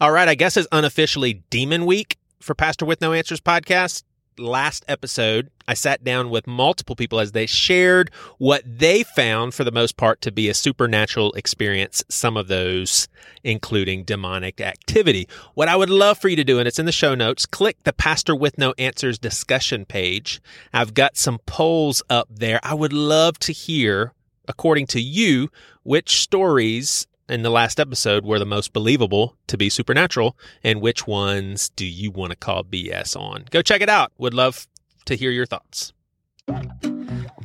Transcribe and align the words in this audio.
All 0.00 0.10
right, 0.10 0.28
I 0.28 0.34
guess 0.34 0.56
it's 0.56 0.66
unofficially 0.72 1.44
Demon 1.50 1.86
Week 1.86 2.18
for 2.40 2.52
Pastor 2.52 2.84
with 2.84 3.00
No 3.00 3.12
Answers 3.12 3.40
podcast. 3.40 4.02
Last 4.36 4.84
episode, 4.88 5.52
I 5.68 5.74
sat 5.74 6.02
down 6.02 6.30
with 6.30 6.48
multiple 6.48 6.96
people 6.96 7.20
as 7.20 7.30
they 7.30 7.46
shared 7.46 8.10
what 8.38 8.64
they 8.66 9.04
found, 9.04 9.54
for 9.54 9.62
the 9.62 9.70
most 9.70 9.96
part, 9.96 10.20
to 10.22 10.32
be 10.32 10.48
a 10.48 10.54
supernatural 10.54 11.32
experience, 11.34 12.02
some 12.08 12.36
of 12.36 12.48
those 12.48 13.06
including 13.44 14.02
demonic 14.02 14.60
activity. 14.60 15.28
What 15.54 15.68
I 15.68 15.76
would 15.76 15.90
love 15.90 16.18
for 16.18 16.28
you 16.28 16.34
to 16.34 16.44
do, 16.44 16.58
and 16.58 16.66
it's 16.66 16.80
in 16.80 16.86
the 16.86 16.92
show 16.92 17.14
notes, 17.14 17.46
click 17.46 17.76
the 17.84 17.92
Pastor 17.92 18.34
with 18.34 18.58
No 18.58 18.74
Answers 18.76 19.20
discussion 19.20 19.84
page. 19.84 20.42
I've 20.72 20.94
got 20.94 21.16
some 21.16 21.38
polls 21.46 22.02
up 22.10 22.26
there. 22.28 22.58
I 22.64 22.74
would 22.74 22.92
love 22.92 23.38
to 23.38 23.52
hear, 23.52 24.12
according 24.48 24.88
to 24.88 25.00
you, 25.00 25.50
which 25.84 26.20
stories 26.20 27.06
in 27.28 27.42
the 27.42 27.50
last 27.50 27.80
episode 27.80 28.24
were 28.24 28.38
the 28.38 28.44
most 28.44 28.72
believable 28.72 29.36
to 29.46 29.56
be 29.56 29.68
supernatural 29.70 30.36
and 30.62 30.80
which 30.80 31.06
ones 31.06 31.70
do 31.70 31.86
you 31.86 32.10
want 32.10 32.30
to 32.30 32.36
call 32.36 32.64
BS 32.64 33.16
on? 33.16 33.46
Go 33.50 33.62
check 33.62 33.80
it 33.80 33.88
out. 33.88 34.12
Would 34.18 34.34
love 34.34 34.66
to 35.06 35.16
hear 35.16 35.30
your 35.30 35.46
thoughts. 35.46 35.92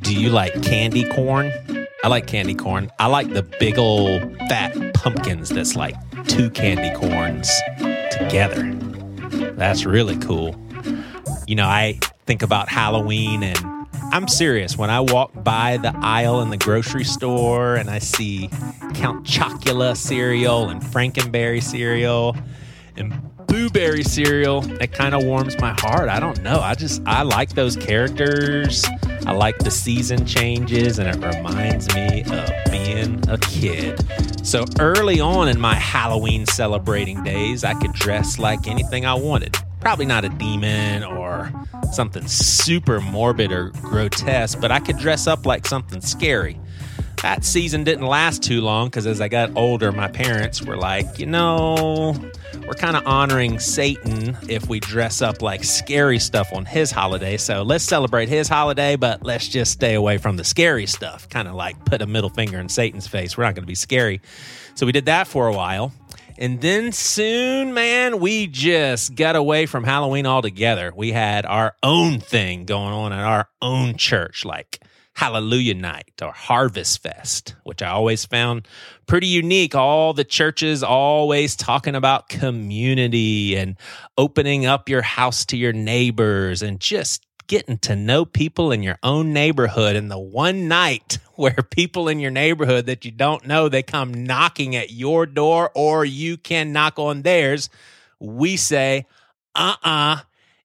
Do 0.01 0.15
you 0.15 0.29
like 0.29 0.61
candy 0.63 1.07
corn? 1.09 1.51
I 2.03 2.07
like 2.07 2.27
candy 2.27 2.55
corn. 2.55 2.91
I 2.99 3.07
like 3.07 3.33
the 3.33 3.43
big 3.43 3.77
old 3.77 4.21
fat 4.49 4.93
pumpkins 4.93 5.49
that's 5.49 5.75
like 5.75 5.95
two 6.27 6.49
candy 6.49 6.93
corns 6.97 7.49
together. 8.11 8.73
That's 9.55 9.85
really 9.85 10.17
cool. 10.17 10.55
You 11.47 11.55
know, 11.55 11.67
I 11.67 11.99
think 12.25 12.41
about 12.41 12.69
Halloween 12.69 13.43
and 13.43 13.78
I'm 14.11 14.27
serious. 14.27 14.75
When 14.75 14.89
I 14.89 15.01
walk 15.01 15.31
by 15.43 15.77
the 15.77 15.95
aisle 16.01 16.41
in 16.41 16.49
the 16.49 16.57
grocery 16.57 17.03
store 17.03 17.75
and 17.75 17.89
I 17.89 17.99
see 17.99 18.49
Count 18.95 19.25
Chocula 19.25 19.95
cereal 19.95 20.69
and 20.69 20.81
Frankenberry 20.81 21.61
cereal 21.61 22.35
and 22.97 23.13
Boo 23.45 23.69
Berry 23.69 24.03
cereal, 24.03 24.63
it 24.81 24.91
kind 24.93 25.13
of 25.13 25.23
warms 25.23 25.59
my 25.59 25.75
heart. 25.79 26.09
I 26.09 26.19
don't 26.19 26.41
know. 26.41 26.59
I 26.59 26.73
just, 26.73 27.03
I 27.05 27.21
like 27.21 27.49
those 27.51 27.75
characters. 27.75 28.83
I 29.27 29.31
like 29.31 29.59
the 29.59 29.71
season 29.71 30.25
changes 30.25 30.97
and 30.97 31.07
it 31.07 31.35
reminds 31.35 31.93
me 31.93 32.23
of 32.23 32.71
being 32.71 33.23
a 33.29 33.37
kid. 33.37 33.99
So 34.43 34.65
early 34.79 35.19
on 35.19 35.49
in 35.49 35.59
my 35.59 35.75
Halloween 35.75 36.47
celebrating 36.47 37.23
days, 37.23 37.63
I 37.63 37.75
could 37.75 37.93
dress 37.93 38.39
like 38.39 38.67
anything 38.67 39.05
I 39.05 39.13
wanted. 39.13 39.55
Probably 39.79 40.05
not 40.05 40.25
a 40.25 40.29
demon 40.29 41.03
or 41.03 41.51
something 41.91 42.27
super 42.27 42.99
morbid 42.99 43.51
or 43.51 43.69
grotesque, 43.81 44.59
but 44.59 44.71
I 44.71 44.79
could 44.79 44.97
dress 44.97 45.27
up 45.27 45.45
like 45.45 45.65
something 45.65 46.01
scary. 46.01 46.59
That 47.21 47.43
season 47.43 47.83
didn't 47.83 48.05
last 48.05 48.43
too 48.43 48.61
long 48.61 48.87
because 48.87 49.05
as 49.05 49.19
I 49.19 49.27
got 49.27 49.51
older, 49.57 49.91
my 49.91 50.07
parents 50.07 50.61
were 50.61 50.77
like, 50.77 51.19
you 51.19 51.25
know, 51.25 52.15
we're 52.65 52.75
kind 52.75 52.95
of 52.95 53.05
honoring 53.05 53.59
Satan 53.59 54.37
if 54.47 54.69
we 54.69 54.79
dress 54.79 55.21
up 55.21 55.41
like 55.41 55.65
scary 55.65 56.19
stuff 56.19 56.53
on 56.53 56.63
his 56.65 56.91
holiday. 56.91 57.35
So 57.35 57.63
let's 57.63 57.83
celebrate 57.83 58.29
his 58.29 58.47
holiday, 58.47 58.95
but 58.95 59.23
let's 59.23 59.49
just 59.49 59.73
stay 59.73 59.95
away 59.95 60.17
from 60.17 60.37
the 60.37 60.45
scary 60.45 60.85
stuff. 60.85 61.27
Kind 61.27 61.49
of 61.49 61.55
like 61.55 61.83
put 61.83 62.01
a 62.01 62.05
middle 62.05 62.29
finger 62.29 62.57
in 62.57 62.69
Satan's 62.69 63.07
face. 63.07 63.37
We're 63.37 63.43
not 63.43 63.55
going 63.55 63.63
to 63.63 63.67
be 63.67 63.75
scary. 63.75 64.21
So 64.75 64.85
we 64.85 64.93
did 64.93 65.07
that 65.07 65.27
for 65.27 65.47
a 65.49 65.53
while. 65.53 65.91
And 66.41 66.61
then 66.61 66.93
soon, 66.93 67.73
man, 67.73 68.21
we 68.21 68.47
just 68.47 69.13
got 69.13 69.35
away 69.35 69.65
from 69.65 69.83
Halloween 69.83 70.25
altogether. 70.25 70.93
We 70.95 71.11
had 71.11 71.45
our 71.45 71.75
own 71.83 72.21
thing 72.21 72.63
going 72.63 72.93
on 72.93 73.11
at 73.11 73.25
our 73.25 73.49
own 73.61 73.97
church, 73.97 74.45
like 74.45 74.79
Hallelujah 75.15 75.73
Night 75.73 76.13
or 76.21 76.31
Harvest 76.31 77.03
Fest, 77.03 77.55
which 77.65 77.81
I 77.81 77.89
always 77.89 78.23
found 78.23 78.69
pretty 79.05 79.27
unique. 79.27 79.75
All 79.75 80.13
the 80.13 80.23
churches 80.23 80.81
always 80.81 81.57
talking 81.57 81.93
about 81.93 82.29
community 82.29 83.57
and 83.57 83.75
opening 84.17 84.65
up 84.65 84.87
your 84.87 85.01
house 85.01 85.45
to 85.47 85.57
your 85.57 85.73
neighbors 85.73 86.61
and 86.61 86.79
just 86.79 87.25
getting 87.49 87.79
to 87.79 87.95
know 87.95 88.23
people 88.23 88.71
in 88.71 88.81
your 88.81 88.97
own 89.03 89.33
neighborhood. 89.33 89.97
And 89.97 90.09
the 90.09 90.19
one 90.19 90.69
night 90.69 91.17
where 91.35 91.57
people 91.71 92.07
in 92.07 92.19
your 92.21 92.31
neighborhood 92.31 92.85
that 92.85 93.03
you 93.03 93.11
don't 93.11 93.45
know, 93.45 93.67
they 93.67 93.83
come 93.83 94.23
knocking 94.23 94.77
at 94.77 94.91
your 94.91 95.25
door 95.25 95.71
or 95.75 96.05
you 96.05 96.37
can 96.37 96.71
knock 96.71 96.97
on 96.97 97.23
theirs, 97.23 97.69
we 98.19 98.55
say, 98.55 99.05
uh 99.55 99.75
uh-uh, 99.83 100.15
uh, 100.15 100.19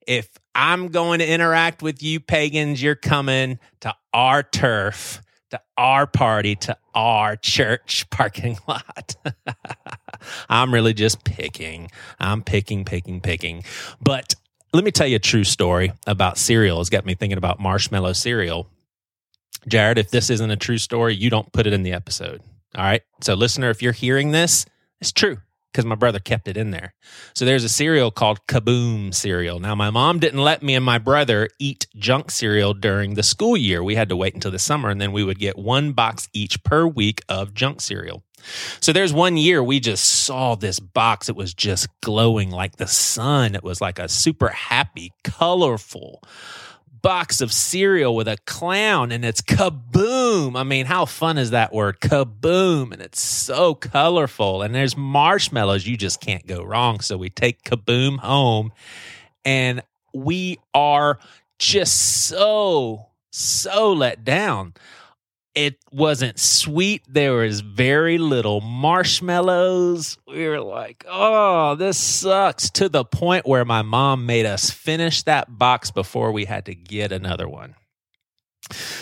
if 0.06 0.28
I'm 0.54 0.88
going 0.88 1.18
to 1.18 1.26
interact 1.28 1.82
with 1.82 2.02
you 2.02 2.20
pagans, 2.20 2.82
you're 2.82 2.94
coming 2.94 3.58
to 3.80 3.94
our 4.12 4.42
turf, 4.42 5.22
to 5.50 5.60
our 5.78 6.06
party, 6.06 6.54
to 6.56 6.76
our 6.94 7.36
church 7.36 8.04
parking 8.10 8.58
lot. 8.68 9.16
I'm 10.48 10.72
really 10.72 10.94
just 10.94 11.24
picking. 11.24 11.90
I'm 12.20 12.42
picking, 12.42 12.84
picking, 12.84 13.20
picking. 13.20 13.64
But 14.02 14.34
let 14.74 14.84
me 14.84 14.90
tell 14.90 15.06
you 15.06 15.16
a 15.16 15.20
true 15.20 15.44
story 15.44 15.92
about 16.06 16.36
cereal. 16.36 16.80
It's 16.80 16.90
got 16.90 17.06
me 17.06 17.14
thinking 17.14 17.38
about 17.38 17.60
marshmallow 17.60 18.12
cereal. 18.12 18.68
Jared, 19.68 19.98
if 19.98 20.10
this 20.10 20.30
isn't 20.30 20.50
a 20.50 20.56
true 20.56 20.78
story, 20.78 21.14
you 21.14 21.30
don't 21.30 21.50
put 21.52 21.66
it 21.66 21.72
in 21.72 21.84
the 21.84 21.92
episode. 21.92 22.42
All 22.76 22.84
right. 22.84 23.02
So, 23.22 23.34
listener, 23.34 23.70
if 23.70 23.82
you're 23.82 23.92
hearing 23.92 24.32
this, 24.32 24.66
it's 25.00 25.12
true 25.12 25.38
because 25.74 25.84
my 25.84 25.96
brother 25.96 26.20
kept 26.20 26.46
it 26.46 26.56
in 26.56 26.70
there. 26.70 26.94
So, 27.34 27.44
there's 27.44 27.64
a 27.64 27.68
cereal 27.68 28.12
called 28.12 28.46
Kaboom 28.46 29.12
cereal. 29.12 29.58
Now, 29.58 29.74
my 29.74 29.90
mom 29.90 30.20
didn't 30.20 30.40
let 30.40 30.62
me 30.62 30.76
and 30.76 30.84
my 30.84 30.98
brother 30.98 31.48
eat 31.58 31.88
junk 31.96 32.30
cereal 32.30 32.72
during 32.72 33.14
the 33.14 33.24
school 33.24 33.56
year. 33.56 33.82
We 33.82 33.96
had 33.96 34.08
to 34.08 34.16
wait 34.16 34.34
until 34.34 34.52
the 34.52 34.58
summer, 34.60 34.88
and 34.88 35.00
then 35.00 35.10
we 35.10 35.24
would 35.24 35.40
get 35.40 35.58
one 35.58 35.92
box 35.92 36.28
each 36.32 36.62
per 36.62 36.86
week 36.86 37.22
of 37.28 37.52
junk 37.52 37.80
cereal. 37.80 38.22
So 38.80 38.92
there's 38.92 39.12
one 39.12 39.36
year 39.36 39.62
we 39.62 39.80
just 39.80 40.04
saw 40.04 40.54
this 40.54 40.78
box. 40.78 41.28
It 41.28 41.36
was 41.36 41.54
just 41.54 41.88
glowing 42.02 42.50
like 42.50 42.76
the 42.76 42.86
sun. 42.86 43.54
It 43.54 43.64
was 43.64 43.80
like 43.80 43.98
a 43.98 44.08
super 44.08 44.48
happy, 44.48 45.12
colorful 45.24 46.22
box 47.04 47.42
of 47.42 47.52
cereal 47.52 48.16
with 48.16 48.26
a 48.26 48.38
clown 48.46 49.12
and 49.12 49.26
it's 49.26 49.42
kaboom. 49.42 50.58
I 50.58 50.62
mean, 50.62 50.86
how 50.86 51.04
fun 51.04 51.36
is 51.36 51.50
that 51.50 51.70
word? 51.70 52.00
Kaboom. 52.00 52.94
And 52.94 53.02
it's 53.02 53.20
so 53.20 53.74
colorful. 53.74 54.62
And 54.62 54.74
there's 54.74 54.96
marshmallows. 54.96 55.86
You 55.86 55.98
just 55.98 56.22
can't 56.22 56.46
go 56.46 56.62
wrong. 56.62 57.00
So 57.00 57.18
we 57.18 57.28
take 57.28 57.62
kaboom 57.62 58.20
home 58.20 58.72
and 59.44 59.82
we 60.14 60.58
are 60.72 61.18
just 61.58 62.26
so, 62.26 63.08
so 63.30 63.92
let 63.92 64.24
down 64.24 64.72
it 65.54 65.76
wasn't 65.92 66.38
sweet. 66.38 67.02
There 67.08 67.34
was 67.34 67.60
very 67.60 68.18
little 68.18 68.60
marshmallows. 68.60 70.18
We 70.26 70.48
were 70.48 70.60
like, 70.60 71.04
oh, 71.08 71.76
this 71.76 71.96
sucks 71.96 72.70
to 72.70 72.88
the 72.88 73.04
point 73.04 73.46
where 73.46 73.64
my 73.64 73.82
mom 73.82 74.26
made 74.26 74.46
us 74.46 74.70
finish 74.70 75.22
that 75.22 75.58
box 75.58 75.90
before 75.90 76.32
we 76.32 76.44
had 76.44 76.66
to 76.66 76.74
get 76.74 77.12
another 77.12 77.48
one. 77.48 77.76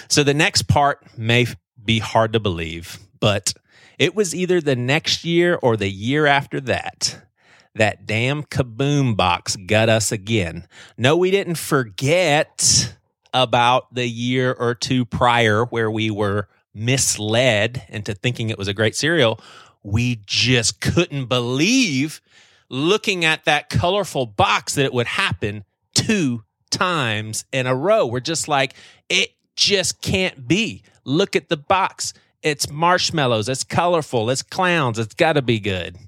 So 0.09 0.23
the 0.23 0.35
next 0.35 0.69
part 0.69 1.17
may 1.17 1.47
be 1.83 1.99
hard 2.01 2.33
to 2.35 2.41
believe, 2.41 2.99
but 3.19 3.55
it 3.99 4.15
was 4.15 4.35
either 4.35 4.61
the 4.61 4.77
next 4.77 5.25
year 5.25 5.59
or 5.63 5.77
the 5.77 5.91
year 5.91 6.27
after 6.27 6.61
that. 6.63 7.27
That 7.75 8.05
damn 8.05 8.43
kaboom 8.43 9.17
box 9.17 9.57
got 9.57 9.89
us 9.89 10.13
again. 10.13 10.67
No, 10.99 11.17
we 11.17 11.31
didn't 11.31 11.55
forget 11.55 12.95
about 13.33 13.95
the 13.95 14.07
year 14.07 14.53
or 14.53 14.75
two 14.75 15.05
prior 15.05 15.65
where 15.65 15.91
we 15.91 16.11
were 16.11 16.49
misled 16.75 17.85
into 17.89 18.15
thinking 18.15 18.51
it 18.51 18.59
was 18.59 18.69
a 18.69 18.75
great 18.75 18.97
cereal. 18.97 19.41
We 19.83 20.23
just 20.27 20.81
couldn't 20.81 21.27
believe 21.27 22.21
looking 22.69 23.25
at 23.25 23.45
that 23.45 23.69
colorful 23.69 24.27
box 24.27 24.75
that 24.75 24.85
it 24.85 24.93
would 24.93 25.07
happen 25.07 25.65
two 25.95 26.45
times 26.71 27.45
in 27.53 27.67
a 27.67 27.75
row. 27.75 28.07
We're 28.07 28.21
just 28.21 28.49
like, 28.49 28.75
it 29.09 29.31
just 29.57 30.01
can't 30.01 30.49
be. 30.49 30.83
Look 31.05 31.37
at 31.37 31.49
the 31.49 31.57
box. 31.57 32.15
It's 32.43 32.71
marshmallows. 32.71 33.49
It's 33.49 33.65
colorful. 33.65 34.31
It's 34.31 34.43
clowns. 34.43 34.99
It's 34.99 35.15
got 35.15 35.35
to 35.35 35.43
be 35.43 35.61
good. 35.61 35.99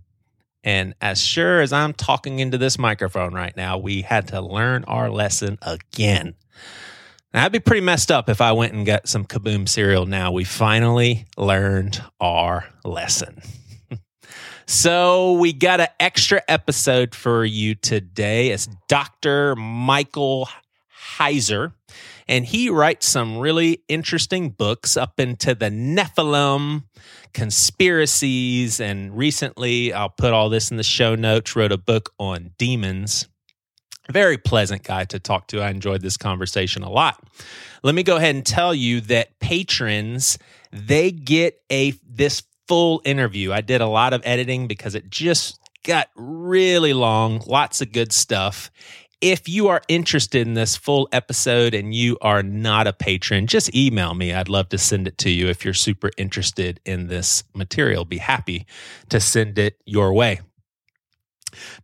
And 0.64 0.94
as 1.00 1.20
sure 1.20 1.60
as 1.60 1.72
I'm 1.72 1.92
talking 1.92 2.38
into 2.38 2.56
this 2.56 2.78
microphone 2.78 3.34
right 3.34 3.54
now, 3.54 3.76
we 3.76 4.00
had 4.00 4.28
to 4.28 4.40
learn 4.40 4.84
our 4.84 5.10
lesson 5.10 5.58
again. 5.60 6.34
That'd 7.34 7.50
be 7.50 7.58
pretty 7.58 7.80
messed 7.80 8.12
up 8.12 8.28
if 8.28 8.40
I 8.40 8.52
went 8.52 8.74
and 8.74 8.86
got 8.86 9.08
some 9.08 9.24
Kaboom 9.24 9.68
cereal 9.68 10.06
now. 10.06 10.30
We 10.30 10.44
finally 10.44 11.26
learned 11.36 12.00
our 12.20 12.64
lesson. 12.84 13.42
so 14.66 15.32
we 15.32 15.52
got 15.52 15.80
an 15.80 15.88
extra 15.98 16.42
episode 16.46 17.12
for 17.12 17.44
you 17.44 17.74
today. 17.74 18.50
It's 18.50 18.68
Dr. 18.86 19.56
Michael 19.56 20.48
Heiser, 21.18 21.72
and 22.28 22.44
he 22.44 22.70
writes 22.70 23.08
some 23.08 23.38
really 23.38 23.82
interesting 23.88 24.50
books 24.50 24.96
up 24.96 25.18
into 25.18 25.56
the 25.56 25.70
Nephilim, 25.70 26.84
conspiracies, 27.32 28.78
and 28.78 29.18
recently, 29.18 29.92
I'll 29.92 30.08
put 30.08 30.32
all 30.32 30.50
this 30.50 30.70
in 30.70 30.76
the 30.76 30.84
show 30.84 31.16
notes, 31.16 31.56
wrote 31.56 31.72
a 31.72 31.78
book 31.78 32.12
on 32.20 32.52
demons 32.58 33.26
very 34.12 34.38
pleasant 34.38 34.82
guy 34.82 35.04
to 35.06 35.18
talk 35.18 35.48
to. 35.48 35.60
I 35.60 35.70
enjoyed 35.70 36.02
this 36.02 36.16
conversation 36.16 36.82
a 36.82 36.90
lot. 36.90 37.22
Let 37.82 37.94
me 37.94 38.02
go 38.02 38.16
ahead 38.16 38.34
and 38.34 38.44
tell 38.44 38.74
you 38.74 39.00
that 39.02 39.38
patrons 39.40 40.38
they 40.72 41.10
get 41.12 41.60
a 41.70 41.92
this 42.08 42.42
full 42.66 43.00
interview. 43.04 43.52
I 43.52 43.60
did 43.60 43.80
a 43.80 43.86
lot 43.86 44.12
of 44.12 44.22
editing 44.24 44.66
because 44.66 44.94
it 44.94 45.08
just 45.10 45.60
got 45.84 46.08
really 46.16 46.92
long, 46.92 47.42
lots 47.46 47.80
of 47.80 47.92
good 47.92 48.12
stuff. 48.12 48.70
If 49.20 49.48
you 49.48 49.68
are 49.68 49.80
interested 49.88 50.46
in 50.46 50.54
this 50.54 50.76
full 50.76 51.08
episode 51.12 51.72
and 51.72 51.94
you 51.94 52.18
are 52.20 52.42
not 52.42 52.86
a 52.86 52.92
patron, 52.92 53.46
just 53.46 53.74
email 53.74 54.14
me. 54.14 54.34
I'd 54.34 54.48
love 54.48 54.68
to 54.70 54.78
send 54.78 55.06
it 55.06 55.16
to 55.18 55.30
you 55.30 55.48
if 55.48 55.64
you're 55.64 55.72
super 55.72 56.10
interested 56.18 56.80
in 56.84 57.06
this 57.06 57.44
material. 57.54 58.04
Be 58.04 58.18
happy 58.18 58.66
to 59.08 59.20
send 59.20 59.58
it 59.58 59.80
your 59.86 60.12
way. 60.12 60.40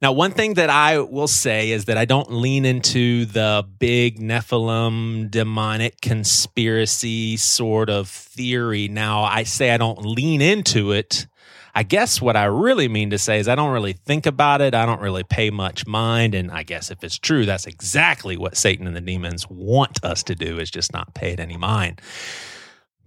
Now, 0.00 0.12
one 0.12 0.32
thing 0.32 0.54
that 0.54 0.70
I 0.70 0.98
will 0.98 1.28
say 1.28 1.70
is 1.70 1.86
that 1.86 1.96
I 1.96 2.04
don't 2.04 2.32
lean 2.32 2.64
into 2.64 3.24
the 3.24 3.66
big 3.78 4.18
Nephilim 4.18 5.30
demonic 5.30 6.00
conspiracy 6.00 7.36
sort 7.36 7.90
of 7.90 8.08
theory. 8.08 8.88
Now, 8.88 9.22
I 9.22 9.44
say 9.44 9.70
I 9.70 9.76
don't 9.76 10.04
lean 10.04 10.40
into 10.40 10.92
it 10.92 11.26
I 11.74 11.82
guess 11.82 12.20
what 12.20 12.36
I 12.36 12.44
really 12.44 12.88
mean 12.88 13.10
to 13.10 13.18
say 13.18 13.38
is 13.38 13.48
I 13.48 13.54
don't 13.54 13.72
really 13.72 13.92
think 13.92 14.26
about 14.26 14.60
it. 14.60 14.74
I 14.74 14.86
don't 14.86 15.00
really 15.00 15.22
pay 15.22 15.50
much 15.50 15.86
mind. 15.86 16.34
And 16.34 16.50
I 16.50 16.62
guess 16.62 16.90
if 16.90 17.04
it's 17.04 17.18
true, 17.18 17.46
that's 17.46 17.66
exactly 17.66 18.36
what 18.36 18.56
Satan 18.56 18.86
and 18.86 18.96
the 18.96 19.00
demons 19.00 19.48
want 19.48 20.04
us 20.04 20.22
to 20.24 20.34
do 20.34 20.58
is 20.58 20.70
just 20.70 20.92
not 20.92 21.14
pay 21.14 21.32
it 21.32 21.40
any 21.40 21.56
mind. 21.56 22.00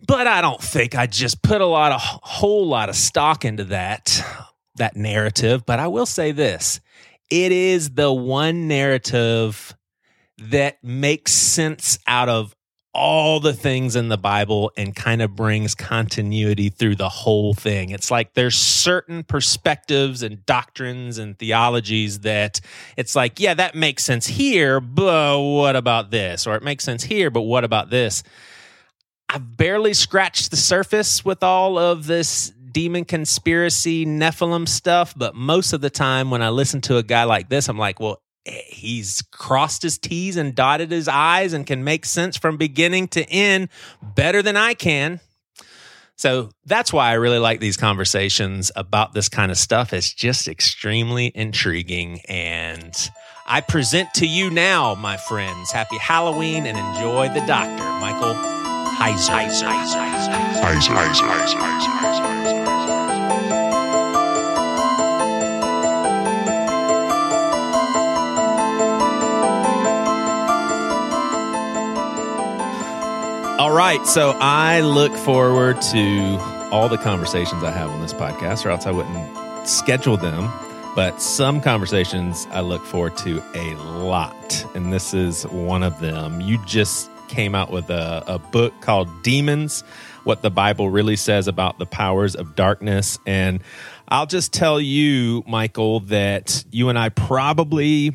But 0.06 0.28
I 0.28 0.42
don't 0.42 0.62
think 0.62 0.96
I 0.96 1.08
just 1.08 1.42
put 1.42 1.62
a 1.62 1.66
lot 1.66 1.92
of 1.92 2.02
whole 2.02 2.68
lot 2.68 2.90
of 2.90 2.96
stock 2.96 3.46
into 3.46 3.66
that 3.66 4.22
that 4.76 4.96
narrative. 4.96 5.66
But 5.66 5.80
I 5.80 5.88
will 5.88 6.06
say 6.06 6.32
this. 6.32 6.80
It 7.30 7.52
is 7.52 7.92
the 7.92 8.12
one 8.12 8.68
narrative 8.68 9.76
that 10.38 10.84
makes 10.84 11.32
sense 11.32 12.00
out 12.08 12.30
of 12.30 12.56
all 12.94 13.40
the 13.40 13.54
things 13.54 13.96
in 13.96 14.10
the 14.10 14.18
Bible 14.18 14.72
and 14.78 14.96
kind 14.96 15.22
of 15.24 15.36
brings 15.36 15.74
continuity 15.74 16.70
through 16.70 16.96
the 16.96 17.10
whole 17.10 17.56
thing. 17.56 17.90
It's 17.90 18.12
like 18.12 18.36
there's 18.36 18.56
certain 18.56 19.24
perspectives 19.24 20.22
and 20.22 20.46
doctrines 20.46 21.18
and 21.18 21.38
theologies 21.38 22.20
that 22.20 22.62
it's 22.96 23.16
like, 23.16 23.40
yeah, 23.40 23.56
that 23.56 23.74
makes 23.74 24.04
sense 24.04 24.28
here, 24.28 24.80
but 24.80 25.40
what 25.40 25.76
about 25.76 26.12
this? 26.12 26.46
Or 26.46 26.56
it 26.56 26.62
makes 26.62 26.84
sense 26.84 27.04
here, 27.04 27.32
but 27.32 27.42
what 27.42 27.64
about 27.64 27.90
this? 27.90 28.22
I've 29.28 29.58
barely 29.58 29.96
scratched 29.96 30.52
the 30.52 30.58
surface 30.58 31.26
with 31.26 31.42
all 31.42 31.80
of 31.80 32.06
this 32.06 32.54
demon 32.74 33.06
conspiracy 33.06 34.06
Nephilim 34.06 34.68
stuff, 34.68 35.14
but 35.16 35.36
most 35.36 35.74
of 35.74 35.82
the 35.82 35.90
time 35.90 36.32
when 36.32 36.42
I 36.42 36.50
listen 36.50 36.82
to 36.82 36.98
a 36.98 37.04
guy 37.04 37.24
like 37.24 37.50
this, 37.50 37.70
I'm 37.70 37.78
like, 37.78 38.00
well, 38.00 38.22
eh, 38.46 38.62
he's 38.68 39.22
crossed 39.32 39.84
his 39.84 39.98
T's 39.98 40.36
and 40.36 40.54
dotted 40.54 40.92
his 40.92 41.08
I's 41.08 41.54
and 41.54 41.66
can 41.66 41.84
make 41.84 42.06
sense 42.06 42.36
from 42.36 42.58
beginning 42.58 43.08
to 43.10 43.24
end 43.30 43.70
better 44.02 44.42
than 44.42 44.58
I 44.58 44.74
can. 44.74 45.20
So 46.16 46.52
that's 46.66 46.94
why 46.94 47.10
I 47.10 47.14
really 47.14 47.40
like 47.40 47.60
these 47.60 47.78
conversations 47.78 48.72
about 48.76 49.14
this 49.14 49.30
kind 49.30 49.52
of 49.52 49.58
stuff. 49.58 49.94
It's 49.94 50.14
just 50.14 50.48
extremely 50.48 51.32
intriguing. 51.34 52.22
And 52.30 52.96
I 53.46 53.62
present 53.62 54.14
to 54.16 54.28
you 54.28 54.50
now, 54.50 54.96
my 54.96 55.18
friends, 55.18 55.72
happy 55.72 55.98
Halloween 55.98 56.66
and 56.66 56.78
enjoy 56.78 57.30
the 57.34 57.46
doctor, 57.46 57.84
Michael 58.00 58.36
Heiser. 58.96 59.34
Heiser. 59.34 59.68
Heiser. 59.68 60.00
Heiser. 60.62 60.94
Heiser. 60.96 61.58
Heiser. 61.58 62.63
All 73.64 73.72
right. 73.72 74.06
So 74.06 74.32
I 74.42 74.82
look 74.82 75.14
forward 75.14 75.82
to 75.94 76.38
all 76.70 76.90
the 76.90 76.98
conversations 76.98 77.64
I 77.64 77.72
have 77.72 77.92
on 77.92 78.02
this 78.02 78.12
podcast, 78.14 78.66
or 78.66 78.72
else 78.72 78.86
I 78.86 78.92
wouldn't 78.92 79.70
schedule 79.70 80.18
them. 80.18 80.52
But 80.98 81.22
some 81.22 81.62
conversations 81.62 82.46
I 82.52 82.60
look 82.60 82.84
forward 82.84 83.16
to 83.20 83.42
a 83.56 83.76
lot. 83.76 84.66
And 84.76 84.92
this 84.92 85.14
is 85.14 85.44
one 85.44 85.82
of 85.82 86.02
them. 86.02 86.42
You 86.42 86.58
just 86.66 87.10
came 87.30 87.56
out 87.56 87.72
with 87.72 87.90
a, 87.90 88.26
a 88.28 88.38
book 88.38 88.74
called 88.82 89.08
Demons 89.24 89.86
What 90.26 90.42
the 90.42 90.52
Bible 90.52 90.90
Really 90.90 91.16
Says 91.16 91.48
About 91.48 91.80
the 91.80 91.86
Powers 91.86 92.36
of 92.36 92.58
Darkness. 92.58 93.18
And 93.26 93.62
I'll 94.10 94.26
just 94.26 94.52
tell 94.52 94.82
you, 94.82 95.42
Michael, 95.48 96.02
that 96.02 96.66
you 96.70 96.90
and 96.90 97.00
I 97.00 97.08
probably, 97.08 98.14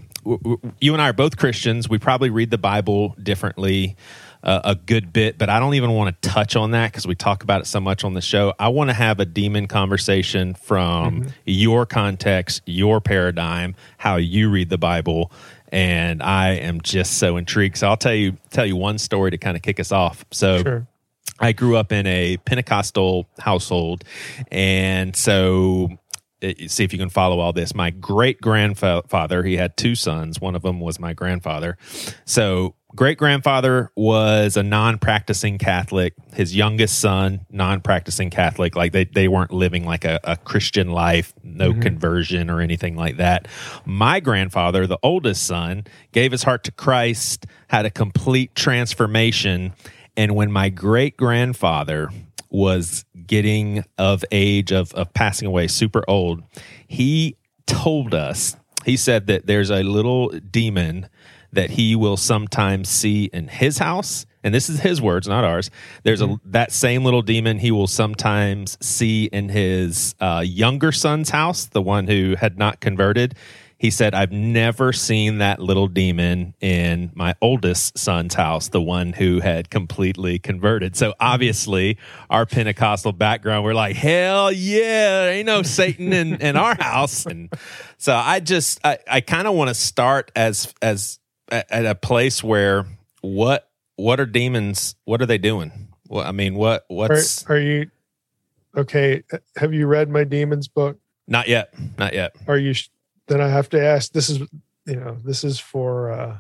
you 0.79 0.93
and 0.93 1.01
I 1.01 1.09
are 1.09 1.15
both 1.15 1.39
Christians. 1.39 1.89
We 1.89 1.99
probably 1.99 2.29
read 2.29 2.51
the 2.51 2.59
Bible 2.59 3.17
differently 3.23 3.97
a, 4.43 4.61
a 4.65 4.75
good 4.75 5.13
bit, 5.13 5.39
but 5.39 5.49
I 5.49 5.59
don't 5.59 5.75
even 5.75 5.93
want 5.93 6.21
to 6.21 6.29
touch 6.29 6.57
on 6.57 6.73
that 6.73 6.93
because 6.93 7.07
we 7.07 7.15
talk 7.15 7.43
about 7.43 7.61
it 7.61 7.67
so 7.67 7.81
much 7.81 8.05
on 8.05 8.15
the 8.15 8.21
show. 8.21 8.55
I 8.59 8.69
want 8.69 8.91
to 8.91 8.95
have 8.95 9.21
a 9.21 9.25
demon 9.25 9.67
conversation 9.67 10.55
from 10.55 11.23
mm-hmm. 11.23 11.31
your 11.45 11.87
context, 11.87 12.63
your 12.67 13.01
paradigm, 13.01 13.75
how 13.97 14.17
you 14.17 14.51
read 14.51 14.71
the 14.71 14.79
Bible, 14.79 15.33
and 15.71 16.23
I 16.23 16.53
am 16.53 16.81
just 16.81 17.19
so 17.19 17.37
intrigued. 17.37 17.77
So 17.77 17.89
I'll 17.89 17.97
tell 17.97 18.15
you 18.15 18.37
tell 18.51 18.67
you 18.67 18.77
one 18.77 18.99
story 18.99 19.31
to 19.31 19.39
kind 19.39 19.57
of 19.57 19.63
kick 19.63 19.81
us 19.81 19.93
off. 19.93 20.25
So. 20.31 20.63
Sure. 20.63 20.87
I 21.41 21.53
grew 21.53 21.77
up 21.77 21.93
in 21.93 22.05
a 22.09 22.37
Pentecostal 22.39 23.29
household, 23.39 24.03
and 24.51 25.15
so 25.15 25.89
see 26.41 26.85
if 26.85 26.93
you 26.93 26.99
can 26.99 27.09
follow 27.09 27.41
all 27.41 27.53
this. 27.53 27.75
My 27.75 27.91
great 27.91 28.41
grandfather, 28.41 29.43
he 29.43 29.57
had 29.57 29.77
two 29.77 29.95
sons. 29.95 30.41
One 30.41 30.55
of 30.55 30.63
them 30.63 30.81
was 30.81 30.99
my 30.99 31.13
grandfather. 31.13 31.77
So, 32.25 32.75
great 32.95 33.19
grandfather 33.19 33.91
was 33.97 34.57
a 34.57 34.63
non 34.63 34.99
practicing 34.99 35.59
Catholic. 35.59 36.15
His 36.35 36.55
youngest 36.55 37.01
son, 37.01 37.47
non 37.51 37.81
practicing 37.81 38.31
Catholic. 38.31 38.77
Like 38.77 38.93
they, 38.93 39.05
they 39.05 39.29
weren't 39.29 39.53
living 39.53 39.85
like 39.85 40.05
a, 40.05 40.21
a 40.25 40.37
Christian 40.37 40.91
life, 40.91 41.35
no 41.43 41.73
mm-hmm. 41.73 41.81
conversion 41.81 42.51
or 42.51 42.61
anything 42.61 42.97
like 42.97 43.17
that. 43.17 43.49
My 43.85 44.21
grandfather, 44.21 44.87
the 44.87 44.99
oldest 45.03 45.45
son, 45.45 45.85
gave 46.13 46.33
his 46.33 46.45
heart 46.45 46.65
to 46.65 46.73
Christ, 46.73 47.47
had 47.69 47.85
a 47.85 47.91
complete 47.91 48.55
transformation. 48.55 49.75
And 50.17 50.35
when 50.35 50.51
my 50.51 50.69
great 50.69 51.17
grandfather 51.17 52.11
was 52.51 53.05
getting 53.29 53.85
of 53.97 54.25
age 54.33 54.73
of, 54.73 54.93
of 54.95 55.15
passing 55.15 55.47
away 55.47 55.69
super 55.69 56.03
old 56.09 56.43
he 56.89 57.37
told 57.67 58.15
us 58.15 58.57
he 58.85 58.97
said 58.97 59.27
that 59.27 59.47
there's 59.47 59.71
a 59.71 59.83
little 59.83 60.29
demon 60.29 61.09
that 61.53 61.71
he 61.71 61.97
will 61.97 62.17
sometimes 62.17 62.89
see 62.89 63.25
in 63.33 63.49
his 63.49 63.79
house. 63.79 64.27
And 64.45 64.55
this 64.55 64.69
is 64.69 64.81
his 64.81 65.01
words 65.01 65.27
not 65.27 65.45
ours. 65.45 65.71
There's 66.05 66.21
mm-hmm. 66.21 66.35
a 66.35 66.53
that 66.53 66.73
same 66.73 67.05
little 67.05 67.23
demon 67.23 67.59
he 67.59 67.71
will 67.71 67.87
sometimes 67.87 68.79
see 68.81 69.25
in 69.25 69.49
his 69.49 70.15
uh, 70.21 70.43
younger 70.45 70.93
son's 70.93 71.31
house 71.31 71.67
the 71.67 71.83
one 71.83 72.07
who 72.07 72.37
had 72.39 72.59
not 72.59 72.81
converted 72.81 73.35
he 73.79 73.91
said, 73.93 74.13
I've 74.13 74.33
never 74.33 74.93
seen 74.93 75.39
that 75.39 75.61
little 75.61 75.87
demon 75.87 76.55
in 76.61 77.13
my 77.15 77.37
oldest 77.41 77.97
son's 77.97 78.35
house, 78.35 78.69
the 78.69 78.83
one 78.83 79.13
who 79.13 79.39
had 79.39 79.71
completely 79.71 80.41
converted. 80.41 80.97
So 80.97 81.15
obviously, 81.21 81.97
our 82.29 82.45
Pentecostal 82.45 83.13
background, 83.13 83.65
we're 83.65 83.75
like, 83.75 83.95
hell 83.95 84.51
yeah, 84.51 85.21
there 85.21 85.33
ain't 85.35 85.47
no 85.47 85.63
Satan 85.63 86.13
in, 86.13 86.35
in 86.41 86.57
our 86.57 86.75
house. 86.75 87.25
And 87.25 87.53
so 87.99 88.17
I 88.17 88.41
just, 88.41 88.81
I, 88.85 88.99
I 89.09 89.21
kind 89.21 89.47
of 89.47 89.55
want 89.55 89.69
to 89.69 89.75
start 89.75 90.33
as, 90.35 90.75
as 90.83 91.21
at 91.49 91.87
a 91.87 91.95
place 91.95 92.43
where 92.43 92.85
what, 93.21 93.71
what 93.95 94.19
are 94.19 94.27
demons? 94.27 94.97
What 95.05 95.23
are 95.23 95.27
they 95.27 95.39
doing? 95.39 95.71
Well, 96.09 96.27
I 96.27 96.33
mean, 96.33 96.57
what, 96.57 96.85
what's, 96.89 97.47
are, 97.47 97.55
are 97.55 97.61
you, 97.61 97.91
okay. 98.77 99.23
Uh, 99.33 99.39
have 99.57 99.73
you 99.73 99.87
read 99.87 100.09
my 100.09 100.25
demons 100.25 100.67
book? 100.67 100.99
Not 101.29 101.47
yet. 101.47 101.73
Not 101.97 102.13
yet. 102.13 102.35
Are 102.49 102.59
you 102.59 102.75
then 103.29 103.41
I 103.41 103.49
have 103.49 103.69
to 103.71 103.83
ask. 103.83 104.13
This 104.13 104.29
is 104.29 104.39
you 104.87 104.97
know 104.97 105.17
this 105.25 105.45
is 105.45 105.61
for 105.61 106.11
uh, 106.11 106.39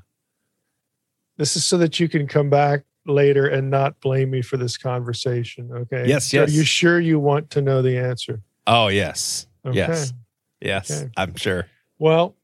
this 1.37 1.57
is 1.57 1.65
so 1.65 1.79
that 1.79 2.01
you 2.01 2.09
can 2.09 2.27
come 2.27 2.51
back 2.51 2.85
later 3.07 3.47
and 3.47 3.71
not 3.71 4.01
blame 4.01 4.31
me 4.31 4.43
for 4.43 4.57
this 4.57 4.77
conversation. 4.77 5.71
Okay. 5.73 6.07
Yes. 6.07 6.33
Yes. 6.33 6.49
Are 6.49 6.53
you 6.53 6.65
sure 6.65 6.99
you 6.99 7.21
want 7.21 7.51
to 7.51 7.63
know 7.63 7.83
the 7.83 7.99
answer? 7.99 8.41
Oh 8.67 8.89
yes. 8.89 9.47
Okay. 9.65 9.77
Yes. 9.77 10.13
Yes. 10.61 10.91
Okay. 10.91 11.11
I'm 11.17 11.35
sure. 11.37 11.67
Well, 11.99 12.37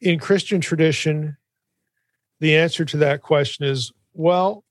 in 0.00 0.18
Christian 0.18 0.60
tradition, 0.60 1.36
the 2.40 2.56
answer 2.56 2.84
to 2.86 2.96
that 2.98 3.22
question 3.22 3.66
is 3.66 3.92
well, 4.12 4.64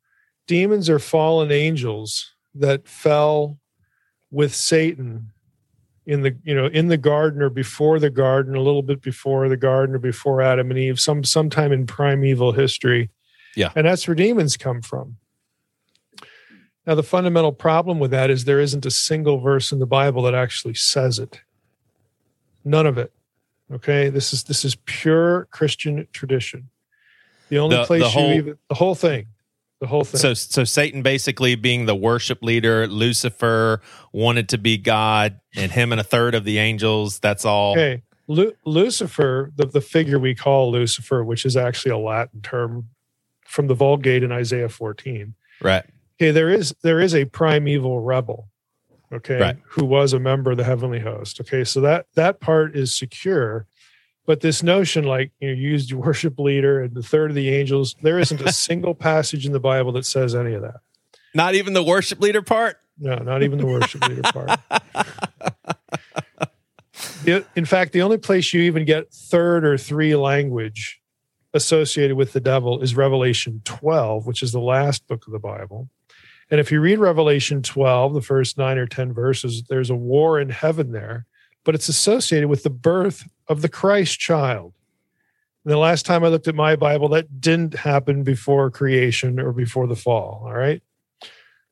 demons 0.48 0.90
are 0.90 1.00
fallen 1.00 1.52
angels 1.52 2.34
that 2.56 2.88
fell 2.88 3.60
with 4.32 4.54
Satan 4.54 5.32
in 6.10 6.24
the 6.24 6.36
you 6.44 6.56
know 6.56 6.66
in 6.66 6.88
the 6.88 6.98
garden 6.98 7.40
or 7.40 7.52
before 7.52 8.00
the 8.00 8.10
garden 8.10 8.56
a 8.56 8.62
little 8.62 8.82
bit 8.82 9.00
before 9.00 9.48
the 9.48 9.56
garden 9.56 9.94
or 9.94 10.00
before 10.00 10.42
adam 10.42 10.72
and 10.72 10.80
eve 10.80 11.00
some 11.00 11.24
sometime 11.24 11.72
in 11.72 11.86
primeval 11.86 12.52
history. 12.52 13.12
Yeah. 13.56 13.72
And 13.76 13.86
that's 13.86 14.08
where 14.08 14.16
demons 14.16 14.58
come 14.58 14.82
from. 14.82 15.18
Now 16.88 16.96
the 16.96 17.04
fundamental 17.04 17.52
problem 17.52 18.00
with 18.00 18.10
that 18.10 18.32
is 18.32 18.46
there 18.46 18.60
isn't 18.60 18.88
a 18.88 18.92
single 18.92 19.40
verse 19.40 19.72
in 19.72 19.78
the 19.78 19.86
bible 19.86 20.24
that 20.24 20.34
actually 20.34 20.74
says 20.74 21.20
it. 21.20 21.42
None 22.66 22.88
of 22.88 22.98
it. 22.98 23.14
Okay? 23.72 24.10
This 24.10 24.34
is 24.34 24.46
this 24.46 24.66
is 24.66 24.76
pure 24.86 25.48
christian 25.52 26.08
tradition. 26.12 26.70
The 27.50 27.60
only 27.60 27.78
the, 27.78 27.86
place 27.86 28.02
the 28.02 28.10
whole, 28.10 28.30
you 28.30 28.34
even 28.34 28.58
the 28.68 28.76
whole 28.76 28.96
thing 28.96 29.28
the 29.80 29.88
whole 29.88 30.04
thing. 30.04 30.20
So, 30.20 30.34
so 30.34 30.64
Satan 30.64 31.02
basically 31.02 31.56
being 31.56 31.86
the 31.86 31.96
worship 31.96 32.40
leader, 32.42 32.88
Lucifer 32.88 33.82
wanted 34.12 34.50
to 34.50 34.58
be 34.58 34.78
God, 34.78 35.40
and 35.56 35.72
him 35.72 35.92
and 35.92 36.02
a 36.02 36.04
third 36.04 36.36
of 36.36 36.44
the 36.44 36.58
angels. 36.60 37.20
That's 37.20 37.46
all. 37.46 37.72
Okay, 37.74 38.04
Lu- 38.28 38.54
Lucifer, 38.66 39.52
the 39.56 39.66
the 39.66 39.82
figure 39.82 40.20
we 40.20 40.36
call 40.36 40.72
Lucifer, 40.72 41.24
which 41.24 41.46
is 41.46 41.56
actually 41.56 41.92
a 41.92 41.98
Latin 41.98 42.42
term 42.42 42.90
from 43.46 43.68
the 43.68 43.74
Vulgate 43.74 44.22
in 44.24 44.32
Isaiah 44.32 44.70
14. 44.70 45.34
Right. 45.62 45.84
Okay, 46.22 46.32
there 46.32 46.50
is 46.50 46.76
there 46.84 47.00
is 47.00 47.16
a 47.16 47.26
primeval 47.26 48.02
rebel, 48.02 48.50
okay, 49.14 49.40
Right. 49.40 49.58
who 49.66 49.86
was 49.86 50.12
a 50.14 50.20
member 50.20 50.52
of 50.52 50.58
the 50.58 50.64
heavenly 50.66 51.00
host. 51.00 51.40
Okay, 51.42 51.64
so 51.64 51.80
that 51.82 52.08
that 52.16 52.40
part 52.42 52.76
is 52.76 52.96
secure. 52.96 53.66
But 54.30 54.42
this 54.42 54.62
notion, 54.62 55.06
like 55.06 55.32
you, 55.40 55.48
know, 55.48 55.56
you 55.56 55.70
used 55.70 55.90
your 55.90 56.02
worship 56.02 56.38
leader 56.38 56.84
and 56.84 56.94
the 56.94 57.02
third 57.02 57.32
of 57.32 57.36
the 57.36 57.50
angels, 57.50 57.96
there 58.04 58.20
isn't 58.20 58.40
a 58.40 58.52
single 58.54 58.94
passage 58.94 59.48
in 59.48 59.54
the 59.54 59.60
Bible 59.60 59.92
that 59.94 60.06
says 60.06 60.36
any 60.36 60.54
of 60.54 60.62
that. 60.62 60.82
Not 61.34 61.56
even 61.56 61.74
the 61.74 61.82
worship 61.82 62.20
leader 62.20 62.44
part. 62.44 62.78
No, 63.00 63.16
not 63.16 63.42
even 63.42 63.58
the 63.58 63.66
worship 63.66 64.08
leader 64.08 64.22
part. 64.22 64.60
In 67.56 67.66
fact, 67.66 67.92
the 67.92 68.04
only 68.04 68.20
place 68.20 68.54
you 68.54 68.62
even 68.62 68.86
get 68.86 69.12
third 69.12 69.66
or 69.66 69.80
three 69.80 70.16
language 70.16 71.02
associated 71.56 72.16
with 72.16 72.34
the 72.34 72.40
devil 72.40 72.82
is 72.82 72.96
Revelation 72.96 73.64
12, 73.66 74.28
which 74.28 74.44
is 74.44 74.52
the 74.52 74.60
last 74.60 75.08
book 75.08 75.26
of 75.26 75.34
the 75.34 75.40
Bible. 75.40 75.90
And 76.52 76.60
if 76.60 76.72
you 76.72 76.82
read 76.82 77.00
Revelation 77.00 77.64
12, 77.64 78.14
the 78.14 78.22
first 78.22 78.60
nine 78.60 78.78
or 78.78 78.86
10 78.86 79.12
verses, 79.12 79.64
there's 79.70 79.90
a 79.90 79.96
war 79.96 80.40
in 80.40 80.50
heaven 80.50 80.92
there, 80.92 81.26
but 81.64 81.76
it's 81.76 81.90
associated 81.90 82.50
with 82.50 82.64
the 82.64 82.70
birth 82.70 83.28
of 83.48 83.62
the 83.62 83.70
Christ 83.70 84.20
child. 84.20 84.74
And 85.64 85.74
the 85.74 85.78
last 85.78 86.06
time 86.06 86.24
I 86.24 86.30
looked 86.30 86.48
at 86.48 86.56
my 86.56 86.76
Bible, 86.76 87.10
that 87.10 87.42
didn't 87.42 87.76
happen 87.76 88.24
before 88.24 88.72
creation 88.72 89.40
or 89.40 89.52
before 89.52 89.88
the 89.88 89.96
fall. 89.96 90.44
All 90.46 90.54
right. 90.54 90.82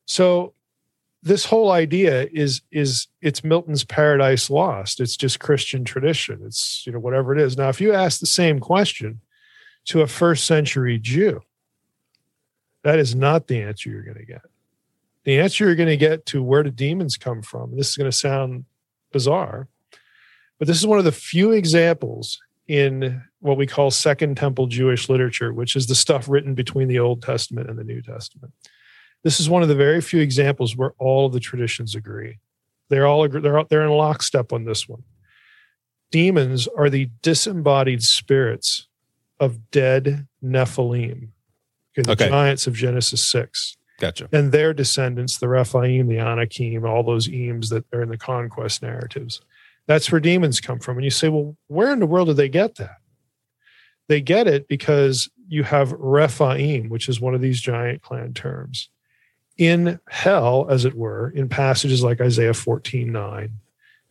So 0.04 0.54
this 1.22 1.44
whole 1.44 1.70
idea 1.70 2.28
is 2.32 2.62
is 2.70 3.08
it's 3.20 3.42
Milton's 3.42 3.84
Paradise 3.84 4.50
Lost. 4.50 5.00
It's 5.00 5.16
just 5.16 5.40
Christian 5.40 5.84
tradition. 5.84 6.40
It's 6.44 6.84
you 6.86 6.92
know 6.92 7.00
whatever 7.00 7.34
it 7.34 7.40
is. 7.40 7.56
Now, 7.56 7.68
if 7.68 7.80
you 7.80 7.92
ask 7.92 8.20
the 8.20 8.26
same 8.26 8.60
question 8.60 9.20
to 9.86 10.02
a 10.02 10.06
first 10.06 10.44
century 10.44 10.98
Jew, 10.98 11.40
that 12.84 12.98
is 12.98 13.14
not 13.14 13.48
the 13.48 13.62
answer 13.62 13.90
you're 13.90 14.02
going 14.02 14.18
to 14.18 14.24
get. 14.24 14.42
The 15.24 15.40
answer 15.40 15.64
you're 15.64 15.74
going 15.74 15.88
to 15.88 15.96
get 15.96 16.24
to 16.26 16.42
where 16.42 16.62
do 16.62 16.70
demons 16.70 17.16
come 17.16 17.42
from? 17.42 17.76
This 17.76 17.90
is 17.90 17.96
going 17.96 18.10
to 18.10 18.16
sound 18.16 18.64
bizarre, 19.12 19.68
but 20.58 20.66
this 20.68 20.78
is 20.78 20.86
one 20.86 20.98
of 20.98 21.04
the 21.04 21.12
few 21.12 21.52
examples 21.52 22.38
in 22.66 23.22
what 23.40 23.56
we 23.56 23.66
call 23.66 23.90
Second 23.90 24.36
Temple 24.36 24.66
Jewish 24.66 25.08
literature, 25.08 25.52
which 25.52 25.74
is 25.76 25.86
the 25.86 25.94
stuff 25.94 26.28
written 26.28 26.54
between 26.54 26.88
the 26.88 26.98
Old 26.98 27.22
Testament 27.22 27.70
and 27.70 27.78
the 27.78 27.84
New 27.84 28.02
Testament 28.02 28.52
this 29.24 29.40
is 29.40 29.50
one 29.50 29.62
of 29.62 29.68
the 29.68 29.74
very 29.74 30.00
few 30.00 30.20
examples 30.20 30.76
where 30.76 30.92
all 30.98 31.26
of 31.26 31.32
the 31.32 31.40
traditions 31.40 31.94
agree. 31.94 32.38
They're 32.88 33.06
all 33.06 33.24
agree, 33.24 33.40
they're 33.40 33.64
they're 33.68 33.84
in 33.84 33.90
lockstep 33.90 34.52
on 34.52 34.64
this 34.64 34.88
one. 34.88 35.02
Demons 36.10 36.68
are 36.68 36.88
the 36.88 37.10
disembodied 37.22 38.02
spirits 38.02 38.88
of 39.40 39.70
dead 39.70 40.26
Nephilim, 40.42 41.28
okay, 41.92 42.02
the 42.02 42.12
Okay. 42.12 42.28
giants 42.28 42.66
of 42.66 42.74
Genesis 42.74 43.26
six, 43.26 43.76
Gotcha. 44.00 44.28
and 44.32 44.50
their 44.52 44.72
descendants, 44.72 45.38
the 45.38 45.48
Rephaim, 45.48 46.06
the 46.06 46.18
Anakim, 46.18 46.84
all 46.86 47.02
those 47.02 47.28
eames 47.28 47.68
that 47.68 47.84
are 47.92 48.02
in 48.02 48.08
the 48.08 48.16
conquest 48.16 48.82
narratives. 48.82 49.40
That's 49.88 50.12
where 50.12 50.20
demons 50.20 50.60
come 50.60 50.78
from. 50.78 50.98
And 50.98 51.04
you 51.04 51.10
say, 51.10 51.28
well, 51.30 51.56
where 51.66 51.90
in 51.92 51.98
the 51.98 52.06
world 52.06 52.28
did 52.28 52.36
they 52.36 52.50
get 52.50 52.76
that? 52.76 52.98
They 54.06 54.20
get 54.20 54.46
it 54.46 54.68
because 54.68 55.28
you 55.48 55.64
have 55.64 55.92
Rephaim, 55.92 56.90
which 56.90 57.08
is 57.08 57.20
one 57.20 57.34
of 57.34 57.40
these 57.40 57.60
giant 57.60 58.02
clan 58.02 58.34
terms 58.34 58.90
in 59.56 59.98
hell, 60.08 60.66
as 60.70 60.84
it 60.84 60.94
were, 60.94 61.30
in 61.30 61.48
passages 61.48 62.02
like 62.02 62.20
Isaiah 62.20 62.54
14 62.54 63.10
9, 63.10 63.50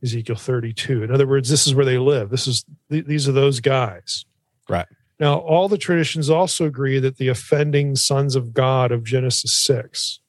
Ezekiel 0.04 0.36
32. 0.36 1.04
In 1.04 1.12
other 1.12 1.26
words, 1.26 1.50
this 1.50 1.66
is 1.66 1.74
where 1.74 1.86
they 1.86 1.98
live. 1.98 2.30
This 2.30 2.48
is 2.48 2.66
th- 2.92 3.06
these 3.06 3.30
are 3.30 3.32
those 3.32 3.60
guys. 3.62 4.26
Right. 4.68 4.88
Now, 5.20 5.38
all 5.38 5.70
the 5.70 5.78
traditions 5.78 6.30
also 6.30 6.66
agree 6.66 7.00
that 7.00 7.18
the 7.18 7.30
offending 7.30 7.96
sons 7.96 8.36
of 8.36 8.54
God 8.54 8.92
of 8.92 9.04
Genesis 9.04 9.54
6, 9.54 10.20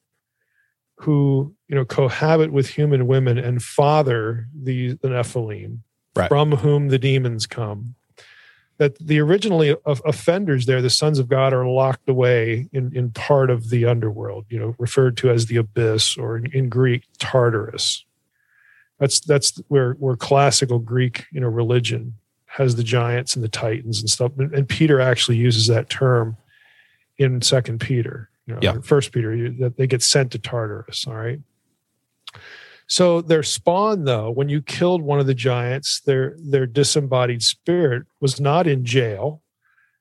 who 1.00 1.55
you 1.69 1.75
know 1.75 1.85
cohabit 1.85 2.52
with 2.52 2.69
human 2.69 3.07
women 3.07 3.38
and 3.38 3.62
father 3.62 4.47
the, 4.55 4.95
the 4.95 5.09
Nephilim, 5.09 5.78
Right. 6.17 6.28
from 6.28 6.52
whom 6.52 6.88
the 6.88 6.99
demons 6.99 7.47
come, 7.47 7.95
that 8.78 8.99
the 8.99 9.21
originally 9.21 9.76
of 9.85 10.02
offenders 10.05 10.67
there, 10.67 10.83
the 10.83 10.90
sons 10.90 11.19
of 11.19 11.28
God, 11.28 11.52
are 11.52 11.67
locked 11.67 12.09
away 12.09 12.69
in, 12.73 12.97
in 12.97 13.11
part 13.11 13.50
of 13.50 13.71
the 13.71 13.85
underworld, 13.85 14.47
you 14.49 14.59
know, 14.59 14.75
referred 14.78 15.17
to 15.19 15.31
as 15.31 15.47
the 15.47 15.57
abyss 15.57 16.17
or 16.17 16.37
in, 16.37 16.47
in 16.52 16.69
Greek, 16.69 17.05
Tartarus. 17.19 18.05
That's 18.99 19.21
that's 19.21 19.61
where 19.69 19.93
where 19.93 20.17
classical 20.17 20.81
Greek, 20.81 21.26
you 21.31 21.40
know, 21.40 21.49
religion 21.49 22.14
has 22.47 22.75
the 22.75 22.83
giants 22.83 23.37
and 23.37 23.45
the 23.45 23.49
titans 23.49 24.00
and 24.00 24.11
stuff. 24.11 24.33
And, 24.38 24.52
and 24.52 24.69
Peter 24.69 25.00
actually 25.00 25.37
uses 25.37 25.69
that 25.69 25.88
term 25.88 26.37
in 27.17 27.43
Second 27.43 27.78
Peter, 27.81 28.31
you 28.49 28.55
know, 28.55 28.61
Yeah. 28.62 28.81
First 28.81 29.12
Peter, 29.12 29.35
you- 29.35 29.50
that 29.59 29.76
they 29.76 29.87
get 29.87 30.02
sent 30.02 30.33
to 30.33 30.38
Tartarus. 30.38 31.07
All 31.07 31.14
right. 31.14 31.40
So 32.87 33.21
their 33.21 33.43
spawn, 33.43 34.05
though, 34.05 34.31
when 34.31 34.49
you 34.49 34.62
killed 34.62 35.02
one 35.02 35.21
of 35.21 35.26
the 35.26 35.35
giants, 35.35 36.00
their 36.00 36.35
their 36.38 36.67
disembodied 36.67 37.43
spirit 37.43 38.05
was 38.19 38.40
not 38.40 38.67
in 38.67 38.85
jail. 38.85 39.43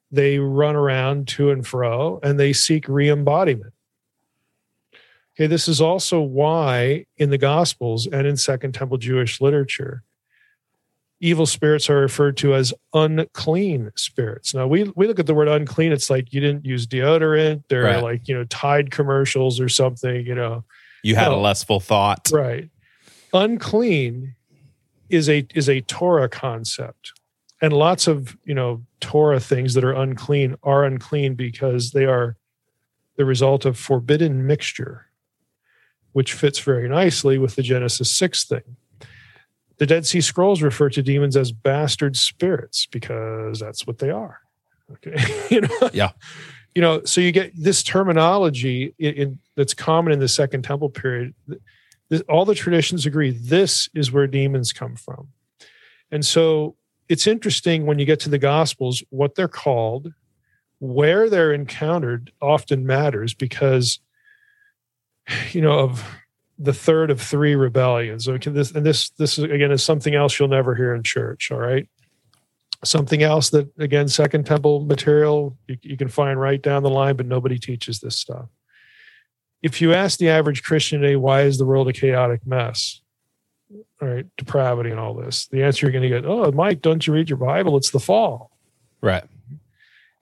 They 0.10 0.40
run 0.40 0.78
around 0.78 1.28
to 1.30 1.52
and 1.52 1.68
fro 1.68 2.22
and 2.24 2.40
they 2.40 2.54
seek 2.54 2.88
re-embodiment. 2.88 3.74
Okay, 5.36 5.48
this 5.48 5.68
is 5.68 5.82
also 5.82 6.22
why 6.22 7.06
in 7.18 7.30
the 7.30 7.38
Gospels 7.38 8.08
and 8.08 8.26
in 8.26 8.38
Second 8.38 8.72
Temple 8.74 8.98
Jewish 8.98 9.42
literature, 9.42 10.04
evil 11.20 11.46
spirits 11.46 11.90
are 11.90 12.00
referred 12.00 12.38
to 12.38 12.54
as 12.54 12.74
unclean 12.94 13.92
spirits. 13.96 14.54
Now 14.54 14.68
we 14.68 14.84
we 14.96 15.08
look 15.08 15.20
at 15.20 15.26
the 15.26 15.34
word 15.34 15.48
unclean, 15.48 15.92
it's 15.92 16.10
like 16.10 16.34
you 16.34 16.42
didn't 16.42 16.66
use 16.66 16.86
deodorant 16.88 17.72
or 17.72 17.84
Right. 17.84 18.04
like 18.04 18.28
you 18.28 18.36
know 18.36 18.44
Tide 18.46 18.92
commercials 18.92 19.60
or 19.60 19.70
something, 19.70 20.26
you 20.26 20.36
know. 20.36 20.64
You 21.04 21.16
had 21.16 21.32
a 21.32 21.36
lustful 21.36 21.80
thought. 21.80 22.30
Right. 22.32 22.70
Unclean 23.34 24.36
is 25.10 25.30
a 25.30 25.46
is 25.56 25.70
a 25.70 25.82
Torah 25.82 26.30
concept. 26.30 27.14
And 27.60 27.74
lots 27.74 28.06
of, 28.08 28.38
you 28.44 28.54
know, 28.54 28.84
Torah 29.00 29.40
things 29.40 29.74
that 29.74 29.84
are 29.84 29.94
unclean 29.94 30.56
are 30.62 30.86
unclean 30.86 31.34
because 31.34 31.90
they 31.90 32.06
are 32.06 32.38
the 33.16 33.26
result 33.26 33.66
of 33.66 33.80
forbidden 33.80 34.46
mixture, 34.46 35.08
which 36.12 36.34
fits 36.34 36.60
very 36.60 36.88
nicely 36.88 37.40
with 37.40 37.56
the 37.56 37.64
Genesis 37.64 38.12
6 38.12 38.46
thing. 38.46 38.78
The 39.78 39.86
Dead 39.86 40.06
Sea 40.06 40.22
Scrolls 40.22 40.62
refer 40.62 40.90
to 40.90 41.04
demons 41.04 41.38
as 41.38 41.52
bastard 41.52 42.16
spirits 42.16 42.88
because 42.88 43.60
that's 43.60 43.86
what 43.86 44.00
they 44.00 44.10
are. 44.10 44.40
Okay. 44.92 45.16
you 45.56 45.62
know? 45.62 45.90
Yeah. 45.94 46.12
You 46.74 46.82
know, 46.82 47.04
so 47.06 47.22
you 47.22 47.32
get 47.32 47.52
this 47.56 47.84
terminology 47.84 48.94
in, 49.00 49.14
in 49.14 49.40
that's 49.56 49.74
common 49.74 50.14
in 50.14 50.20
the 50.20 50.28
Second 50.28 50.64
Temple 50.64 50.90
period 50.90 51.34
this, 52.10 52.22
all 52.30 52.46
the 52.46 52.56
traditions 52.56 53.06
agree 53.06 53.32
this 53.32 53.90
is 53.94 54.12
where 54.12 54.28
demons 54.28 54.74
come 54.74 54.96
from. 54.96 55.30
And 56.12 56.26
so 56.26 56.76
it's 57.10 57.28
interesting 57.28 57.86
when 57.86 58.00
you 58.00 58.06
get 58.06 58.20
to 58.22 58.30
the 58.30 58.38
Gospels, 58.38 59.04
what 59.10 59.36
they're 59.36 59.48
called, 59.48 60.14
where 60.80 61.30
they're 61.30 61.54
encountered 61.54 62.32
often 62.42 62.86
matters 62.86 63.34
because, 63.34 64.00
you 65.52 65.62
know, 65.62 65.80
of 65.80 66.08
the 66.60 66.74
third 66.74 67.12
of 67.12 67.22
three 67.22 67.56
rebellions. 67.56 68.28
Okay, 68.28 68.52
this 68.52 68.72
and 68.72 68.86
this 68.86 69.10
this 69.12 69.38
is 69.38 69.46
again 69.46 69.72
is 69.72 69.84
something 69.84 70.16
else 70.16 70.40
you'll 70.40 70.48
never 70.48 70.76
hear 70.76 70.96
in 70.96 71.04
church. 71.04 71.52
All 71.52 71.60
right. 71.60 71.88
Something 72.84 73.24
else 73.24 73.50
that 73.52 73.70
again, 73.80 74.08
Second 74.08 74.46
Temple 74.46 74.86
material 74.86 75.58
you, 75.68 75.78
you 75.82 75.98
can 75.98 76.10
find 76.10 76.40
right 76.40 76.62
down 76.62 76.84
the 76.84 76.90
line, 76.90 77.16
but 77.16 77.26
nobody 77.26 77.58
teaches 77.58 78.00
this 78.00 78.16
stuff 78.16 78.50
if 79.62 79.82
you 79.82 79.94
ask 79.94 80.20
the 80.20 80.30
average 80.30 80.64
Christian 80.64 81.02
today, 81.02 81.16
why 81.16 81.42
is 81.42 81.58
the 81.58 81.66
world 81.66 81.88
a 81.88 81.94
chaotic 81.94 82.46
mess? 82.46 83.02
All 84.02 84.08
right, 84.08 84.26
depravity 84.38 84.92
and 84.92 85.00
all 85.00 85.14
this. 85.14 85.48
The 85.48 85.64
answer 85.64 85.86
you're 85.86 85.92
going 85.92 86.04
to 86.04 86.10
get, 86.10 86.26
oh, 86.26 86.52
Mike, 86.52 86.82
don't 86.82 87.06
you 87.06 87.14
read 87.14 87.30
your 87.30 87.38
Bible? 87.38 87.76
It's 87.76 87.90
the 87.90 88.00
fall. 88.00 88.52
Right. 89.02 89.26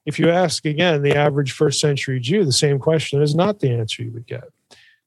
If 0.05 0.19
you 0.19 0.29
ask 0.29 0.65
again 0.65 1.01
the 1.01 1.15
average 1.15 1.51
first 1.51 1.79
century 1.79 2.19
Jew 2.19 2.45
the 2.45 2.51
same 2.51 2.79
question, 2.79 3.21
is 3.21 3.35
not 3.35 3.59
the 3.59 3.71
answer 3.71 4.03
you 4.03 4.11
would 4.11 4.27
get. 4.27 4.45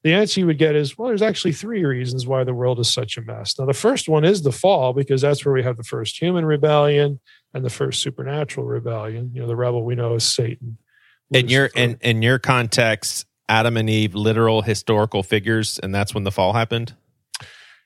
The 0.05 0.15
answer 0.15 0.41
you 0.41 0.47
would 0.47 0.59
get 0.59 0.77
is, 0.77 0.97
well, 0.97 1.09
there's 1.09 1.23
actually 1.23 1.53
three 1.53 1.85
reasons 1.85 2.27
why 2.27 2.45
the 2.45 2.55
world 2.55 2.79
is 2.79 2.93
such 2.93 3.17
a 3.17 3.23
mess. 3.23 3.59
Now, 3.59 3.67
the 3.67 3.73
first 3.73 4.09
one 4.09 4.25
is 4.25 4.43
the 4.43 4.53
fall, 4.53 4.93
because 4.93 5.21
that's 5.23 5.45
where 5.45 5.53
we 5.53 5.63
have 5.65 5.77
the 5.77 5.83
first 5.83 6.21
human 6.21 6.45
rebellion 6.45 7.19
and 7.53 7.65
the 7.65 7.71
first 7.71 8.01
supernatural 8.01 8.65
rebellion. 8.65 9.33
You 9.35 9.43
know, 9.43 9.49
the 9.49 9.57
rebel 9.57 9.85
we 9.85 9.97
know 9.97 10.15
is 10.15 10.25
Satan. 10.25 10.79
In 11.31 11.49
your 11.49 11.67
in 11.75 11.99
in 12.01 12.23
your 12.23 12.39
context, 12.39 13.27
Adam 13.49 13.77
and 13.77 13.91
Eve, 13.91 14.15
literal 14.15 14.63
historical 14.63 15.23
figures, 15.23 15.79
and 15.79 15.95
that's 15.95 16.15
when 16.15 16.25
the 16.25 16.33
fall 16.33 16.53
happened. 16.53 16.95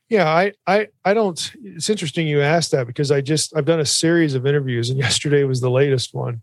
Yeah, 0.09 0.29
I, 0.29 0.53
I, 0.67 0.89
I 1.07 1.15
don't. 1.15 1.53
It's 1.65 1.89
interesting 1.89 2.27
you 2.29 2.43
asked 2.43 2.73
that 2.73 2.87
because 2.87 3.11
I 3.11 3.23
just 3.23 3.57
I've 3.57 3.65
done 3.65 3.81
a 3.81 3.87
series 3.87 4.35
of 4.35 4.47
interviews, 4.47 4.91
and 4.91 4.99
yesterday 5.07 5.45
was 5.45 5.61
the 5.61 5.71
latest 5.71 6.15
one 6.15 6.43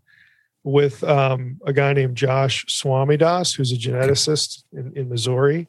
with 0.62 1.02
um, 1.04 1.58
a 1.64 1.72
guy 1.72 1.92
named 1.92 2.16
Josh 2.16 2.64
Swamidass, 2.66 3.56
who's 3.56 3.72
a 3.72 3.76
geneticist 3.76 4.64
in, 4.72 4.92
in 4.94 5.08
Missouri. 5.08 5.68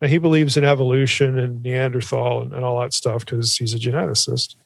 And 0.00 0.10
he 0.10 0.18
believes 0.18 0.56
in 0.56 0.64
evolution 0.64 1.38
and 1.38 1.62
Neanderthal 1.62 2.42
and, 2.42 2.52
and 2.52 2.64
all 2.64 2.80
that 2.80 2.92
stuff 2.92 3.24
because 3.24 3.56
he's 3.56 3.72
a 3.72 3.78
geneticist. 3.78 4.56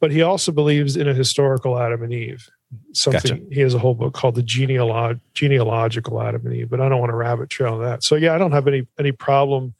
But 0.00 0.10
he 0.10 0.22
also 0.22 0.52
believes 0.52 0.96
in 0.96 1.08
a 1.08 1.14
historical 1.14 1.78
Adam 1.78 2.02
and 2.02 2.12
Eve. 2.12 2.48
Something 2.92 3.38
gotcha. 3.38 3.54
he 3.54 3.60
has 3.60 3.72
a 3.72 3.78
whole 3.78 3.94
book 3.94 4.12
called 4.12 4.34
the 4.34 4.42
genealog- 4.42 5.20
genealogical 5.32 6.20
Adam 6.20 6.44
and 6.44 6.54
Eve, 6.54 6.68
but 6.68 6.80
I 6.80 6.88
don't 6.88 7.00
want 7.00 7.10
to 7.10 7.16
rabbit 7.16 7.48
trail 7.48 7.74
on 7.74 7.82
that. 7.82 8.04
So 8.04 8.14
yeah, 8.14 8.34
I 8.34 8.38
don't 8.38 8.52
have 8.52 8.68
any 8.68 8.86
any 8.98 9.10
problem 9.10 9.74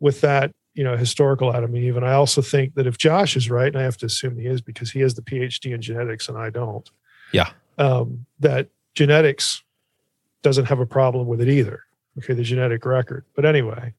with 0.00 0.22
that, 0.22 0.50
you 0.72 0.82
know, 0.82 0.96
historical 0.96 1.54
Adam 1.54 1.74
and 1.74 1.84
Eve. 1.84 1.96
And 1.98 2.06
I 2.06 2.14
also 2.14 2.40
think 2.40 2.74
that 2.76 2.86
if 2.86 2.96
Josh 2.96 3.36
is 3.36 3.50
right, 3.50 3.66
and 3.66 3.76
I 3.76 3.82
have 3.82 3.98
to 3.98 4.06
assume 4.06 4.38
he 4.38 4.46
is 4.46 4.62
because 4.62 4.90
he 4.90 5.00
has 5.00 5.14
the 5.14 5.22
PhD 5.22 5.74
in 5.74 5.82
genetics 5.82 6.30
and 6.30 6.38
I 6.38 6.48
don't. 6.48 6.88
Yeah. 7.32 7.50
Um, 7.80 8.26
that 8.38 8.68
genetics 8.94 9.62
doesn't 10.42 10.66
have 10.66 10.80
a 10.80 10.86
problem 10.86 11.26
with 11.26 11.40
it 11.40 11.48
either. 11.48 11.84
Okay, 12.18 12.34
the 12.34 12.42
genetic 12.42 12.84
record. 12.84 13.24
But 13.34 13.44
anyway, 13.44 13.94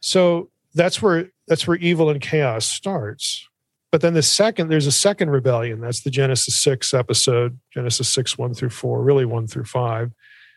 so 0.00 0.50
that's 0.74 1.00
where 1.00 1.30
that's 1.48 1.66
where 1.66 1.76
evil 1.78 2.10
and 2.10 2.20
chaos 2.20 2.66
starts. 2.66 3.48
But 3.90 4.00
then 4.00 4.14
the 4.14 4.22
second, 4.22 4.68
there's 4.68 4.86
a 4.86 4.92
second 4.92 5.30
rebellion. 5.30 5.80
That's 5.80 6.00
the 6.00 6.10
Genesis 6.10 6.58
6 6.58 6.94
episode, 6.94 7.58
Genesis 7.70 8.08
6, 8.08 8.38
1 8.38 8.54
through 8.54 8.70
4, 8.70 9.02
really 9.02 9.26
1 9.26 9.46
through 9.46 9.66
5. 9.66 10.12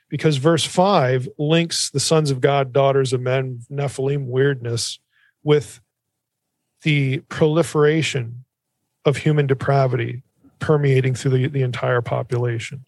Because 0.08 0.38
verse 0.38 0.64
5 0.64 1.28
links 1.38 1.90
the 1.90 2.00
sons 2.00 2.32
of 2.32 2.40
God, 2.40 2.72
daughters 2.72 3.12
of 3.12 3.20
men, 3.20 3.60
Nephilim 3.70 4.28
weirdness 4.28 5.00
with 5.44 5.82
the 6.84 7.20
proliferation 7.28 8.46
of 9.04 9.18
human 9.18 9.48
depravity 9.48 10.24
permeating 10.66 11.14
through 11.14 11.30
the, 11.30 11.48
the 11.48 11.62
entire 11.62 12.02
population. 12.02 12.84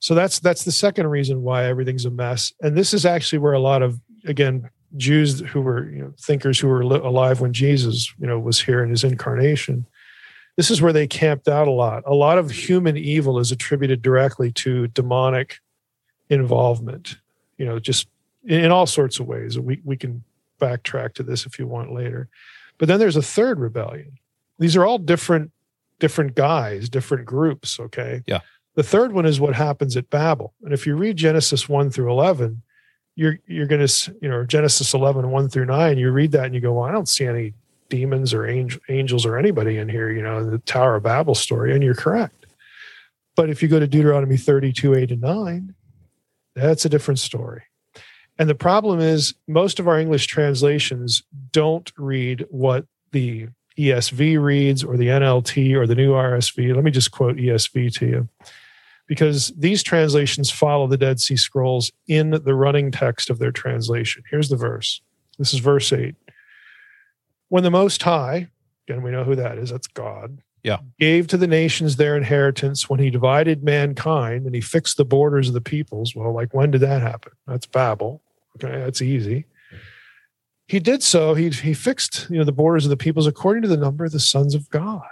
So 0.00 0.14
that's 0.14 0.38
that's 0.38 0.64
the 0.64 0.72
second 0.72 1.06
reason 1.06 1.42
why 1.42 1.64
everything's 1.64 2.04
a 2.04 2.10
mess. 2.10 2.52
And 2.60 2.76
this 2.76 2.92
is 2.92 3.06
actually 3.06 3.38
where 3.38 3.54
a 3.54 3.58
lot 3.58 3.80
of 3.80 3.98
again 4.26 4.68
Jews 4.98 5.40
who 5.40 5.62
were 5.62 5.90
you 5.90 6.02
know, 6.02 6.12
thinkers 6.20 6.58
who 6.58 6.68
were 6.68 6.82
alive 6.82 7.40
when 7.40 7.54
Jesus 7.54 8.12
you 8.18 8.26
know 8.26 8.38
was 8.38 8.60
here 8.60 8.82
in 8.82 8.90
his 8.90 9.02
incarnation. 9.02 9.86
This 10.56 10.70
is 10.70 10.82
where 10.82 10.92
they 10.92 11.06
camped 11.06 11.48
out 11.48 11.68
a 11.68 11.70
lot. 11.70 12.02
A 12.04 12.12
lot 12.12 12.36
of 12.36 12.50
human 12.50 12.98
evil 12.98 13.38
is 13.38 13.50
attributed 13.50 14.02
directly 14.02 14.52
to 14.52 14.88
demonic 14.88 15.56
involvement. 16.28 17.16
You 17.56 17.64
know, 17.64 17.78
just 17.78 18.08
in, 18.44 18.70
all 18.70 18.86
sorts 18.86 19.18
of 19.20 19.26
ways. 19.26 19.58
We 19.58 19.80
we 19.84 19.96
can 19.96 20.22
backtrack 20.60 21.14
to 21.14 21.22
this 21.22 21.46
if 21.46 21.58
you 21.58 21.66
want 21.66 21.94
later. 21.94 22.28
But 22.76 22.88
then 22.88 22.98
there's 22.98 23.16
a 23.16 23.22
third 23.22 23.58
rebellion. 23.58 24.18
These 24.58 24.76
are 24.76 24.84
all 24.84 24.98
different 24.98 25.50
different 26.02 26.34
guys, 26.34 26.88
different 26.88 27.24
groups. 27.24 27.78
Okay. 27.78 28.22
Yeah. 28.26 28.40
The 28.74 28.82
third 28.82 29.12
one 29.12 29.24
is 29.24 29.38
what 29.38 29.54
happens 29.54 29.96
at 29.96 30.10
Babel. 30.10 30.52
And 30.64 30.74
if 30.74 30.84
you 30.84 30.96
read 30.96 31.16
Genesis 31.16 31.68
1 31.68 31.90
through 31.90 32.10
11, 32.10 32.60
you're 33.14 33.38
you're 33.46 33.68
going 33.68 33.86
to 33.86 34.16
you 34.20 34.28
know 34.28 34.44
Genesis 34.44 34.94
11 34.94 35.30
1 35.30 35.48
through 35.50 35.66
9 35.66 35.98
you 35.98 36.10
read 36.10 36.32
that 36.32 36.46
and 36.46 36.54
you 36.54 36.62
go 36.62 36.72
well 36.72 36.88
I 36.88 36.92
don't 36.92 37.10
see 37.10 37.26
any 37.26 37.52
demons 37.90 38.32
or 38.32 38.46
angel, 38.46 38.80
angels 38.88 39.26
or 39.26 39.36
anybody 39.36 39.76
in 39.76 39.86
here 39.86 40.10
you 40.10 40.22
know 40.22 40.38
in 40.38 40.50
the 40.50 40.56
Tower 40.60 40.96
of 40.96 41.02
Babel 41.02 41.34
story 41.34 41.74
and 41.74 41.84
you're 41.84 41.94
correct 41.94 42.46
but 43.36 43.50
if 43.50 43.62
you 43.62 43.68
go 43.68 43.78
to 43.78 43.86
Deuteronomy 43.86 44.38
32 44.38 44.94
8 44.94 45.10
and 45.10 45.20
9 45.20 45.74
that's 46.56 46.86
a 46.86 46.88
different 46.88 47.18
story 47.18 47.64
and 48.38 48.48
the 48.48 48.54
problem 48.54 48.98
is 48.98 49.34
most 49.46 49.78
of 49.78 49.86
our 49.86 50.00
English 50.00 50.26
translations 50.26 51.22
don't 51.50 51.92
read 51.98 52.46
what 52.48 52.86
the 53.10 53.48
ESV 53.78 54.42
reads 54.42 54.84
or 54.84 54.96
the 54.96 55.08
NLT 55.08 55.74
or 55.74 55.86
the 55.86 55.94
new 55.94 56.12
RSV 56.12 56.74
let 56.74 56.84
me 56.84 56.90
just 56.90 57.10
quote 57.10 57.36
ESV 57.36 57.94
to 57.94 58.06
you 58.06 58.28
because 59.06 59.52
these 59.58 59.82
translations 59.82 60.50
follow 60.50 60.86
the 60.86 60.96
Dead 60.96 61.20
Sea 61.20 61.36
Scrolls 61.36 61.92
in 62.08 62.30
the 62.30 62.54
running 62.54 62.90
text 62.90 63.28
of 63.28 63.38
their 63.38 63.52
translation. 63.52 64.22
Here's 64.30 64.48
the 64.48 64.56
verse. 64.56 65.02
This 65.38 65.52
is 65.52 65.60
verse 65.60 65.92
8. 65.92 66.14
When 67.48 67.62
the 67.62 67.70
Most 67.70 68.02
High, 68.02 68.48
again, 68.88 69.02
we 69.02 69.10
know 69.10 69.24
who 69.24 69.34
that 69.36 69.58
is, 69.58 69.70
that's 69.70 69.86
God, 69.86 70.38
yeah. 70.62 70.78
gave 70.98 71.26
to 71.26 71.36
the 71.36 71.46
nations 71.46 71.96
their 71.96 72.16
inheritance 72.16 72.88
when 72.88 73.00
he 73.00 73.10
divided 73.10 73.62
mankind 73.62 74.46
and 74.46 74.54
he 74.54 74.60
fixed 74.60 74.96
the 74.96 75.04
borders 75.04 75.48
of 75.48 75.54
the 75.54 75.60
peoples. 75.60 76.14
Well, 76.14 76.32
like 76.32 76.54
when 76.54 76.70
did 76.70 76.80
that 76.80 77.02
happen? 77.02 77.32
That's 77.46 77.66
Babel. 77.66 78.22
Okay, 78.56 78.78
that's 78.78 79.02
easy. 79.02 79.46
He 80.72 80.80
did 80.80 81.02
so, 81.02 81.34
he, 81.34 81.50
he 81.50 81.74
fixed 81.74 82.28
you 82.30 82.38
know 82.38 82.44
the 82.44 82.50
borders 82.50 82.86
of 82.86 82.88
the 82.88 82.96
peoples 82.96 83.26
according 83.26 83.60
to 83.60 83.68
the 83.68 83.76
number 83.76 84.06
of 84.06 84.12
the 84.12 84.18
sons 84.18 84.54
of 84.54 84.70
God. 84.70 85.06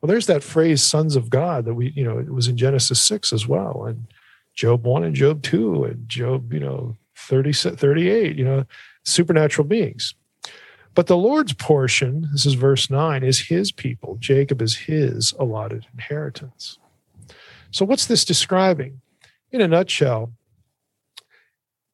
Well, 0.00 0.08
there's 0.08 0.24
that 0.28 0.42
phrase 0.42 0.82
"sons 0.82 1.14
of 1.14 1.28
God" 1.28 1.66
that 1.66 1.74
we, 1.74 1.90
you 1.90 2.02
know, 2.02 2.16
it 2.16 2.32
was 2.32 2.48
in 2.48 2.56
Genesis 2.56 3.02
six 3.02 3.34
as 3.34 3.46
well, 3.46 3.84
and 3.84 4.06
Job 4.54 4.86
one 4.86 5.04
and 5.04 5.14
Job 5.14 5.42
two, 5.42 5.84
and 5.84 6.08
Job, 6.08 6.54
you 6.54 6.58
know, 6.58 6.96
30, 7.16 7.52
38, 7.52 8.38
you 8.38 8.46
know, 8.46 8.64
supernatural 9.04 9.68
beings. 9.68 10.14
But 10.94 11.06
the 11.06 11.18
Lord's 11.18 11.52
portion, 11.52 12.30
this 12.32 12.46
is 12.46 12.54
verse 12.54 12.88
nine, 12.88 13.22
is 13.22 13.48
His 13.48 13.72
people. 13.72 14.16
Jacob 14.20 14.62
is 14.62 14.74
His 14.74 15.34
allotted 15.38 15.86
inheritance. 15.92 16.78
So, 17.72 17.84
what's 17.84 18.06
this 18.06 18.24
describing? 18.24 19.02
In 19.50 19.60
a 19.60 19.68
nutshell, 19.68 20.32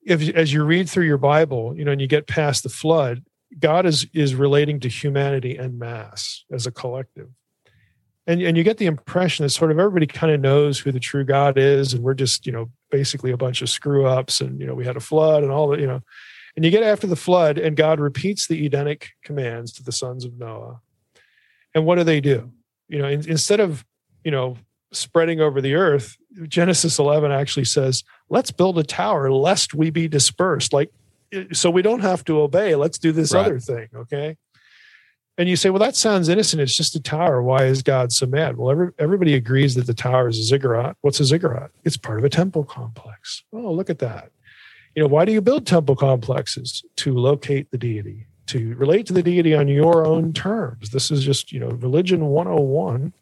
if 0.08 0.28
as 0.34 0.52
you 0.52 0.64
read 0.64 0.88
through 0.88 1.04
your 1.04 1.18
Bible, 1.18 1.76
you 1.76 1.84
know, 1.84 1.92
and 1.92 2.00
you 2.00 2.06
get 2.06 2.26
past 2.26 2.62
the 2.62 2.68
flood, 2.68 3.22
God 3.58 3.86
is 3.86 4.06
is 4.14 4.34
relating 4.34 4.80
to 4.80 4.88
humanity 4.88 5.56
and 5.56 5.78
mass 5.78 6.44
as 6.50 6.66
a 6.66 6.70
collective. 6.70 7.28
And 8.26 8.42
and 8.42 8.56
you 8.56 8.64
get 8.64 8.78
the 8.78 8.86
impression 8.86 9.44
that 9.44 9.50
sort 9.50 9.70
of 9.70 9.78
everybody 9.78 10.06
kind 10.06 10.32
of 10.32 10.40
knows 10.40 10.78
who 10.78 10.92
the 10.92 11.00
true 11.00 11.24
God 11.24 11.56
is, 11.56 11.92
and 11.92 12.02
we're 12.02 12.14
just 12.14 12.46
you 12.46 12.52
know 12.52 12.70
basically 12.90 13.30
a 13.30 13.36
bunch 13.36 13.62
of 13.62 13.68
screw 13.68 14.06
ups, 14.06 14.40
and 14.40 14.60
you 14.60 14.66
know 14.66 14.74
we 14.74 14.84
had 14.84 14.96
a 14.96 15.00
flood 15.00 15.42
and 15.42 15.52
all 15.52 15.68
that 15.68 15.80
you 15.80 15.86
know, 15.86 16.00
and 16.56 16.64
you 16.64 16.70
get 16.70 16.82
after 16.82 17.06
the 17.06 17.16
flood, 17.16 17.58
and 17.58 17.76
God 17.76 18.00
repeats 18.00 18.46
the 18.46 18.66
Edenic 18.66 19.10
commands 19.24 19.72
to 19.74 19.82
the 19.82 19.92
sons 19.92 20.24
of 20.24 20.38
Noah, 20.38 20.80
and 21.74 21.86
what 21.86 21.96
do 21.96 22.04
they 22.04 22.20
do? 22.20 22.50
You 22.88 22.98
know, 22.98 23.08
in, 23.08 23.28
instead 23.28 23.60
of 23.60 23.84
you 24.24 24.30
know 24.30 24.56
spreading 24.92 25.40
over 25.40 25.60
the 25.60 25.74
earth, 25.74 26.16
Genesis 26.46 26.98
11 26.98 27.32
actually 27.32 27.64
says, 27.64 28.04
"Let's 28.28 28.50
build 28.50 28.78
a 28.78 28.82
tower 28.82 29.30
lest 29.30 29.74
we 29.74 29.90
be 29.90 30.08
dispersed." 30.08 30.72
Like, 30.72 30.90
so 31.52 31.70
we 31.70 31.82
don't 31.82 32.00
have 32.00 32.24
to 32.24 32.40
obey. 32.40 32.74
Let's 32.74 32.98
do 32.98 33.12
this 33.12 33.32
right. 33.32 33.46
other 33.46 33.60
thing. 33.60 33.88
Okay. 33.94 34.36
And 35.38 35.48
you 35.48 35.54
say, 35.54 35.70
well, 35.70 35.78
that 35.78 35.94
sounds 35.94 36.28
innocent. 36.28 36.60
It's 36.60 36.76
just 36.76 36.96
a 36.96 37.00
tower. 37.00 37.40
Why 37.40 37.64
is 37.64 37.84
God 37.84 38.12
so 38.12 38.26
mad? 38.26 38.56
Well, 38.56 38.72
every, 38.72 38.90
everybody 38.98 39.34
agrees 39.34 39.76
that 39.76 39.86
the 39.86 39.94
tower 39.94 40.28
is 40.28 40.36
a 40.36 40.42
ziggurat. 40.42 40.96
What's 41.00 41.20
a 41.20 41.24
ziggurat? 41.24 41.70
It's 41.84 41.96
part 41.96 42.18
of 42.18 42.24
a 42.24 42.28
temple 42.28 42.64
complex. 42.64 43.44
Oh, 43.52 43.72
look 43.72 43.88
at 43.88 44.00
that. 44.00 44.32
You 44.96 45.02
know, 45.02 45.08
why 45.08 45.24
do 45.24 45.30
you 45.30 45.40
build 45.40 45.64
temple 45.64 45.94
complexes? 45.94 46.82
To 46.96 47.16
locate 47.16 47.70
the 47.70 47.78
deity, 47.78 48.26
to 48.46 48.74
relate 48.74 49.06
to 49.06 49.12
the 49.12 49.22
deity 49.22 49.54
on 49.54 49.68
your 49.68 50.04
own 50.04 50.32
terms. 50.32 50.90
This 50.90 51.12
is 51.12 51.22
just, 51.22 51.52
you 51.52 51.60
know, 51.60 51.68
religion 51.68 52.26
101. 52.26 53.12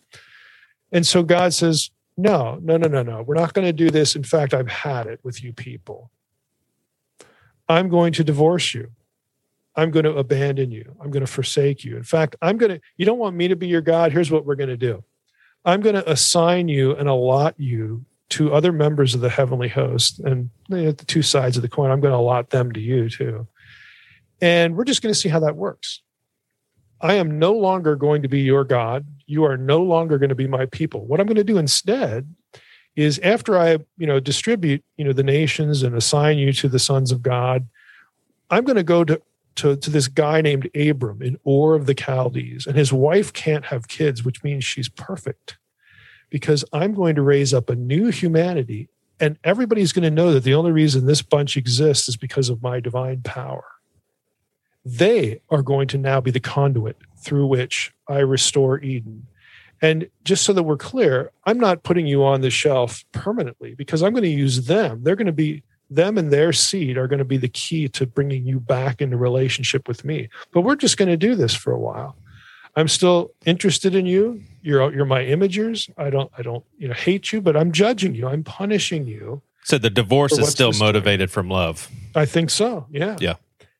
And 0.92 1.06
so 1.06 1.22
God 1.22 1.52
says, 1.52 1.90
no, 2.16 2.58
no, 2.62 2.76
no, 2.76 2.88
no, 2.88 3.02
no. 3.02 3.22
We're 3.22 3.34
not 3.34 3.52
going 3.52 3.66
to 3.66 3.72
do 3.72 3.90
this. 3.90 4.16
In 4.16 4.24
fact, 4.24 4.54
I've 4.54 4.68
had 4.68 5.06
it 5.06 5.20
with 5.22 5.42
you 5.42 5.52
people. 5.52 6.10
I'm 7.68 7.88
going 7.88 8.12
to 8.14 8.24
divorce 8.24 8.74
you. 8.74 8.90
I'm 9.74 9.90
going 9.90 10.04
to 10.04 10.16
abandon 10.16 10.70
you. 10.70 10.96
I'm 11.00 11.10
going 11.10 11.24
to 11.24 11.30
forsake 11.30 11.84
you. 11.84 11.96
In 11.96 12.02
fact, 12.02 12.36
I'm 12.40 12.56
going 12.56 12.72
to, 12.72 12.80
you 12.96 13.04
don't 13.04 13.18
want 13.18 13.36
me 13.36 13.48
to 13.48 13.56
be 13.56 13.66
your 13.66 13.82
God. 13.82 14.12
Here's 14.12 14.30
what 14.30 14.46
we're 14.46 14.54
going 14.54 14.70
to 14.70 14.76
do 14.76 15.04
I'm 15.64 15.80
going 15.80 15.96
to 15.96 16.10
assign 16.10 16.68
you 16.68 16.96
and 16.96 17.08
allot 17.08 17.54
you 17.58 18.04
to 18.28 18.54
other 18.54 18.72
members 18.72 19.14
of 19.14 19.20
the 19.20 19.28
heavenly 19.28 19.68
host. 19.68 20.18
And 20.20 20.50
the 20.68 20.92
two 20.92 21.22
sides 21.22 21.56
of 21.56 21.62
the 21.62 21.68
coin, 21.68 21.90
I'm 21.90 22.00
going 22.00 22.12
to 22.12 22.18
allot 22.18 22.50
them 22.50 22.72
to 22.72 22.80
you 22.80 23.10
too. 23.10 23.46
And 24.40 24.76
we're 24.76 24.84
just 24.84 25.02
going 25.02 25.12
to 25.12 25.18
see 25.18 25.28
how 25.28 25.40
that 25.40 25.56
works. 25.56 26.02
I 27.00 27.14
am 27.14 27.38
no 27.38 27.52
longer 27.52 27.96
going 27.96 28.22
to 28.22 28.28
be 28.28 28.40
your 28.40 28.64
God. 28.64 29.06
You 29.26 29.44
are 29.44 29.56
no 29.56 29.82
longer 29.82 30.18
going 30.18 30.30
to 30.30 30.34
be 30.34 30.46
my 30.46 30.66
people. 30.66 31.06
What 31.06 31.20
I'm 31.20 31.26
going 31.26 31.36
to 31.36 31.44
do 31.44 31.58
instead 31.58 32.34
is 32.94 33.18
after 33.18 33.58
I, 33.58 33.78
you 33.98 34.06
know, 34.06 34.20
distribute, 34.20 34.82
you 34.96 35.04
know, 35.04 35.12
the 35.12 35.22
nations 35.22 35.82
and 35.82 35.94
assign 35.94 36.38
you 36.38 36.52
to 36.54 36.68
the 36.68 36.78
sons 36.78 37.12
of 37.12 37.22
God, 37.22 37.68
I'm 38.50 38.64
going 38.64 38.76
to 38.76 38.82
go 38.82 39.04
to 39.04 39.20
to, 39.56 39.74
to 39.74 39.90
this 39.90 40.06
guy 40.06 40.42
named 40.42 40.68
Abram 40.76 41.22
in 41.22 41.38
Ur 41.46 41.74
of 41.74 41.86
the 41.86 41.94
Chaldees, 41.98 42.66
and 42.66 42.76
his 42.76 42.92
wife 42.92 43.32
can't 43.32 43.64
have 43.66 43.88
kids, 43.88 44.22
which 44.22 44.44
means 44.44 44.64
she's 44.64 44.90
perfect 44.90 45.56
because 46.28 46.62
I'm 46.72 46.92
going 46.92 47.14
to 47.14 47.22
raise 47.22 47.54
up 47.54 47.70
a 47.70 47.74
new 47.74 48.10
humanity, 48.10 48.88
and 49.18 49.38
everybody's 49.44 49.92
going 49.92 50.02
to 50.02 50.10
know 50.10 50.32
that 50.32 50.44
the 50.44 50.54
only 50.54 50.72
reason 50.72 51.06
this 51.06 51.22
bunch 51.22 51.56
exists 51.56 52.08
is 52.08 52.16
because 52.16 52.50
of 52.50 52.62
my 52.62 52.80
divine 52.80 53.22
power. 53.22 53.64
They 54.86 55.40
are 55.50 55.62
going 55.62 55.88
to 55.88 55.98
now 55.98 56.20
be 56.20 56.30
the 56.30 56.38
conduit 56.38 56.96
through 57.18 57.48
which 57.48 57.92
I 58.08 58.20
restore 58.20 58.78
Eden. 58.78 59.26
And 59.82 60.08
just 60.22 60.44
so 60.44 60.52
that 60.52 60.62
we're 60.62 60.76
clear, 60.76 61.32
I'm 61.44 61.58
not 61.58 61.82
putting 61.82 62.06
you 62.06 62.24
on 62.24 62.40
the 62.40 62.50
shelf 62.50 63.04
permanently 63.10 63.74
because 63.74 64.00
I'm 64.00 64.12
going 64.12 64.22
to 64.22 64.28
use 64.28 64.66
them. 64.66 65.02
They're 65.02 65.16
going 65.16 65.26
to 65.26 65.32
be 65.32 65.64
them 65.90 66.16
and 66.16 66.32
their 66.32 66.52
seed 66.52 66.96
are 66.96 67.08
going 67.08 67.18
to 67.18 67.24
be 67.24 67.36
the 67.36 67.48
key 67.48 67.88
to 67.88 68.06
bringing 68.06 68.46
you 68.46 68.60
back 68.60 69.02
into 69.02 69.16
relationship 69.16 69.88
with 69.88 70.04
me. 70.04 70.28
But 70.52 70.60
we're 70.60 70.76
just 70.76 70.96
going 70.96 71.08
to 71.08 71.16
do 71.16 71.34
this 71.34 71.52
for 71.52 71.72
a 71.72 71.78
while. 71.78 72.16
I'm 72.76 72.88
still 72.88 73.32
interested 73.44 73.94
in 73.94 74.06
you. 74.06 74.42
You're 74.62 74.92
you're 74.92 75.06
my 75.06 75.22
imagers. 75.22 75.90
I 75.96 76.10
don't 76.10 76.30
I 76.36 76.42
don't 76.42 76.64
you 76.78 76.86
know 76.86 76.94
hate 76.94 77.32
you, 77.32 77.40
but 77.40 77.56
I'm 77.56 77.72
judging 77.72 78.14
you. 78.14 78.28
I'm 78.28 78.44
punishing 78.44 79.06
you. 79.06 79.42
So 79.64 79.78
the 79.78 79.90
divorce 79.90 80.38
is 80.38 80.48
still 80.48 80.72
motivated 80.72 81.30
from 81.30 81.48
love. 81.48 81.90
I 82.14 82.26
think 82.26 82.50
so. 82.50 82.86
Yeah. 82.90 83.16
Yeah. 83.18 83.34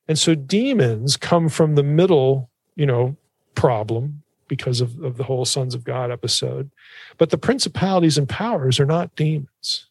And 0.07 0.17
so 0.17 0.35
demons 0.35 1.17
come 1.17 1.49
from 1.49 1.75
the 1.75 1.83
middle, 1.83 2.49
you 2.75 2.85
know, 2.85 3.15
problem 3.55 4.23
because 4.47 4.79
of, 4.81 4.97
of 5.03 5.17
the 5.17 5.23
whole 5.25 5.43
sons 5.45 5.75
of 5.75 5.83
God 5.83 6.11
episode. 6.11 6.71
But 7.17 7.29
the 7.31 7.37
principalities 7.37 8.17
and 8.17 8.29
powers 8.29 8.79
are 8.79 8.85
not 8.85 9.15
demons. 9.15 9.87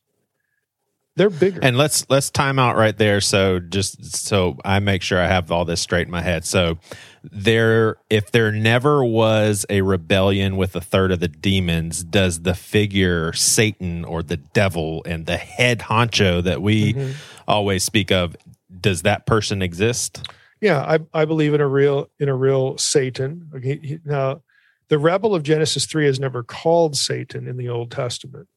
They're 1.17 1.31
bigger. 1.31 1.61
And 1.63 1.79
let's 1.79 2.05
let's 2.11 2.29
time 2.31 2.59
out 2.59 2.77
right 2.77 2.97
there. 2.97 3.23
So 3.23 3.59
just 3.59 4.17
so 4.17 4.59
I 4.65 4.81
make 4.81 5.01
sure 5.01 5.19
I 5.19 5.27
have 5.29 5.51
all 5.51 5.65
this 5.65 5.81
straight 5.81 6.07
in 6.07 6.11
my 6.11 6.21
head. 6.21 6.45
So 6.45 6.79
there, 7.23 7.97
if 8.11 8.31
there 8.33 8.53
never 8.53 9.03
was 9.03 9.65
a 9.71 9.81
rebellion 9.81 10.59
with 10.59 10.77
a 10.77 10.81
third 10.83 11.13
of 11.13 11.21
the 11.21 11.29
demons, 11.29 12.05
does 12.05 12.43
the 12.43 12.55
figure 12.55 13.33
Satan 13.33 14.05
or 14.05 14.23
the 14.23 14.37
devil 14.37 15.03
and 15.07 15.25
the 15.25 15.39
head 15.39 15.81
honcho 15.81 16.43
that 16.43 16.61
we 16.61 16.93
Mhm. 16.93 17.15
always 17.49 17.83
speak 17.83 18.13
of, 18.13 18.37
does 18.81 19.03
that 19.03 19.27
person 19.27 19.63
exist? 19.63 20.29
Yeah, 20.61 20.81
I, 20.81 20.99
I 21.13 21.25
believe 21.25 21.55
in 21.55 21.61
a 21.61 21.69
real 21.69 22.09
in 22.19 22.29
a 22.29 22.35
real 22.35 22.79
Satan. 22.79 23.51
Okay, 23.55 23.79
he- 23.83 23.99
now, 24.05 24.43
the 24.89 24.99
rebel 24.99 25.35
of 25.35 25.43
Genesis 25.43 25.87
three 25.87 26.07
is 26.07 26.19
never 26.19 26.43
called 26.43 26.97
Satan 26.97 27.47
in 27.47 27.57
the 27.57 27.69
Old 27.69 27.91
Testament. 27.91 28.49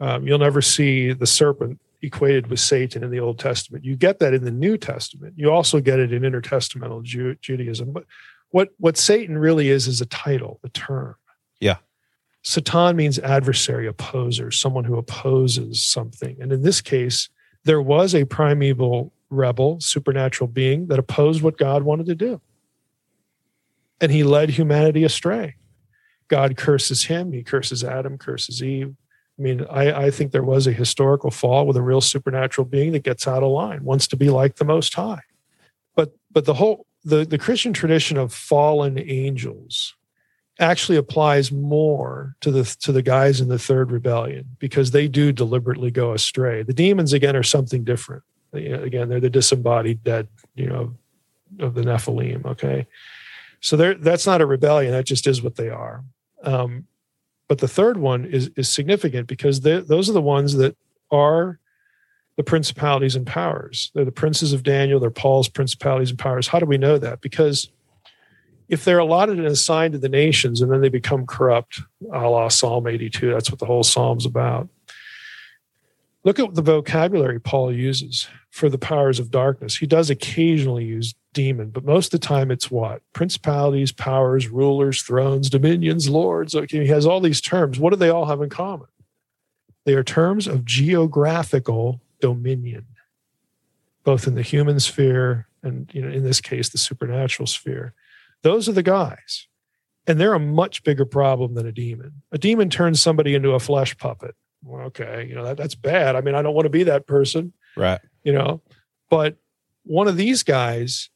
Um, 0.00 0.26
you'll 0.26 0.38
never 0.38 0.62
see 0.62 1.12
the 1.12 1.26
serpent 1.26 1.80
equated 2.00 2.48
with 2.48 2.58
Satan 2.58 3.04
in 3.04 3.10
the 3.10 3.20
Old 3.20 3.38
Testament. 3.38 3.84
You 3.84 3.94
get 3.94 4.18
that 4.18 4.34
in 4.34 4.44
the 4.44 4.50
New 4.50 4.76
Testament. 4.76 5.34
You 5.36 5.52
also 5.52 5.80
get 5.80 6.00
it 6.00 6.12
in 6.12 6.22
intertestamental 6.22 7.02
Ju- 7.04 7.36
Judaism. 7.40 7.92
But 7.92 8.04
what 8.50 8.70
what 8.78 8.96
Satan 8.96 9.38
really 9.38 9.68
is 9.68 9.86
is 9.86 10.00
a 10.00 10.06
title, 10.06 10.60
a 10.64 10.68
term. 10.70 11.14
Yeah. 11.60 11.76
Satan 12.42 12.96
means 12.96 13.18
adversary, 13.20 13.86
opposer, 13.86 14.50
someone 14.50 14.84
who 14.84 14.96
opposes 14.96 15.84
something. 15.84 16.36
And 16.40 16.52
in 16.52 16.62
this 16.62 16.80
case, 16.80 17.28
there 17.64 17.80
was 17.80 18.14
a 18.14 18.24
primeval 18.24 19.12
rebel, 19.32 19.80
supernatural 19.80 20.48
being 20.48 20.86
that 20.86 20.98
opposed 20.98 21.42
what 21.42 21.58
God 21.58 21.82
wanted 21.82 22.06
to 22.06 22.14
do. 22.14 22.40
And 24.00 24.12
he 24.12 24.24
led 24.24 24.50
humanity 24.50 25.04
astray. 25.04 25.56
God 26.28 26.56
curses 26.56 27.04
him, 27.04 27.32
he 27.32 27.42
curses 27.42 27.84
Adam, 27.84 28.18
curses 28.18 28.62
Eve. 28.62 28.94
I 29.38 29.42
mean, 29.42 29.66
I, 29.70 30.04
I 30.04 30.10
think 30.10 30.32
there 30.32 30.42
was 30.42 30.66
a 30.66 30.72
historical 30.72 31.30
fall 31.30 31.66
with 31.66 31.76
a 31.76 31.82
real 31.82 32.00
supernatural 32.00 32.64
being 32.66 32.92
that 32.92 33.02
gets 33.02 33.26
out 33.26 33.42
of 33.42 33.50
line, 33.50 33.84
wants 33.84 34.06
to 34.08 34.16
be 34.16 34.30
like 34.30 34.56
the 34.56 34.64
Most 34.64 34.94
High. 34.94 35.22
But 35.94 36.14
but 36.30 36.44
the 36.44 36.54
whole 36.54 36.86
the, 37.04 37.24
the 37.24 37.38
Christian 37.38 37.72
tradition 37.72 38.16
of 38.16 38.32
fallen 38.32 38.98
angels 38.98 39.94
actually 40.58 40.98
applies 40.98 41.50
more 41.50 42.36
to 42.40 42.50
the 42.50 42.64
to 42.80 42.92
the 42.92 43.02
guys 43.02 43.40
in 43.40 43.48
the 43.48 43.58
third 43.58 43.90
rebellion 43.90 44.56
because 44.58 44.90
they 44.90 45.08
do 45.08 45.32
deliberately 45.32 45.90
go 45.90 46.12
astray. 46.12 46.62
The 46.62 46.74
demons 46.74 47.12
again 47.12 47.36
are 47.36 47.42
something 47.42 47.84
different. 47.84 48.22
Again, 48.52 49.08
they're 49.08 49.20
the 49.20 49.30
disembodied 49.30 50.04
dead, 50.04 50.28
you 50.54 50.66
know, 50.66 50.94
of 51.58 51.74
the 51.74 51.82
Nephilim. 51.82 52.44
Okay, 52.44 52.86
so 53.60 53.76
they're 53.76 53.94
that's 53.94 54.26
not 54.26 54.40
a 54.40 54.46
rebellion. 54.46 54.92
That 54.92 55.06
just 55.06 55.26
is 55.26 55.42
what 55.42 55.56
they 55.56 55.68
are. 55.68 56.04
Um, 56.42 56.86
but 57.48 57.58
the 57.58 57.68
third 57.68 57.98
one 57.98 58.24
is 58.24 58.50
is 58.56 58.68
significant 58.68 59.26
because 59.26 59.60
those 59.60 60.08
are 60.08 60.14
the 60.14 60.22
ones 60.22 60.54
that 60.54 60.76
are 61.10 61.58
the 62.36 62.42
principalities 62.42 63.14
and 63.14 63.26
powers. 63.26 63.90
They're 63.94 64.04
the 64.04 64.12
princes 64.12 64.52
of 64.52 64.62
Daniel. 64.62 64.98
They're 64.98 65.10
Paul's 65.10 65.48
principalities 65.48 66.10
and 66.10 66.18
powers. 66.18 66.48
How 66.48 66.58
do 66.58 66.66
we 66.66 66.78
know 66.78 66.98
that? 66.98 67.20
Because 67.20 67.68
if 68.68 68.84
they're 68.84 68.98
allotted 68.98 69.38
and 69.38 69.46
assigned 69.46 69.92
to 69.92 69.98
the 69.98 70.08
nations 70.08 70.62
and 70.62 70.72
then 70.72 70.80
they 70.80 70.88
become 70.88 71.26
corrupt, 71.26 71.80
a 72.10 72.28
la 72.28 72.48
Psalm 72.48 72.86
82, 72.86 73.30
that's 73.30 73.50
what 73.50 73.58
the 73.58 73.66
whole 73.66 73.82
psalm's 73.82 74.24
about. 74.24 74.68
Look 76.24 76.38
at 76.38 76.54
the 76.54 76.62
vocabulary 76.62 77.40
Paul 77.40 77.72
uses 77.72 78.28
for 78.50 78.68
the 78.68 78.78
powers 78.78 79.18
of 79.18 79.30
darkness. 79.30 79.76
He 79.76 79.86
does 79.86 80.08
occasionally 80.08 80.84
use 80.84 81.14
demon, 81.32 81.70
but 81.70 81.84
most 81.84 82.14
of 82.14 82.20
the 82.20 82.26
time 82.26 82.50
it's 82.50 82.70
what? 82.70 83.02
Principalities, 83.12 83.90
powers, 83.90 84.48
rulers, 84.48 85.02
thrones, 85.02 85.50
dominions, 85.50 86.08
lords. 86.08 86.54
Okay, 86.54 86.82
he 86.82 86.88
has 86.88 87.06
all 87.06 87.20
these 87.20 87.40
terms. 87.40 87.78
What 87.80 87.90
do 87.90 87.96
they 87.96 88.10
all 88.10 88.26
have 88.26 88.40
in 88.40 88.50
common? 88.50 88.86
They 89.84 89.94
are 89.94 90.04
terms 90.04 90.46
of 90.46 90.64
geographical 90.64 92.00
dominion, 92.20 92.86
both 94.04 94.28
in 94.28 94.36
the 94.36 94.42
human 94.42 94.78
sphere 94.78 95.48
and, 95.64 95.90
you 95.92 96.02
know, 96.02 96.08
in 96.08 96.22
this 96.22 96.40
case, 96.40 96.68
the 96.68 96.78
supernatural 96.78 97.46
sphere. 97.46 97.94
Those 98.42 98.68
are 98.68 98.72
the 98.72 98.82
guys. 98.82 99.48
And 100.06 100.20
they're 100.20 100.34
a 100.34 100.40
much 100.40 100.82
bigger 100.82 101.04
problem 101.04 101.54
than 101.54 101.66
a 101.66 101.72
demon. 101.72 102.22
A 102.32 102.38
demon 102.38 102.70
turns 102.70 103.00
somebody 103.00 103.34
into 103.34 103.52
a 103.52 103.60
flesh 103.60 103.96
puppet. 103.96 104.34
Well, 104.64 104.86
okay, 104.86 105.26
you 105.28 105.34
know, 105.34 105.44
that, 105.44 105.56
that's 105.56 105.74
bad. 105.74 106.16
I 106.16 106.20
mean, 106.20 106.34
I 106.34 106.42
don't 106.42 106.54
want 106.54 106.66
to 106.66 106.70
be 106.70 106.84
that 106.84 107.06
person 107.06 107.52
Right. 107.76 108.00
you 108.22 108.32
know 108.32 108.60
but 109.08 109.36
one 109.84 110.08
of 110.08 110.16
these 110.16 110.42
guys 110.42 111.08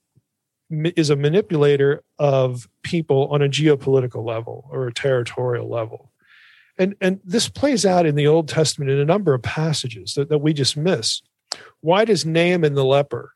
is 0.71 1.11
a 1.11 1.17
manipulator 1.17 2.03
of 2.19 2.69
people 2.83 3.29
on 3.29 3.43
a 3.43 3.49
geopolitical 3.49 4.25
level 4.25 4.69
or 4.71 4.87
a 4.87 4.93
territorial 4.95 5.69
level 5.69 6.13
and 6.79 6.95
and 7.01 7.21
this 7.25 7.49
plays 7.49 7.85
out 7.85 8.07
in 8.07 8.15
the 8.15 8.27
old 8.27 8.49
testament 8.49 8.91
in 8.91 8.99
a 8.99 9.05
number 9.05 9.35
of 9.35 9.43
passages 9.43 10.15
that, 10.15 10.29
that 10.31 10.39
we 10.39 10.53
just 10.55 10.77
miss 10.77 11.21
why 11.81 12.05
does 12.05 12.25
naaman 12.25 12.75
the 12.75 12.85
leper 12.85 13.35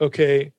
okay 0.00 0.50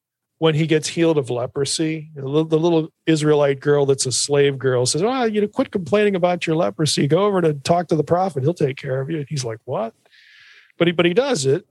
when 0.41 0.55
he 0.55 0.65
gets 0.65 0.87
healed 0.87 1.19
of 1.19 1.29
leprosy 1.29 2.09
the 2.15 2.25
little, 2.25 2.89
israelite 3.05 3.59
girl 3.59 3.85
that's 3.85 4.05
a 4.05 4.11
slave 4.11 4.57
girl 4.57 4.85
says 4.85 5.03
oh 5.03 5.23
you 5.23 5.39
know 5.39 5.47
quit 5.47 5.71
complaining 5.71 6.15
about 6.15 6.47
your 6.47 6.55
leprosy 6.55 7.07
go 7.07 7.25
over 7.25 7.41
to 7.41 7.53
talk 7.53 7.87
to 7.87 7.95
the 7.95 8.03
prophet 8.03 8.41
he'll 8.41 8.53
take 8.53 8.77
care 8.77 9.01
of 9.01 9.09
you 9.09 9.17
and 9.17 9.27
he's 9.29 9.45
like 9.45 9.59
what 9.65 9.93
but 10.77 10.87
he 10.87 10.91
but 10.91 11.05
he 11.05 11.13
does 11.13 11.45
it 11.45 11.65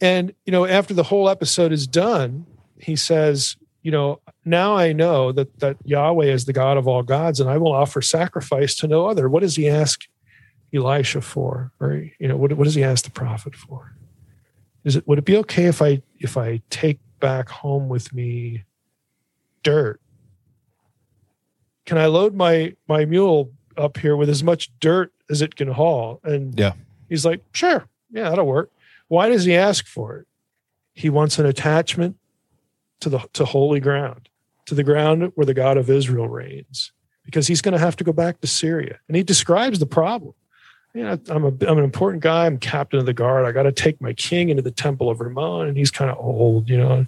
and, 0.00 0.34
you 0.44 0.52
know, 0.52 0.66
after 0.66 0.94
the 0.94 1.04
whole 1.04 1.28
episode 1.28 1.72
is 1.72 1.86
done, 1.86 2.46
he 2.78 2.96
says, 2.96 3.56
you 3.82 3.90
know, 3.90 4.20
now 4.44 4.76
I 4.76 4.92
know 4.92 5.32
that 5.32 5.60
that 5.60 5.76
Yahweh 5.84 6.26
is 6.26 6.44
the 6.44 6.52
God 6.52 6.76
of 6.76 6.86
all 6.86 7.02
gods, 7.02 7.40
and 7.40 7.48
I 7.48 7.56
will 7.56 7.72
offer 7.72 8.02
sacrifice 8.02 8.74
to 8.76 8.88
no 8.88 9.06
other. 9.06 9.28
What 9.28 9.40
does 9.40 9.56
he 9.56 9.68
ask 9.68 10.06
Elisha 10.74 11.20
for? 11.20 11.72
Or, 11.80 12.04
you 12.18 12.28
know, 12.28 12.36
what, 12.36 12.52
what 12.54 12.64
does 12.64 12.74
he 12.74 12.84
ask 12.84 13.04
the 13.04 13.10
prophet 13.10 13.54
for? 13.54 13.96
Is 14.84 14.96
it 14.96 15.06
would 15.06 15.18
it 15.18 15.24
be 15.24 15.36
okay 15.38 15.66
if 15.66 15.80
I 15.80 16.02
if 16.18 16.36
I 16.36 16.60
take 16.68 16.98
back 17.20 17.48
home 17.48 17.88
with 17.88 18.12
me 18.12 18.64
dirt? 19.62 20.00
Can 21.84 21.98
I 21.98 22.06
load 22.06 22.34
my 22.34 22.74
my 22.88 23.04
mule 23.04 23.50
up 23.76 23.96
here 23.98 24.16
with 24.16 24.28
as 24.28 24.42
much 24.42 24.70
dirt 24.80 25.12
as 25.30 25.42
it 25.42 25.56
can 25.56 25.68
haul? 25.68 26.20
And 26.24 26.58
Yeah. 26.58 26.72
he's 27.08 27.24
like, 27.24 27.42
sure, 27.52 27.86
yeah, 28.10 28.28
that'll 28.30 28.46
work. 28.46 28.70
Why 29.08 29.28
does 29.28 29.44
he 29.44 29.54
ask 29.54 29.86
for 29.86 30.16
it? 30.18 30.26
He 30.94 31.10
wants 31.10 31.38
an 31.38 31.46
attachment 31.46 32.16
to 33.00 33.08
the 33.08 33.18
to 33.34 33.44
holy 33.44 33.80
ground, 33.80 34.28
to 34.66 34.74
the 34.74 34.82
ground 34.84 35.30
where 35.34 35.46
the 35.46 35.54
God 35.54 35.76
of 35.76 35.90
Israel 35.90 36.28
reigns, 36.28 36.92
because 37.24 37.46
he's 37.46 37.60
going 37.60 37.74
to 37.74 37.78
have 37.78 37.96
to 37.96 38.04
go 38.04 38.12
back 38.12 38.40
to 38.40 38.46
Syria. 38.46 38.98
And 39.06 39.16
he 39.16 39.22
describes 39.22 39.78
the 39.78 39.86
problem. 39.86 40.34
You 40.96 41.20
I'm 41.28 41.44
a 41.44 41.48
I'm 41.48 41.78
an 41.78 41.84
important 41.84 42.22
guy. 42.22 42.46
I'm 42.46 42.58
captain 42.58 42.98
of 42.98 43.06
the 43.06 43.12
guard. 43.12 43.44
I 43.46 43.52
got 43.52 43.64
to 43.64 43.72
take 43.72 44.00
my 44.00 44.12
king 44.12 44.48
into 44.48 44.62
the 44.62 44.70
temple 44.70 45.10
of 45.10 45.20
Rimmon, 45.20 45.68
and 45.68 45.76
he's 45.76 45.90
kind 45.90 46.10
of 46.10 46.18
old. 46.18 46.68
You 46.68 46.78
know, 46.78 47.06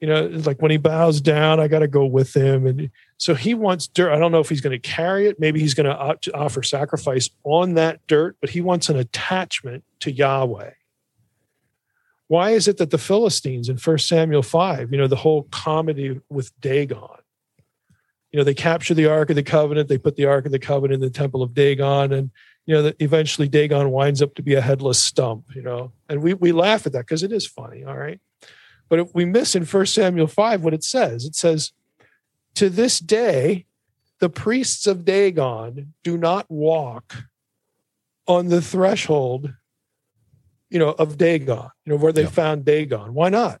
you 0.00 0.08
know, 0.08 0.26
like 0.26 0.60
when 0.60 0.70
he 0.70 0.76
bows 0.76 1.20
down, 1.20 1.60
I 1.60 1.68
got 1.68 1.80
to 1.80 1.88
go 1.88 2.04
with 2.04 2.34
him. 2.34 2.66
And 2.66 2.90
so 3.16 3.34
he 3.34 3.54
wants 3.54 3.86
dirt. 3.86 4.12
I 4.12 4.18
don't 4.18 4.32
know 4.32 4.40
if 4.40 4.48
he's 4.48 4.60
going 4.60 4.78
to 4.78 4.88
carry 4.88 5.26
it. 5.26 5.38
Maybe 5.38 5.60
he's 5.60 5.74
going 5.74 5.86
to 5.86 6.34
offer 6.34 6.62
sacrifice 6.62 7.30
on 7.44 7.74
that 7.74 8.06
dirt, 8.06 8.36
but 8.40 8.50
he 8.50 8.60
wants 8.60 8.88
an 8.88 8.96
attachment 8.96 9.84
to 10.00 10.10
Yahweh 10.10 10.72
why 12.28 12.50
is 12.50 12.68
it 12.68 12.78
that 12.78 12.90
the 12.90 12.98
Philistines 12.98 13.68
in 13.68 13.76
1 13.76 13.98
Samuel 13.98 14.42
5, 14.42 14.92
you 14.92 14.98
know, 14.98 15.06
the 15.06 15.16
whole 15.16 15.44
comedy 15.50 16.20
with 16.30 16.58
Dagon, 16.60 17.20
you 18.32 18.38
know, 18.38 18.44
they 18.44 18.54
capture 18.54 18.94
the 18.94 19.06
Ark 19.06 19.30
of 19.30 19.36
the 19.36 19.42
Covenant, 19.42 19.88
they 19.88 19.98
put 19.98 20.16
the 20.16 20.24
Ark 20.24 20.46
of 20.46 20.52
the 20.52 20.58
Covenant 20.58 21.02
in 21.02 21.08
the 21.08 21.16
Temple 21.16 21.42
of 21.42 21.54
Dagon, 21.54 22.12
and, 22.12 22.30
you 22.66 22.74
know, 22.74 22.82
that 22.82 22.96
eventually 23.00 23.48
Dagon 23.48 23.90
winds 23.90 24.22
up 24.22 24.34
to 24.34 24.42
be 24.42 24.54
a 24.54 24.60
headless 24.60 25.02
stump, 25.02 25.44
you 25.54 25.62
know, 25.62 25.92
and 26.08 26.22
we, 26.22 26.34
we 26.34 26.52
laugh 26.52 26.86
at 26.86 26.92
that 26.92 27.00
because 27.00 27.22
it 27.22 27.32
is 27.32 27.46
funny, 27.46 27.84
all 27.84 27.96
right? 27.96 28.20
But 28.88 29.00
if 29.00 29.14
we 29.14 29.24
miss 29.24 29.54
in 29.54 29.64
1 29.64 29.86
Samuel 29.86 30.26
5 30.26 30.62
what 30.62 30.74
it 30.74 30.84
says, 30.84 31.24
it 31.24 31.34
says, 31.34 31.72
to 32.54 32.70
this 32.70 33.00
day, 33.00 33.66
the 34.20 34.28
priests 34.28 34.86
of 34.86 35.04
Dagon 35.04 35.94
do 36.02 36.16
not 36.16 36.50
walk 36.50 37.24
on 38.26 38.48
the 38.48 38.62
threshold 38.62 39.54
you 40.70 40.80
know, 40.80 40.90
of 40.90 41.16
Dagon, 41.16 41.68
you 41.84 41.92
know, 41.92 41.96
where 41.96 42.12
they 42.12 42.22
Yeah. 42.22 42.30
found 42.30 42.64
Dagon. 42.64 43.14
Why 43.14 43.28
not? 43.28 43.60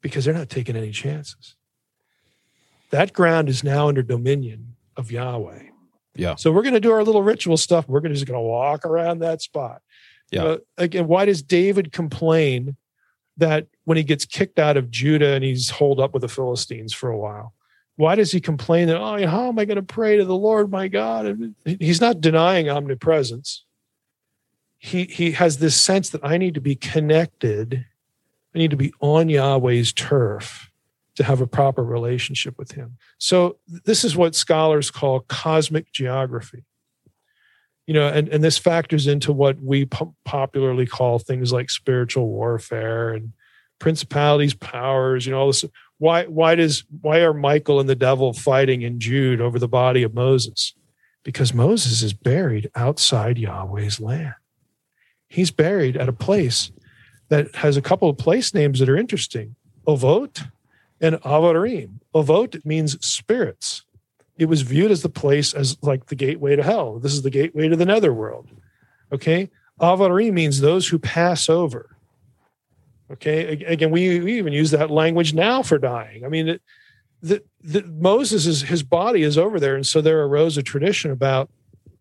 Because 0.00 0.24
they're 0.24 0.32
not 0.32 0.48
taking 0.48 0.76
any 0.76 0.92
chances. 0.92 1.56
That 2.90 3.12
ground 3.12 3.48
is 3.48 3.64
now 3.64 3.88
under 3.88 4.02
dominion 4.02 4.76
of 4.96 5.10
Yahweh. 5.10 5.70
Yeah. 6.14 6.36
So 6.36 6.52
we're 6.52 6.62
going 6.62 6.74
to 6.74 6.80
do 6.80 6.92
our 6.92 7.02
little 7.02 7.22
ritual 7.22 7.56
stuff. 7.56 7.88
We're 7.88 8.00
gonna 8.00 8.14
just 8.14 8.26
going 8.26 8.38
to 8.38 8.46
walk 8.46 8.84
around 8.84 9.18
that 9.20 9.42
spot. 9.42 9.82
Yeah. 10.30 10.42
know, 10.42 10.58
again, 10.78 11.06
why 11.06 11.24
does 11.24 11.42
David 11.42 11.92
complain 11.92 12.76
that 13.36 13.66
when 13.84 13.96
he 13.96 14.04
gets 14.04 14.24
kicked 14.24 14.58
out 14.58 14.76
of 14.76 14.90
Judah 14.90 15.34
and 15.34 15.44
he's 15.44 15.70
holed 15.70 16.00
up 16.00 16.12
with 16.12 16.22
the 16.22 16.28
Philistines 16.28 16.94
for 16.94 17.10
a 17.10 17.18
while? 17.18 17.54
why 17.96 18.14
does 18.14 18.32
he 18.32 18.40
complain 18.40 18.88
that, 18.88 18.96
oh, 18.96 19.26
how 19.26 19.48
am 19.48 19.58
I 19.58 19.64
going 19.64 19.76
to 19.76 19.82
pray 19.82 20.16
to 20.16 20.24
the 20.24 20.36
Lord 20.36 20.70
my 20.70 20.88
God? 20.88 21.54
He's 21.64 22.00
not 22.00 22.20
denying 22.20 22.68
omnipresence. 22.68 23.64
He, 24.78 25.04
he 25.04 25.32
has 25.32 25.58
this 25.58 25.80
sense 25.80 26.10
that 26.10 26.24
I 26.24 26.36
need 26.36 26.54
to 26.54 26.60
be 26.60 26.74
connected. 26.74 27.86
I 28.54 28.58
need 28.58 28.70
to 28.72 28.76
be 28.76 28.92
on 29.00 29.28
Yahweh's 29.28 29.92
turf 29.92 30.70
to 31.16 31.24
have 31.24 31.40
a 31.40 31.46
proper 31.46 31.84
relationship 31.84 32.58
with 32.58 32.72
him. 32.72 32.96
So 33.18 33.58
this 33.66 34.04
is 34.04 34.16
what 34.16 34.34
scholars 34.34 34.90
call 34.90 35.20
cosmic 35.20 35.92
geography. 35.92 36.64
You 37.86 37.94
know, 37.94 38.08
and, 38.08 38.28
and 38.28 38.42
this 38.42 38.58
factors 38.58 39.06
into 39.06 39.32
what 39.32 39.60
we 39.60 39.84
po- 39.84 40.14
popularly 40.24 40.86
call 40.86 41.18
things 41.18 41.52
like 41.52 41.70
spiritual 41.70 42.28
warfare 42.28 43.12
and 43.12 43.32
principalities, 43.78 44.54
powers, 44.54 45.26
you 45.26 45.32
know, 45.32 45.40
all 45.40 45.46
this 45.48 45.64
why 45.98 46.24
why 46.24 46.54
does 46.54 46.84
why 47.00 47.20
are 47.20 47.34
Michael 47.34 47.80
and 47.80 47.88
the 47.88 47.94
devil 47.94 48.32
fighting 48.32 48.82
in 48.82 48.98
Jude 48.98 49.40
over 49.40 49.58
the 49.58 49.68
body 49.68 50.02
of 50.02 50.14
Moses? 50.14 50.74
Because 51.22 51.54
Moses 51.54 52.02
is 52.02 52.12
buried 52.12 52.70
outside 52.74 53.38
Yahweh's 53.38 54.00
land. 54.00 54.34
He's 55.28 55.50
buried 55.50 55.96
at 55.96 56.08
a 56.08 56.12
place 56.12 56.70
that 57.28 57.54
has 57.56 57.76
a 57.76 57.82
couple 57.82 58.08
of 58.08 58.18
place 58.18 58.52
names 58.52 58.78
that 58.80 58.88
are 58.88 58.96
interesting. 58.96 59.56
Ovot 59.86 60.46
and 61.00 61.16
Avarim. 61.16 62.00
Ovot 62.14 62.64
means 62.64 63.04
spirits. 63.04 63.84
It 64.36 64.46
was 64.46 64.62
viewed 64.62 64.90
as 64.90 65.02
the 65.02 65.08
place 65.08 65.54
as 65.54 65.76
like 65.82 66.06
the 66.06 66.14
gateway 66.14 66.56
to 66.56 66.62
hell. 66.62 66.98
This 66.98 67.12
is 67.12 67.22
the 67.22 67.30
gateway 67.30 67.68
to 67.68 67.76
the 67.76 67.86
netherworld. 67.86 68.48
Okay. 69.12 69.50
Avarim 69.80 70.32
means 70.32 70.60
those 70.60 70.88
who 70.88 70.98
pass 70.98 71.48
over. 71.48 71.96
Okay. 73.10 73.64
Again, 73.64 73.90
we, 73.90 74.20
we 74.20 74.38
even 74.38 74.52
use 74.52 74.70
that 74.72 74.90
language 74.90 75.34
now 75.34 75.62
for 75.62 75.78
dying. 75.78 76.24
I 76.24 76.28
mean, 76.28 76.58
the, 77.22 77.42
the, 77.62 77.82
Moses 77.82 78.46
is 78.46 78.62
his 78.62 78.82
body 78.82 79.22
is 79.22 79.38
over 79.38 79.58
there, 79.58 79.76
and 79.76 79.86
so 79.86 80.00
there 80.00 80.22
arose 80.22 80.58
a 80.58 80.62
tradition 80.62 81.10
about, 81.10 81.50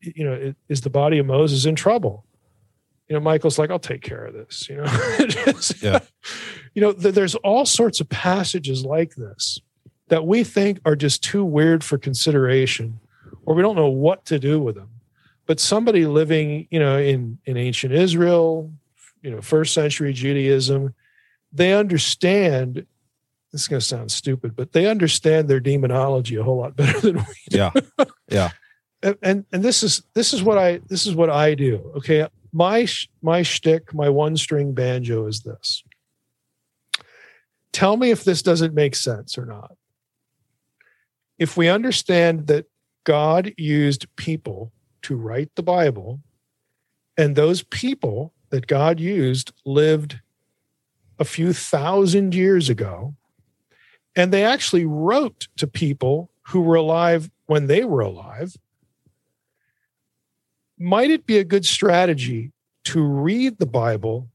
you 0.01 0.25
know, 0.25 0.53
is 0.67 0.81
the 0.81 0.89
body 0.89 1.17
of 1.17 1.25
Moses 1.25 1.65
in 1.65 1.75
trouble? 1.75 2.25
You 3.07 3.15
know, 3.15 3.21
Michael's 3.21 3.57
like, 3.57 3.69
I'll 3.69 3.79
take 3.79 4.01
care 4.01 4.25
of 4.25 4.33
this. 4.33 4.67
You 4.69 4.77
know, 4.77 4.85
yeah. 5.81 5.99
You 6.73 6.81
know, 6.81 6.93
th- 6.93 7.13
there's 7.13 7.35
all 7.35 7.65
sorts 7.65 7.99
of 7.99 8.09
passages 8.09 8.85
like 8.85 9.15
this 9.15 9.59
that 10.07 10.25
we 10.25 10.43
think 10.43 10.79
are 10.85 10.95
just 10.95 11.23
too 11.23 11.43
weird 11.43 11.83
for 11.83 11.97
consideration, 11.97 12.99
or 13.45 13.55
we 13.55 13.61
don't 13.61 13.75
know 13.75 13.89
what 13.89 14.25
to 14.25 14.39
do 14.39 14.59
with 14.59 14.75
them. 14.75 14.89
But 15.45 15.59
somebody 15.59 16.05
living, 16.05 16.67
you 16.71 16.79
know, 16.79 16.97
in 16.97 17.37
in 17.45 17.57
ancient 17.57 17.93
Israel, 17.93 18.71
you 19.21 19.31
know, 19.31 19.41
first 19.41 19.73
century 19.73 20.13
Judaism, 20.13 20.93
they 21.51 21.73
understand. 21.73 22.85
This 23.51 23.61
is 23.61 23.67
going 23.67 23.79
to 23.81 23.85
sound 23.85 24.11
stupid, 24.11 24.55
but 24.55 24.71
they 24.71 24.87
understand 24.87 25.47
their 25.47 25.59
demonology 25.59 26.37
a 26.37 26.43
whole 26.43 26.57
lot 26.57 26.75
better 26.75 26.99
than 27.01 27.17
we 27.17 27.23
do. 27.49 27.57
Yeah, 27.57 27.71
yeah. 28.27 28.49
and, 29.03 29.17
and 29.21 29.45
and 29.51 29.63
this 29.63 29.83
is 29.83 30.01
this 30.13 30.33
is 30.33 30.41
what 30.41 30.57
I 30.57 30.79
this 30.87 31.05
is 31.05 31.13
what 31.13 31.29
I 31.29 31.53
do. 31.53 31.91
Okay, 31.97 32.27
my 32.51 32.87
my 33.21 33.43
shtick, 33.43 33.93
my 33.93 34.09
one 34.09 34.37
string 34.37 34.73
banjo 34.73 35.27
is 35.27 35.41
this. 35.41 35.83
Tell 37.73 37.97
me 37.97 38.11
if 38.11 38.23
this 38.23 38.41
doesn't 38.41 38.73
make 38.73 38.95
sense 38.95 39.37
or 39.37 39.45
not. 39.45 39.75
If 41.37 41.57
we 41.57 41.67
understand 41.67 42.47
that 42.47 42.67
God 43.03 43.53
used 43.57 44.05
people 44.15 44.71
to 45.01 45.17
write 45.17 45.49
the 45.55 45.63
Bible, 45.63 46.21
and 47.17 47.35
those 47.35 47.63
people 47.63 48.33
that 48.49 48.67
God 48.67 48.99
used 48.99 49.51
lived 49.65 50.19
a 51.19 51.25
few 51.25 51.53
thousand 51.53 52.33
years 52.33 52.69
ago. 52.69 53.15
And 54.15 54.31
they 54.31 54.43
actually 54.43 54.85
wrote 54.85 55.47
to 55.57 55.67
people 55.67 56.31
who 56.47 56.61
were 56.61 56.75
alive 56.75 57.31
when 57.45 57.67
they 57.67 57.83
were 57.83 58.01
alive. 58.01 58.55
Might 60.77 61.11
it 61.11 61.25
be 61.25 61.37
a 61.37 61.43
good 61.43 61.65
strategy 61.65 62.51
to 62.85 63.01
read 63.01 63.57
the 63.57 63.65
Bible 63.65 64.29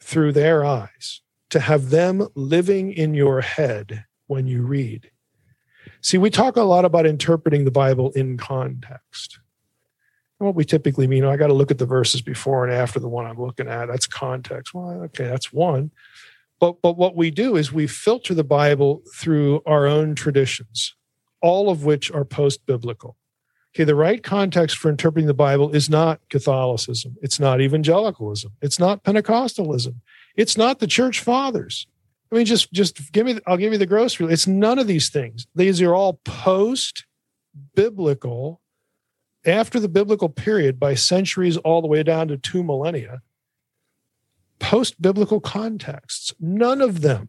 through 0.00 0.32
their 0.32 0.64
eyes, 0.64 1.22
to 1.56 1.60
have 1.60 1.90
them 1.90 2.28
living 2.34 2.92
in 2.92 3.14
your 3.14 3.40
head 3.40 4.04
when 4.26 4.46
you 4.46 4.62
read? 4.62 5.10
See, 6.00 6.18
we 6.18 6.30
talk 6.30 6.56
a 6.56 6.62
lot 6.62 6.84
about 6.84 7.06
interpreting 7.06 7.64
the 7.64 7.70
Bible 7.70 8.12
in 8.12 8.36
context 8.36 9.38
what 10.38 10.54
we 10.54 10.64
typically 10.64 11.06
mean, 11.06 11.24
I 11.24 11.36
got 11.36 11.46
to 11.46 11.54
look 11.54 11.70
at 11.70 11.78
the 11.78 11.86
verses 11.86 12.20
before 12.20 12.64
and 12.64 12.72
after 12.72 13.00
the 13.00 13.08
one 13.08 13.26
I'm 13.26 13.40
looking 13.40 13.68
at. 13.68 13.86
That's 13.86 14.06
context. 14.06 14.74
Well, 14.74 15.02
okay, 15.04 15.24
that's 15.24 15.52
one. 15.52 15.90
But 16.60 16.80
but 16.82 16.96
what 16.96 17.16
we 17.16 17.30
do 17.30 17.56
is 17.56 17.72
we 17.72 17.86
filter 17.86 18.34
the 18.34 18.44
Bible 18.44 19.02
through 19.14 19.62
our 19.66 19.86
own 19.86 20.14
traditions, 20.14 20.94
all 21.42 21.70
of 21.70 21.84
which 21.84 22.10
are 22.10 22.24
post-biblical. 22.24 23.16
Okay, 23.74 23.84
the 23.84 23.94
right 23.94 24.22
context 24.22 24.78
for 24.78 24.88
interpreting 24.88 25.26
the 25.26 25.34
Bible 25.34 25.74
is 25.74 25.90
not 25.90 26.20
Catholicism. 26.30 27.16
It's 27.20 27.38
not 27.38 27.60
evangelicalism. 27.60 28.52
It's 28.62 28.78
not 28.78 29.04
Pentecostalism. 29.04 29.96
It's 30.36 30.56
not 30.56 30.78
the 30.78 30.86
church 30.86 31.18
fathers. 31.20 31.88
I 32.30 32.36
mean, 32.36 32.46
just 32.46 32.72
just 32.72 33.12
give 33.12 33.26
me. 33.26 33.40
I'll 33.46 33.56
give 33.56 33.72
you 33.72 33.78
the 33.78 33.86
grocery. 33.86 34.32
It's 34.32 34.46
none 34.46 34.78
of 34.78 34.86
these 34.86 35.08
things. 35.08 35.48
These 35.54 35.82
are 35.82 35.94
all 35.94 36.20
post-biblical 36.24 38.60
after 39.46 39.78
the 39.78 39.88
biblical 39.88 40.28
period 40.28 40.80
by 40.80 40.94
centuries 40.94 41.56
all 41.58 41.80
the 41.80 41.86
way 41.86 42.02
down 42.02 42.28
to 42.28 42.36
two 42.36 42.64
millennia, 42.64 43.22
post 44.58 45.00
biblical 45.00 45.40
contexts, 45.40 46.34
none 46.40 46.80
of 46.80 47.00
them 47.00 47.28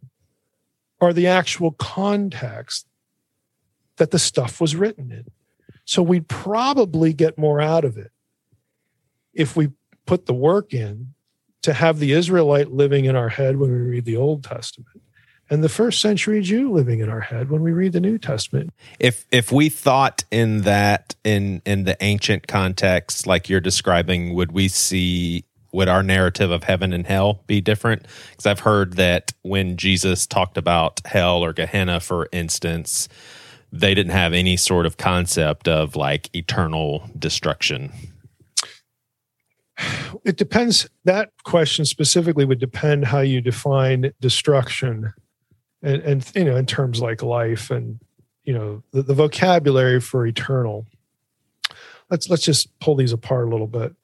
are 0.99 1.13
the 1.13 1.27
actual 1.27 1.71
context 1.71 2.87
that 3.97 4.11
the 4.11 4.19
stuff 4.19 4.59
was 4.59 4.75
written 4.75 5.11
in. 5.11 5.25
So 5.85 6.01
we'd 6.01 6.27
probably 6.27 7.13
get 7.13 7.37
more 7.37 7.61
out 7.61 7.85
of 7.85 7.97
it 7.97 8.11
if 9.33 9.55
we 9.55 9.69
put 10.05 10.25
the 10.25 10.33
work 10.33 10.73
in 10.73 11.13
to 11.67 11.73
have 11.73 11.99
the 11.99 12.13
Israelite 12.13 12.71
living 12.71 13.03
in 13.03 13.17
our 13.17 13.27
head 13.27 13.57
when 13.57 13.69
we 13.69 13.77
read 13.77 14.05
the 14.05 14.15
Old 14.15 14.41
Testament 14.41 15.01
and 15.49 15.61
the 15.61 15.67
first 15.67 15.99
century 15.99 16.41
Jew 16.41 16.71
living 16.71 17.01
in 17.01 17.09
our 17.09 17.19
head 17.19 17.49
when 17.49 17.61
we 17.61 17.73
read 17.73 17.91
the 17.91 17.99
New 17.99 18.17
Testament. 18.17 18.69
If 18.99 19.25
if 19.33 19.51
we 19.51 19.67
thought 19.67 20.23
in 20.31 20.61
that 20.61 21.13
in 21.25 21.61
in 21.65 21.83
the 21.83 22.01
ancient 22.01 22.47
context 22.47 23.27
like 23.27 23.49
you're 23.49 23.59
describing, 23.59 24.33
would 24.33 24.53
we 24.53 24.69
see 24.69 25.43
would 25.73 25.89
our 25.89 26.03
narrative 26.03 26.51
of 26.51 26.63
heaven 26.63 26.93
and 26.93 27.05
hell 27.05 27.43
be 27.47 27.59
different? 27.59 28.03
Because 28.31 28.45
I've 28.45 28.61
heard 28.61 28.93
that 28.93 29.33
when 29.41 29.75
Jesus 29.75 30.25
talked 30.25 30.57
about 30.57 31.01
hell 31.03 31.43
or 31.43 31.51
Gehenna, 31.51 31.99
for 31.99 32.29
instance, 32.31 33.09
they 33.73 33.93
didn't 33.93 34.13
have 34.13 34.31
any 34.31 34.55
sort 34.55 34.85
of 34.85 34.95
concept 34.95 35.67
of 35.67 35.97
like 35.97 36.33
eternal 36.33 37.09
destruction. 37.19 37.91
It 40.23 40.37
depends. 40.37 40.89
That 41.05 41.31
question 41.43 41.85
specifically 41.85 42.45
would 42.45 42.59
depend 42.59 43.05
how 43.05 43.19
you 43.19 43.41
define 43.41 44.11
destruction 44.19 45.13
and, 45.81 46.01
and 46.01 46.31
you 46.35 46.43
know 46.43 46.55
in 46.55 46.65
terms 46.65 47.01
like 47.01 47.21
life 47.21 47.71
and 47.71 47.99
you 48.43 48.53
know 48.53 48.83
the, 48.91 49.03
the 49.03 49.13
vocabulary 49.13 49.99
for 49.99 50.25
eternal 50.25 50.85
let's 52.09 52.29
let's 52.29 52.43
just 52.43 52.77
pull 52.79 52.95
these 52.95 53.13
apart 53.13 53.47
a 53.47 53.49
little 53.49 53.67
bit 53.67 53.95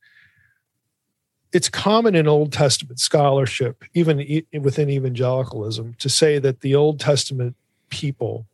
it's 1.51 1.69
common 1.69 2.15
in 2.15 2.27
old 2.27 2.51
testament 2.51 2.99
scholarship 2.99 3.83
even 3.93 4.21
e- 4.21 4.45
within 4.59 4.89
evangelicalism 4.89 5.93
to 5.95 6.09
say 6.09 6.39
that 6.39 6.61
the 6.61 6.75
old 6.75 6.99
testament 6.99 7.55
people 7.89 8.45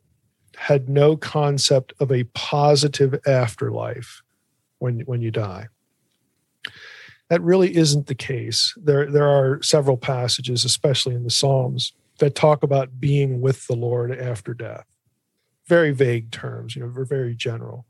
had 0.56 0.88
no 0.88 1.16
concept 1.16 1.92
of 2.00 2.10
a 2.10 2.24
positive 2.34 3.18
afterlife 3.26 4.22
when 4.78 5.00
when 5.00 5.20
you 5.20 5.30
die 5.30 5.68
that 7.30 7.40
really 7.40 7.74
isn't 7.74 8.06
the 8.06 8.14
case 8.14 8.74
there 8.76 9.10
there 9.10 9.28
are 9.28 9.62
several 9.62 9.96
passages 9.96 10.64
especially 10.64 11.14
in 11.14 11.24
the 11.24 11.30
psalms 11.30 11.94
that 12.20 12.34
talk 12.34 12.62
about 12.62 13.00
being 13.00 13.40
with 13.40 13.66
the 13.66 13.74
Lord 13.74 14.16
after 14.16 14.54
death. 14.54 14.86
Very 15.66 15.90
vague 15.90 16.30
terms, 16.30 16.76
you 16.76 16.82
know, 16.82 17.04
very 17.04 17.34
general. 17.34 17.86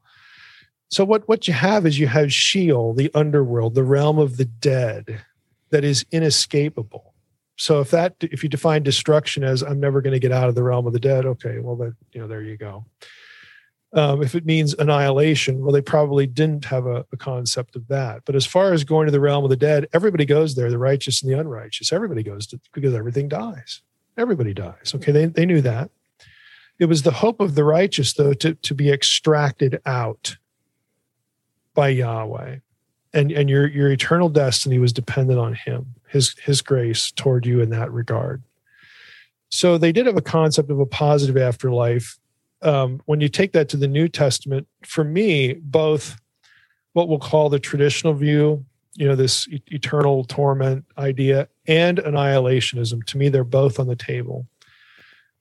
So 0.88 1.04
what 1.04 1.28
what 1.28 1.46
you 1.46 1.54
have 1.54 1.86
is 1.86 1.98
you 1.98 2.08
have 2.08 2.32
Sheol, 2.32 2.94
the 2.94 3.10
underworld, 3.14 3.74
the 3.74 3.84
realm 3.84 4.18
of 4.18 4.38
the 4.38 4.44
dead, 4.44 5.22
that 5.70 5.84
is 5.84 6.04
inescapable. 6.10 7.14
So 7.56 7.80
if 7.80 7.90
that 7.90 8.16
if 8.20 8.42
you 8.42 8.48
define 8.48 8.82
destruction 8.82 9.44
as 9.44 9.62
I'm 9.62 9.78
never 9.78 10.00
going 10.00 10.14
to 10.14 10.18
get 10.18 10.32
out 10.32 10.48
of 10.48 10.54
the 10.54 10.62
realm 10.62 10.86
of 10.86 10.92
the 10.92 11.00
dead, 11.00 11.26
okay, 11.26 11.58
well 11.58 11.76
then 11.76 11.94
you 12.12 12.20
know 12.20 12.26
there 12.26 12.42
you 12.42 12.56
go. 12.56 12.86
Um, 13.92 14.22
if 14.22 14.36
it 14.36 14.46
means 14.46 14.72
annihilation, 14.74 15.60
well, 15.60 15.72
they 15.72 15.80
probably 15.80 16.26
didn't 16.26 16.64
have 16.66 16.86
a, 16.86 17.04
a, 17.12 17.16
concept 17.16 17.74
of 17.74 17.88
that. 17.88 18.22
But 18.24 18.36
as 18.36 18.46
far 18.46 18.72
as 18.72 18.84
going 18.84 19.06
to 19.06 19.10
the 19.10 19.18
realm 19.18 19.42
of 19.42 19.50
the 19.50 19.56
dead, 19.56 19.88
everybody 19.92 20.24
goes 20.24 20.54
there, 20.54 20.70
the 20.70 20.78
righteous 20.78 21.22
and 21.22 21.32
the 21.32 21.36
unrighteous. 21.36 21.92
Everybody 21.92 22.22
goes 22.22 22.46
to 22.48 22.60
because 22.72 22.94
everything 22.94 23.28
dies. 23.28 23.82
Everybody 24.16 24.54
dies. 24.54 24.92
Okay, 24.94 25.10
they, 25.10 25.26
they 25.26 25.44
knew 25.44 25.60
that. 25.62 25.90
It 26.78 26.84
was 26.84 27.02
the 27.02 27.10
hope 27.10 27.40
of 27.40 27.56
the 27.56 27.64
righteous, 27.64 28.14
though, 28.14 28.32
to, 28.34 28.54
to 28.54 28.74
be 28.74 28.92
extracted 28.92 29.80
out 29.84 30.36
by 31.74 31.88
Yahweh. 31.88 32.58
And, 33.12 33.32
and 33.32 33.50
your, 33.50 33.66
your 33.66 33.90
eternal 33.90 34.28
destiny 34.28 34.78
was 34.78 34.92
dependent 34.92 35.40
on 35.40 35.54
him, 35.54 35.94
his, 36.08 36.36
his 36.38 36.62
grace 36.62 37.10
toward 37.10 37.44
you 37.44 37.60
in 37.60 37.70
that 37.70 37.90
regard. 37.90 38.42
So 39.48 39.78
they 39.78 39.90
did 39.90 40.06
have 40.06 40.16
a 40.16 40.22
concept 40.22 40.70
of 40.70 40.78
a 40.78 40.86
positive 40.86 41.36
afterlife 41.36 42.19
um, 42.62 43.00
when 43.06 43.20
you 43.20 43.28
take 43.28 43.52
that 43.52 43.68
to 43.70 43.76
the 43.76 43.88
New 43.88 44.08
Testament, 44.08 44.66
for 44.84 45.04
me, 45.04 45.54
both 45.54 46.16
what 46.92 47.08
we'll 47.08 47.18
call 47.18 47.48
the 47.48 47.58
traditional 47.58 48.14
view, 48.14 48.64
you 48.94 49.06
know, 49.06 49.14
this 49.14 49.48
e- 49.48 49.62
eternal 49.68 50.24
torment 50.24 50.84
idea, 50.98 51.48
and 51.66 51.98
annihilationism, 51.98 53.04
to 53.04 53.18
me, 53.18 53.28
they're 53.28 53.44
both 53.44 53.78
on 53.78 53.86
the 53.86 53.96
table. 53.96 54.46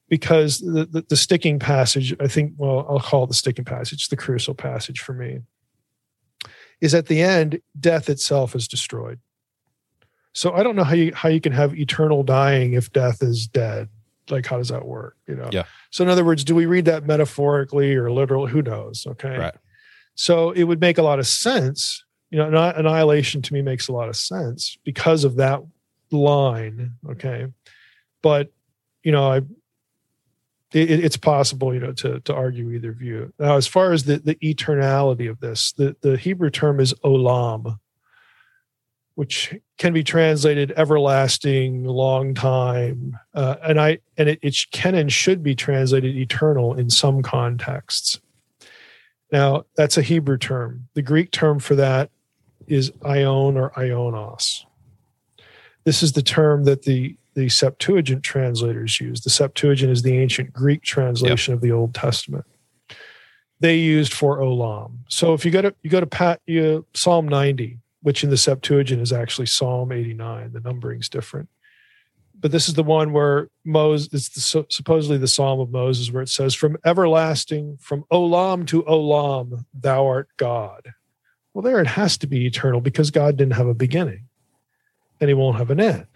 Because 0.07 0.59
the, 0.59 0.85
the, 0.85 1.05
the 1.07 1.15
sticking 1.15 1.59
passage, 1.59 2.15
I 2.19 2.27
think, 2.27 2.53
well, 2.57 2.85
I'll 2.89 2.99
call 2.99 3.25
it 3.25 3.27
the 3.27 3.35
sticking 3.35 3.65
passage, 3.65 4.07
the 4.07 4.17
crucial 4.17 4.55
passage 4.55 4.99
for 4.99 5.13
me, 5.13 5.41
is 6.81 6.95
at 6.95 7.07
the 7.07 7.21
end, 7.21 7.61
death 7.79 8.09
itself 8.09 8.55
is 8.55 8.67
destroyed. 8.67 9.19
So 10.33 10.53
I 10.53 10.63
don't 10.63 10.75
know 10.75 10.83
how 10.83 10.95
you 10.95 11.13
how 11.13 11.29
you 11.29 11.41
can 11.41 11.51
have 11.51 11.77
eternal 11.77 12.23
dying 12.23 12.73
if 12.73 12.91
death 12.91 13.21
is 13.21 13.47
dead. 13.47 13.89
Like 14.31 14.45
how 14.45 14.57
does 14.57 14.69
that 14.69 14.85
work? 14.85 15.17
You 15.27 15.35
know. 15.35 15.49
Yeah. 15.51 15.63
So 15.91 16.03
in 16.03 16.09
other 16.09 16.25
words, 16.25 16.43
do 16.43 16.55
we 16.55 16.65
read 16.65 16.85
that 16.85 17.05
metaphorically 17.05 17.95
or 17.95 18.11
literally? 18.11 18.51
Who 18.51 18.61
knows? 18.61 19.05
Okay. 19.07 19.37
Right. 19.37 19.55
So 20.15 20.51
it 20.51 20.63
would 20.63 20.81
make 20.81 20.97
a 20.97 21.03
lot 21.03 21.19
of 21.19 21.27
sense. 21.27 22.03
You 22.29 22.37
know, 22.37 22.45
anni- 22.45 22.79
annihilation 22.79 23.41
to 23.41 23.53
me 23.53 23.61
makes 23.61 23.87
a 23.87 23.93
lot 23.93 24.09
of 24.09 24.15
sense 24.15 24.77
because 24.83 25.23
of 25.23 25.37
that 25.37 25.61
line. 26.11 26.93
Okay. 27.09 27.47
But 28.21 28.51
you 29.03 29.11
know, 29.11 29.31
I 29.31 29.41
it, 30.73 31.03
it's 31.03 31.17
possible, 31.17 31.73
you 31.73 31.79
know, 31.79 31.93
to 31.93 32.19
to 32.21 32.35
argue 32.35 32.71
either 32.71 32.91
view. 32.91 33.33
Now, 33.39 33.55
as 33.55 33.67
far 33.67 33.91
as 33.91 34.03
the 34.03 34.17
the 34.19 34.35
eternality 34.35 35.29
of 35.29 35.39
this, 35.39 35.71
the 35.73 35.95
the 36.01 36.17
Hebrew 36.17 36.49
term 36.49 36.79
is 36.79 36.93
olam, 37.03 37.79
which 39.15 39.55
can 39.79 39.93
be 39.93 40.03
translated 40.03 40.73
everlasting, 40.75 41.85
long 41.85 42.33
time, 42.35 43.17
uh, 43.33 43.55
and 43.63 43.79
I 43.79 43.99
and 44.17 44.29
it, 44.29 44.39
it 44.41 44.55
can 44.71 44.93
and 44.93 45.11
should 45.11 45.41
be 45.41 45.55
translated 45.55 46.15
eternal 46.15 46.75
in 46.75 46.89
some 46.89 47.23
contexts. 47.23 48.19
Now, 49.31 49.63
that's 49.75 49.97
a 49.97 50.01
Hebrew 50.01 50.37
term. 50.37 50.89
The 50.95 51.01
Greek 51.01 51.31
term 51.31 51.59
for 51.59 51.75
that 51.75 52.11
is 52.67 52.91
aion 53.01 53.55
or 53.55 53.71
aionios. 53.71 54.65
This 55.85 56.03
is 56.03 56.11
the 56.11 56.21
term 56.21 56.65
that 56.65 56.83
the 56.83 57.15
the 57.35 57.47
Septuagint 57.47 58.21
translators 58.21 58.99
use. 58.99 59.21
The 59.21 59.29
Septuagint 59.29 59.91
is 59.91 60.01
the 60.01 60.17
ancient 60.17 60.51
Greek 60.51 60.81
translation 60.81 61.53
yep. 61.53 61.57
of 61.57 61.61
the 61.61 61.71
Old 61.71 61.95
Testament. 61.95 62.45
They 63.61 63.77
used 63.77 64.13
for 64.13 64.39
olam. 64.39 64.97
So 65.07 65.33
if 65.33 65.45
you 65.45 65.51
go 65.51 65.61
to 65.61 65.73
you 65.83 65.89
go 65.89 66.01
to 66.01 66.05
Pat, 66.05 66.41
you, 66.45 66.85
Psalm 66.93 67.29
90, 67.29 67.77
which 68.01 68.23
in 68.23 68.29
the 68.29 68.37
Septuagint 68.37 69.01
is 69.01 69.13
actually 69.13 69.47
Psalm 69.47 69.91
89. 69.91 70.53
The 70.53 70.59
numbering's 70.59 71.09
different. 71.09 71.49
But 72.39 72.51
this 72.51 72.69
is 72.69 72.75
the 72.75 72.83
one 72.83 73.11
where 73.11 73.49
Moses, 73.65 74.09
it's 74.13 74.29
the, 74.29 74.65
supposedly 74.69 75.17
the 75.17 75.27
Psalm 75.27 75.59
of 75.59 75.71
Moses, 75.71 76.11
where 76.11 76.23
it 76.23 76.29
says, 76.29 76.55
From 76.55 76.77
everlasting, 76.85 77.77
from 77.81 78.05
Olam 78.11 78.65
to 78.67 78.83
Olam, 78.83 79.65
thou 79.73 80.07
art 80.07 80.29
God. 80.37 80.93
Well, 81.53 81.63
there 81.63 81.81
it 81.81 81.87
has 81.87 82.17
to 82.19 82.27
be 82.27 82.45
eternal 82.45 82.79
because 82.79 83.11
God 83.11 83.35
didn't 83.35 83.55
have 83.55 83.67
a 83.67 83.73
beginning 83.73 84.29
and 85.19 85.29
he 85.29 85.33
won't 85.33 85.57
have 85.57 85.71
an 85.71 85.79
end. 85.79 86.07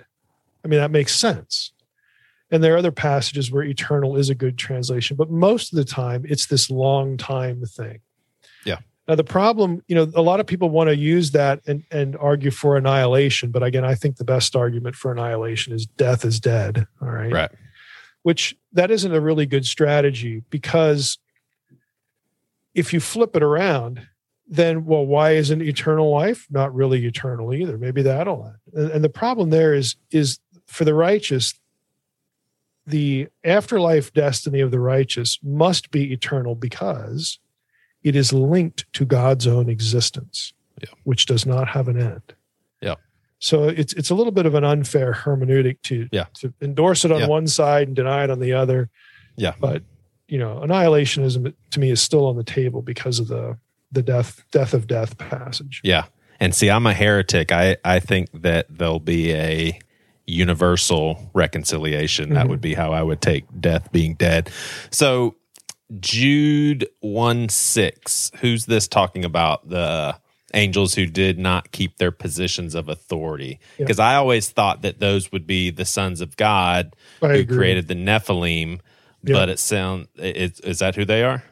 I 0.63 0.67
mean, 0.67 0.79
that 0.79 0.91
makes 0.91 1.15
sense. 1.15 1.73
And 2.51 2.63
there 2.63 2.75
are 2.75 2.77
other 2.77 2.91
passages 2.91 3.51
where 3.51 3.63
eternal 3.63 4.15
is 4.15 4.29
a 4.29 4.35
good 4.35 4.57
translation, 4.57 5.17
but 5.17 5.29
most 5.29 5.73
of 5.73 5.77
the 5.77 5.85
time 5.85 6.23
it's 6.29 6.45
this 6.45 6.69
long 6.69 7.17
time 7.17 7.65
thing. 7.65 7.99
Yeah. 8.63 8.77
Now 9.07 9.15
the 9.15 9.23
problem, 9.23 9.83
you 9.87 9.95
know, 9.95 10.09
a 10.15 10.21
lot 10.21 10.39
of 10.39 10.47
people 10.47 10.69
want 10.69 10.89
to 10.89 10.95
use 10.95 11.31
that 11.31 11.61
and, 11.67 11.83
and 11.91 12.15
argue 12.17 12.51
for 12.51 12.77
annihilation, 12.77 13.51
but 13.51 13.61
again, 13.61 13.83
I 13.83 13.95
think 13.95 14.15
the 14.15 14.23
best 14.23 14.55
argument 14.55 14.95
for 14.95 15.11
annihilation 15.11 15.73
is 15.73 15.85
death 15.85 16.23
is 16.23 16.39
dead. 16.39 16.87
All 17.01 17.09
right. 17.09 17.31
Right. 17.31 17.51
Which 18.21 18.55
that 18.71 18.91
isn't 18.91 19.13
a 19.13 19.19
really 19.19 19.45
good 19.45 19.65
strategy 19.65 20.43
because 20.49 21.17
if 22.73 22.93
you 22.93 23.01
flip 23.01 23.35
it 23.35 23.43
around, 23.43 24.07
then 24.47 24.85
well, 24.85 25.05
why 25.05 25.31
isn't 25.31 25.61
eternal 25.61 26.09
life 26.09 26.47
not 26.49 26.73
really 26.73 27.05
eternal 27.05 27.53
either? 27.53 27.77
Maybe 27.77 28.01
that'll 28.03 28.45
end. 28.45 28.55
And, 28.73 28.91
and 28.91 29.03
the 29.03 29.09
problem 29.09 29.49
there 29.49 29.73
is 29.73 29.95
is 30.11 30.39
for 30.65 30.85
the 30.85 30.93
righteous, 30.93 31.53
the 32.85 33.27
afterlife 33.43 34.13
destiny 34.13 34.61
of 34.61 34.71
the 34.71 34.79
righteous 34.79 35.39
must 35.43 35.91
be 35.91 36.13
eternal 36.13 36.55
because 36.55 37.39
it 38.03 38.15
is 38.15 38.33
linked 38.33 38.91
to 38.93 39.05
God's 39.05 39.47
own 39.47 39.69
existence, 39.69 40.53
yeah. 40.81 40.89
which 41.03 41.25
does 41.25 41.45
not 41.45 41.67
have 41.69 41.87
an 41.87 41.99
end. 41.99 42.33
Yeah. 42.81 42.95
So 43.39 43.65
it's 43.65 43.93
it's 43.93 44.09
a 44.09 44.15
little 44.15 44.31
bit 44.31 44.45
of 44.45 44.55
an 44.55 44.63
unfair 44.63 45.13
hermeneutic 45.13 45.81
to 45.83 46.07
yeah. 46.11 46.25
to 46.35 46.53
endorse 46.61 47.05
it 47.05 47.11
on 47.11 47.21
yeah. 47.21 47.27
one 47.27 47.47
side 47.47 47.87
and 47.87 47.95
deny 47.95 48.23
it 48.23 48.29
on 48.29 48.39
the 48.39 48.53
other. 48.53 48.89
Yeah. 49.35 49.53
But 49.59 49.83
you 50.27 50.37
know, 50.37 50.61
annihilationism 50.63 51.53
to 51.71 51.79
me 51.79 51.91
is 51.91 52.01
still 52.01 52.25
on 52.25 52.35
the 52.35 52.43
table 52.43 52.81
because 52.81 53.19
of 53.19 53.27
the 53.27 53.57
the 53.91 54.01
death 54.01 54.43
death 54.51 54.73
of 54.73 54.87
death 54.87 55.17
passage. 55.17 55.81
Yeah. 55.83 56.05
And 56.39 56.53
see, 56.53 56.69
I'm 56.69 56.85
a 56.85 56.93
heretic. 56.93 57.51
I 57.51 57.77
I 57.85 57.99
think 57.99 58.29
that 58.41 58.67
there'll 58.69 58.99
be 58.99 59.33
a 59.33 59.79
universal 60.25 61.29
reconciliation. 61.33 62.25
Mm-hmm. 62.25 62.33
That 62.35 62.47
would 62.47 62.61
be 62.61 62.73
how 62.73 62.93
I 62.93 63.03
would 63.03 63.21
take 63.21 63.45
death 63.59 63.91
being 63.91 64.15
dead. 64.15 64.49
So 64.89 65.35
Jude 65.99 66.87
1 67.01 67.49
6, 67.49 68.31
who's 68.39 68.65
this 68.65 68.87
talking 68.87 69.25
about? 69.25 69.69
The 69.69 70.17
angels 70.53 70.93
who 70.93 71.05
did 71.05 71.39
not 71.39 71.71
keep 71.71 71.97
their 71.97 72.11
positions 72.11 72.75
of 72.75 72.87
authority. 72.89 73.59
Because 73.77 73.97
yeah. 73.97 74.09
I 74.09 74.15
always 74.15 74.49
thought 74.49 74.81
that 74.83 74.99
those 74.99 75.31
would 75.31 75.47
be 75.47 75.71
the 75.71 75.85
sons 75.85 76.21
of 76.21 76.37
God 76.37 76.95
I 77.21 77.27
who 77.27 77.33
agree. 77.39 77.57
created 77.57 77.87
the 77.87 77.95
Nephilim. 77.95 78.79
Yeah. 79.23 79.33
But 79.33 79.49
it 79.49 79.59
sound 79.59 80.07
is, 80.15 80.59
is 80.59 80.79
that 80.79 80.95
who 80.95 81.05
they 81.05 81.23
are? 81.23 81.43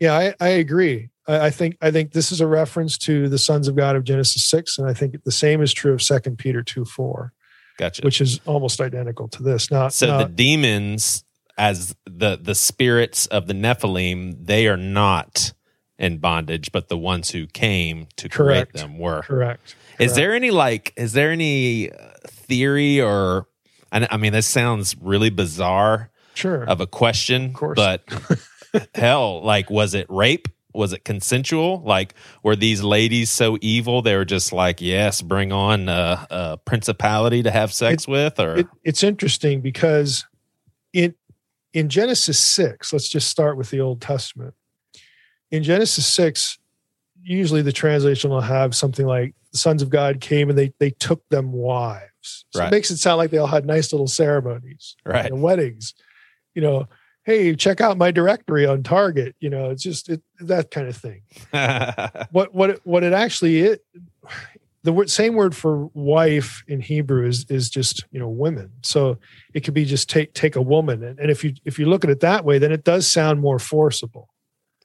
Yeah, 0.00 0.14
I, 0.14 0.34
I 0.40 0.48
agree. 0.48 1.10
I, 1.28 1.46
I 1.46 1.50
think 1.50 1.76
I 1.80 1.90
think 1.90 2.12
this 2.12 2.32
is 2.32 2.40
a 2.40 2.46
reference 2.46 2.98
to 2.98 3.28
the 3.28 3.38
sons 3.38 3.68
of 3.68 3.76
God 3.76 3.94
of 3.94 4.02
Genesis 4.02 4.44
six, 4.44 4.78
and 4.78 4.88
I 4.88 4.94
think 4.94 5.22
the 5.22 5.30
same 5.30 5.62
is 5.62 5.72
true 5.72 5.92
of 5.92 6.02
Second 6.02 6.38
Peter 6.38 6.62
two 6.62 6.84
four. 6.84 7.32
Gotcha. 7.78 8.02
Which 8.02 8.20
is 8.20 8.40
almost 8.46 8.80
identical 8.80 9.28
to 9.28 9.42
this. 9.42 9.70
Not 9.70 9.92
so 9.92 10.06
not, 10.08 10.18
the 10.18 10.32
demons 10.32 11.24
as 11.56 11.94
the 12.04 12.36
the 12.40 12.54
spirits 12.54 13.26
of 13.26 13.46
the 13.46 13.54
Nephilim, 13.54 14.46
they 14.46 14.66
are 14.66 14.76
not 14.76 15.52
in 15.98 16.18
bondage, 16.18 16.72
but 16.72 16.88
the 16.88 16.98
ones 16.98 17.30
who 17.30 17.46
came 17.46 18.08
to 18.16 18.28
Correct. 18.28 18.72
create 18.72 18.82
them 18.82 18.98
were. 18.98 19.22
correct. 19.22 19.76
Is 19.98 20.08
Correct. 20.12 20.14
there 20.16 20.34
any 20.34 20.50
like 20.50 20.92
is 20.96 21.12
there 21.12 21.30
any 21.30 21.90
uh, 21.92 21.96
theory 22.26 23.00
or 23.00 23.46
I, 23.92 24.06
I 24.10 24.16
mean 24.16 24.32
this 24.32 24.46
sounds 24.46 24.96
really 25.00 25.30
bizarre 25.30 26.10
sure 26.34 26.64
of 26.64 26.80
a 26.80 26.86
question, 26.86 27.52
course. 27.52 27.76
but 27.76 28.02
hell, 28.94 29.40
like 29.42 29.70
was 29.70 29.94
it 29.94 30.06
rape? 30.08 30.48
Was 30.74 30.92
it 30.92 31.04
consensual? 31.04 31.80
Like 31.84 32.14
were 32.42 32.56
these 32.56 32.82
ladies 32.82 33.30
so 33.30 33.56
evil 33.60 34.02
they 34.02 34.16
were 34.16 34.24
just 34.24 34.52
like, 34.52 34.80
yes, 34.80 35.22
bring 35.22 35.52
on 35.52 35.88
a, 35.88 36.26
a 36.28 36.56
principality 36.56 37.44
to 37.44 37.52
have 37.52 37.72
sex 37.72 38.08
with, 38.08 38.40
or 38.40 38.56
It, 38.56 38.66
it's 38.82 39.04
interesting 39.04 39.60
because 39.60 40.26
in 40.92 41.14
in 41.74 41.88
Genesis 41.90 42.38
six, 42.38 42.92
let's 42.92 43.08
just 43.08 43.28
start 43.28 43.58
with 43.58 43.68
the 43.70 43.80
Old 43.80 44.00
Testament. 44.00 44.54
In 45.50 45.62
Genesis 45.62 46.06
six, 46.06 46.56
usually 47.22 47.60
the 47.62 47.72
translation 47.72 48.30
will 48.30 48.40
have 48.40 48.74
something 48.74 49.06
like 49.06 49.34
the 49.52 49.58
sons 49.58 49.82
of 49.82 49.90
God 49.90 50.20
came 50.20 50.48
and 50.48 50.58
they 50.58 50.72
they 50.78 50.90
took 50.90 51.22
them 51.28 51.52
wives. 51.52 52.46
So 52.50 52.60
Right. 52.60 52.68
it 52.68 52.70
makes 52.70 52.90
it 52.90 52.96
sound 52.96 53.18
like 53.18 53.30
they 53.30 53.38
all 53.38 53.46
had 53.46 53.66
nice 53.66 53.92
little 53.92 54.06
ceremonies 54.06 54.96
right? 55.04 55.26
and 55.26 55.42
weddings. 55.42 55.94
You 56.54 56.62
know, 56.62 56.88
hey, 57.24 57.54
check 57.56 57.80
out 57.80 57.98
my 57.98 58.10
directory 58.10 58.64
on 58.66 58.82
Target. 58.82 59.34
You 59.40 59.50
know, 59.50 59.70
it's 59.70 59.82
just 59.82 60.08
it, 60.08 60.22
that 60.40 60.70
kind 60.70 60.88
of 60.88 60.96
thing. 60.96 61.22
What 62.30 62.54
what 62.54 62.70
it, 62.70 62.80
what 62.84 63.02
it 63.04 63.12
actually 63.12 63.58
is, 63.60 63.78
the 64.84 65.04
same 65.06 65.34
word 65.34 65.56
for 65.56 65.86
wife 65.94 66.62
in 66.68 66.80
Hebrew 66.80 67.26
is 67.26 67.46
is 67.48 67.70
just 67.70 68.04
you 68.12 68.20
know 68.20 68.28
women. 68.28 68.70
So 68.82 69.18
it 69.54 69.60
could 69.60 69.74
be 69.74 69.84
just 69.84 70.08
take 70.10 70.34
take 70.34 70.56
a 70.56 70.62
woman, 70.62 71.02
and, 71.02 71.18
and 71.18 71.30
if 71.30 71.42
you 71.42 71.54
if 71.64 71.78
you 71.78 71.86
look 71.86 72.04
at 72.04 72.10
it 72.10 72.20
that 72.20 72.44
way, 72.44 72.58
then 72.58 72.70
it 72.70 72.84
does 72.84 73.10
sound 73.10 73.40
more 73.40 73.58
forcible. 73.58 74.28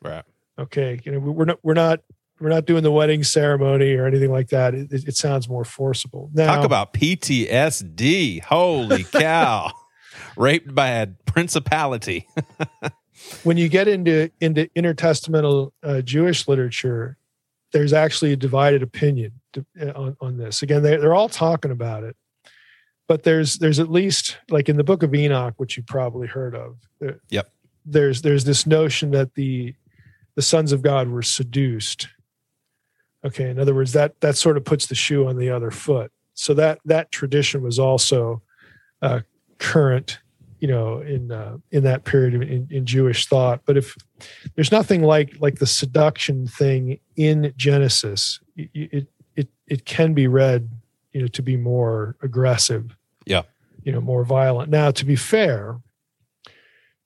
right. 0.01 0.23
Okay, 0.57 0.99
you 1.03 1.11
know 1.11 1.19
we're 1.19 1.45
not 1.45 1.59
we're 1.63 1.73
not 1.73 1.99
we're 2.39 2.49
not 2.49 2.65
doing 2.65 2.83
the 2.83 2.91
wedding 2.91 3.23
ceremony 3.23 3.93
or 3.93 4.05
anything 4.05 4.31
like 4.31 4.49
that. 4.49 4.73
It, 4.73 4.91
it, 4.91 5.17
sounds 5.17 5.49
more 5.49 5.65
forcible. 5.65 6.29
Now, 6.33 6.55
Talk 6.55 6.63
about 6.63 6.93
PTSD. 6.93 8.41
Holy 8.43 9.03
cow. 9.11 9.71
Raped 10.37 10.73
by 10.73 10.89
a 10.89 11.07
principality. 11.25 12.27
when 13.43 13.57
you 13.57 13.67
get 13.67 13.89
into 13.89 14.31
into 14.39 14.67
intertestamental 14.77 15.71
uh, 15.83 16.01
Jewish 16.01 16.47
literature, 16.47 17.17
there's 17.73 17.91
actually 17.91 18.31
a 18.31 18.37
divided 18.37 18.81
opinion 18.81 19.38
on, 19.95 20.15
on 20.21 20.37
this. 20.37 20.61
Again, 20.61 20.83
they, 20.83 20.97
they're 20.97 21.15
all 21.15 21.29
talking 21.29 21.71
about 21.71 22.03
it, 22.03 22.15
but 23.07 23.23
there's 23.23 23.57
there's 23.57 23.79
at 23.79 23.89
least 23.91 24.37
like 24.49 24.69
in 24.69 24.77
the 24.77 24.83
Book 24.83 25.03
of 25.03 25.13
Enoch, 25.13 25.53
which 25.57 25.77
you 25.77 25.83
probably 25.83 26.27
heard 26.27 26.55
of. 26.55 26.77
there- 26.99 27.19
Yep. 27.29 27.49
There's 27.85 28.21
there's 28.21 28.43
this 28.43 28.67
notion 28.67 29.11
that 29.11 29.33
the 29.35 29.73
the 30.35 30.41
sons 30.41 30.71
of 30.71 30.81
God 30.81 31.07
were 31.09 31.23
seduced. 31.23 32.07
Okay, 33.25 33.49
in 33.49 33.59
other 33.59 33.73
words, 33.73 33.93
that 33.93 34.19
that 34.21 34.37
sort 34.37 34.57
of 34.57 34.63
puts 34.65 34.85
the 34.87 34.95
shoe 34.95 35.27
on 35.27 35.37
the 35.37 35.49
other 35.49 35.71
foot. 35.71 36.11
So 36.35 36.53
that 36.53 36.79
that 36.85 37.11
tradition 37.11 37.63
was 37.63 37.79
also 37.79 38.41
uh, 39.01 39.21
current 39.57 40.19
you 40.59 40.67
know 40.67 40.99
in 40.99 41.31
uh, 41.31 41.57
in 41.71 41.83
that 41.83 42.03
period 42.03 42.35
in, 42.35 42.67
in 42.69 42.85
Jewish 42.85 43.25
thought. 43.25 43.61
But 43.65 43.75
if 43.77 43.95
there's 44.55 44.71
nothing 44.71 45.01
like 45.01 45.35
like 45.39 45.55
the 45.59 45.65
seduction 45.67 46.47
thing 46.47 46.99
in 47.15 47.53
Genesis, 47.57 48.39
it 48.55 48.69
it 48.73 49.07
it, 49.39 49.47
it 49.67 49.85
can 49.85 50.13
be 50.13 50.27
read 50.27 50.69
you 51.13 51.21
know 51.21 51.27
to 51.27 51.41
be 51.41 51.57
more 51.57 52.15
aggressive. 52.21 52.95
Yeah. 53.25 53.43
You 53.83 53.91
know, 53.91 54.01
more 54.01 54.23
violent. 54.23 54.69
Now, 54.69 54.91
to 54.91 55.05
be 55.05 55.15
fair, 55.15 55.79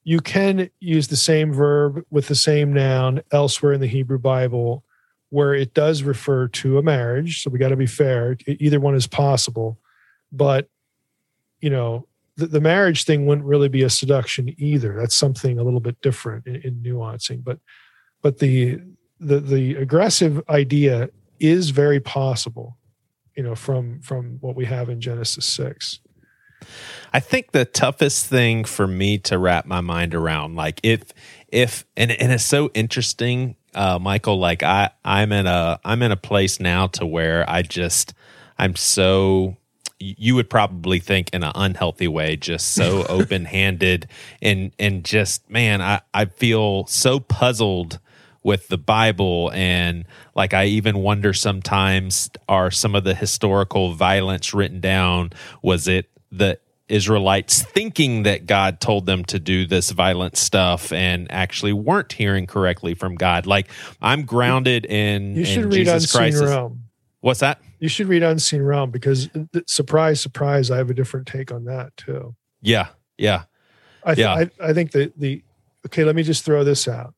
you 0.02 0.20
can 0.20 0.68
use 0.80 1.08
the 1.08 1.16
same 1.16 1.52
verb 1.52 2.04
with 2.10 2.28
the 2.28 2.34
same 2.34 2.72
noun 2.72 3.22
elsewhere 3.30 3.72
in 3.72 3.80
the 3.80 3.86
Hebrew 3.86 4.18
Bible 4.18 4.84
where 5.30 5.54
it 5.54 5.72
does 5.74 6.02
refer 6.02 6.48
to 6.48 6.78
a 6.78 6.82
marriage. 6.82 7.42
So 7.42 7.50
we 7.50 7.58
got 7.58 7.70
to 7.70 7.76
be 7.76 7.86
fair. 7.86 8.36
Either 8.46 8.78
one 8.78 8.94
is 8.94 9.06
possible. 9.06 9.78
But, 10.30 10.68
you 11.60 11.70
know, 11.70 12.06
the, 12.36 12.46
the, 12.46 12.60
marriage 12.60 13.04
thing 13.04 13.26
wouldn't 13.26 13.46
really 13.46 13.68
be 13.68 13.82
a 13.82 13.90
seduction 13.90 14.54
either. 14.58 14.94
That's 14.96 15.14
something 15.14 15.58
a 15.58 15.64
little 15.64 15.80
bit 15.80 16.00
different 16.02 16.46
in, 16.46 16.56
in 16.56 16.74
nuancing. 16.76 17.42
But, 17.42 17.58
but 18.22 18.38
the, 18.38 18.80
the, 19.18 19.40
the 19.40 19.74
aggressive 19.76 20.42
idea 20.48 21.08
is 21.40 21.70
very 21.70 22.00
possible, 22.00 22.76
you 23.36 23.42
know, 23.42 23.54
from, 23.54 24.00
from 24.00 24.38
what 24.40 24.56
we 24.56 24.64
have 24.66 24.88
in 24.88 25.00
Genesis 25.00 25.46
6. 25.46 26.00
I 27.12 27.20
think 27.20 27.52
the 27.52 27.64
toughest 27.64 28.26
thing 28.26 28.64
for 28.64 28.86
me 28.86 29.18
to 29.18 29.38
wrap 29.38 29.66
my 29.66 29.80
mind 29.80 30.14
around, 30.14 30.56
like 30.56 30.80
if 30.82 31.02
if 31.48 31.84
and 31.96 32.10
and 32.10 32.32
it's 32.32 32.44
so 32.44 32.70
interesting, 32.74 33.56
uh, 33.74 33.98
Michael. 34.00 34.38
Like 34.38 34.62
I 34.62 34.90
I'm 35.04 35.30
in 35.32 35.46
a 35.46 35.78
I'm 35.84 36.02
in 36.02 36.10
a 36.10 36.16
place 36.16 36.58
now 36.60 36.86
to 36.88 37.06
where 37.06 37.48
I 37.48 37.62
just 37.62 38.14
I'm 38.58 38.76
so 38.76 39.56
you 40.00 40.34
would 40.34 40.50
probably 40.50 40.98
think 40.98 41.30
in 41.32 41.44
an 41.44 41.52
unhealthy 41.54 42.08
way, 42.08 42.36
just 42.36 42.74
so 42.74 43.04
open 43.08 43.44
handed 43.44 44.08
and 44.42 44.72
and 44.78 45.04
just 45.04 45.48
man, 45.48 45.80
I 45.80 46.00
I 46.12 46.24
feel 46.26 46.86
so 46.86 47.20
puzzled 47.20 47.98
with 48.44 48.68
the 48.68 48.78
Bible. 48.78 49.50
And 49.52 50.04
like, 50.36 50.54
I 50.54 50.66
even 50.66 50.98
wonder 50.98 51.32
sometimes 51.32 52.30
are 52.48 52.70
some 52.70 52.94
of 52.94 53.02
the 53.02 53.14
historical 53.14 53.94
violence 53.94 54.54
written 54.54 54.80
down, 54.80 55.32
was 55.62 55.88
it 55.88 56.08
the 56.30 56.60
Israelites 56.88 57.62
thinking 57.62 58.24
that 58.24 58.44
God 58.46 58.80
told 58.80 59.06
them 59.06 59.24
to 59.24 59.38
do 59.38 59.66
this 59.66 59.90
violent 59.90 60.36
stuff 60.36 60.92
and 60.92 61.30
actually 61.32 61.72
weren't 61.72 62.12
hearing 62.12 62.46
correctly 62.46 62.94
from 62.94 63.14
God. 63.14 63.46
Like 63.46 63.68
I'm 64.02 64.24
grounded 64.24 64.84
in, 64.84 65.34
you 65.34 65.46
should 65.46 65.64
in 65.64 65.70
read 65.70 65.78
Jesus 65.86 66.14
Unseen 66.14 66.20
Christ. 66.20 66.42
Realm. 66.42 66.84
What's 67.20 67.40
that? 67.40 67.58
You 67.80 67.88
should 67.88 68.08
read 68.08 68.22
Unseen 68.22 68.60
Realm 68.60 68.90
because 68.90 69.30
uh, 69.34 69.60
surprise, 69.66 70.20
surprise, 70.20 70.70
I 70.70 70.76
have 70.76 70.90
a 70.90 70.94
different 70.94 71.26
take 71.26 71.50
on 71.50 71.64
that 71.64 71.96
too. 71.96 72.36
Yeah. 72.60 72.88
Yeah. 73.16 73.44
I, 74.04 74.14
th- 74.14 74.24
Yeah. 74.24 74.34
I, 74.34 74.50
I 74.60 74.72
think 74.74 74.90
that 74.90 75.18
the, 75.18 75.42
okay, 75.86 76.04
let 76.04 76.14
me 76.14 76.22
just 76.22 76.44
throw 76.44 76.64
this 76.64 76.86
out. 76.86 77.14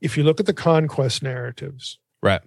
If 0.00 0.16
you 0.16 0.22
look 0.24 0.40
at 0.40 0.46
the 0.46 0.54
conquest 0.54 1.22
narratives, 1.22 1.98
Right. 2.22 2.40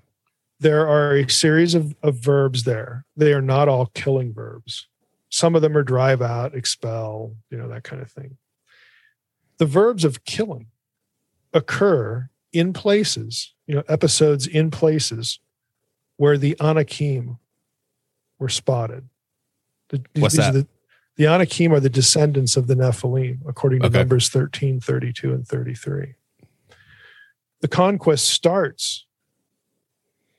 there 0.60 0.88
are 0.88 1.16
a 1.16 1.30
series 1.30 1.74
of, 1.76 1.96
of 2.04 2.16
verbs 2.16 2.64
there. 2.64 3.06
They 3.16 3.34
are 3.34 3.42
not 3.42 3.68
all 3.68 3.88
killing 3.88 4.34
verbs. 4.34 4.88
Some 5.30 5.56
of 5.56 5.62
them 5.62 5.78
are 5.78 5.84
drive 5.84 6.22
out, 6.22 6.54
expel, 6.56 7.36
you 7.50 7.58
know, 7.58 7.68
that 7.70 7.84
kind 7.84 8.02
of 8.02 8.12
thing. 8.12 8.38
The 9.58 9.66
verbs 9.66 10.04
of 10.04 10.24
killing 10.26 10.68
occur 11.54 12.30
in 12.52 12.74
places, 12.74 13.54
you 13.68 13.76
know, 13.76 13.84
episodes 13.88 14.46
in 14.48 14.72
places 14.72 15.40
where 16.18 16.38
the 16.38 16.56
Anakim 16.60 17.38
were 18.40 18.50
spotted. 18.50 19.08
The, 19.90 20.02
What's 20.18 20.36
these 20.36 20.46
are 20.48 20.52
that? 20.52 20.60
The, 20.60 20.68
the 21.18 21.28
Anakim 21.28 21.74
are 21.74 21.80
the 21.80 21.90
descendants 21.90 22.58
of 22.58 22.68
the 22.68 22.76
Nephilim, 22.76 23.40
according 23.48 23.82
to 23.82 23.88
Okay. 23.88 24.00
Numbers 24.00 24.30
13, 24.30 24.80
32, 24.80 25.34
and 25.34 25.48
33. 25.48 26.16
The 27.62 27.68
conquest 27.68 28.28
starts 28.28 29.06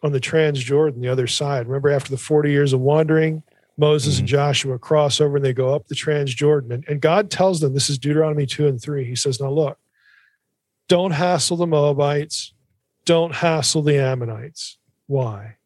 on 0.03 0.13
the 0.13 0.21
Transjordan, 0.21 1.01
the 1.01 1.09
other 1.09 1.27
side. 1.27 1.67
Remember, 1.67 1.89
after 1.89 2.11
the 2.11 2.17
40 2.17 2.51
years 2.51 2.73
of 2.73 2.81
wandering, 2.81 3.43
Moses 3.79 4.19
and 4.19 4.27
mm-hmm. 4.27 4.37
Joshua 4.37 4.79
cross 4.79 5.21
over 5.21 5.37
and 5.37 5.45
they 5.45 5.53
go 5.53 5.75
up 5.75 5.87
the 5.87 5.95
Transjordan. 5.95 6.73
And, 6.73 6.85
and 6.89 7.01
God 7.01 7.31
tells 7.31 7.61
them, 7.61 7.75
this 7.75 7.89
is 7.89 7.99
Deuteronomy 7.99 8.47
2 8.47 8.67
and 8.67 8.81
3. 8.81 9.05
He 9.05 9.17
says, 9.17 9.41
Now 9.41 9.51
look, 9.51 9.79
don't 10.89 11.13
hassle 11.13 11.57
the 11.57 11.67
Moabites, 11.67 12.53
don't 13.05 13.35
hassle 13.35 13.83
the 13.83 13.99
Ammonites. 13.99 14.79
Why? 15.07 15.57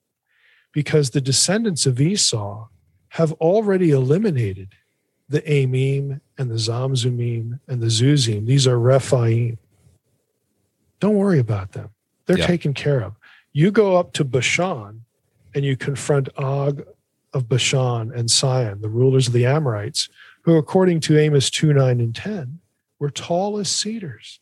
Because 0.73 1.11
the 1.11 1.21
descendants 1.21 1.87
of 1.87 2.01
Esau 2.01 2.69
have 3.11 3.33
already 3.33 3.91
eliminated 3.91 4.75
the 5.29 5.41
Amim 5.43 6.21
and 6.39 6.51
the 6.51 6.57
Zamzummim 6.57 7.61
and 7.67 7.83
the 7.83 7.87
Zuzim. 7.87 8.47
These 8.47 8.67
are 8.67 8.79
Rephaim. 8.79 9.59
Don't 11.01 11.15
worry 11.17 11.39
about 11.39 11.73
them. 11.73 11.91
They're 12.27 12.39
Yeah. 12.39 12.47
taken 12.47 12.75
care 12.75 13.01
of. 13.03 13.15
You 13.53 13.71
go 13.71 13.97
up 13.97 14.13
to 14.15 14.25
Bashan 14.25 15.05
and 15.55 15.65
you 15.65 15.77
confront 15.77 16.29
Og 16.37 16.85
of 17.33 17.49
Bashan 17.49 18.13
and 18.13 18.31
Sihon, 18.31 18.81
the 18.81 18.89
rulers 18.89 19.27
of 19.29 19.33
the 19.33 19.47
Amorites, 19.47 20.09
who, 20.43 20.57
according 20.57 21.01
to 21.01 21.19
Amos 21.19 21.51
2 21.51 21.73
9 21.73 22.01
and 22.01 22.15
10, 22.15 22.61
were 22.99 23.11
tall 23.11 23.59
as 23.59 23.69
cedars. 23.71 24.41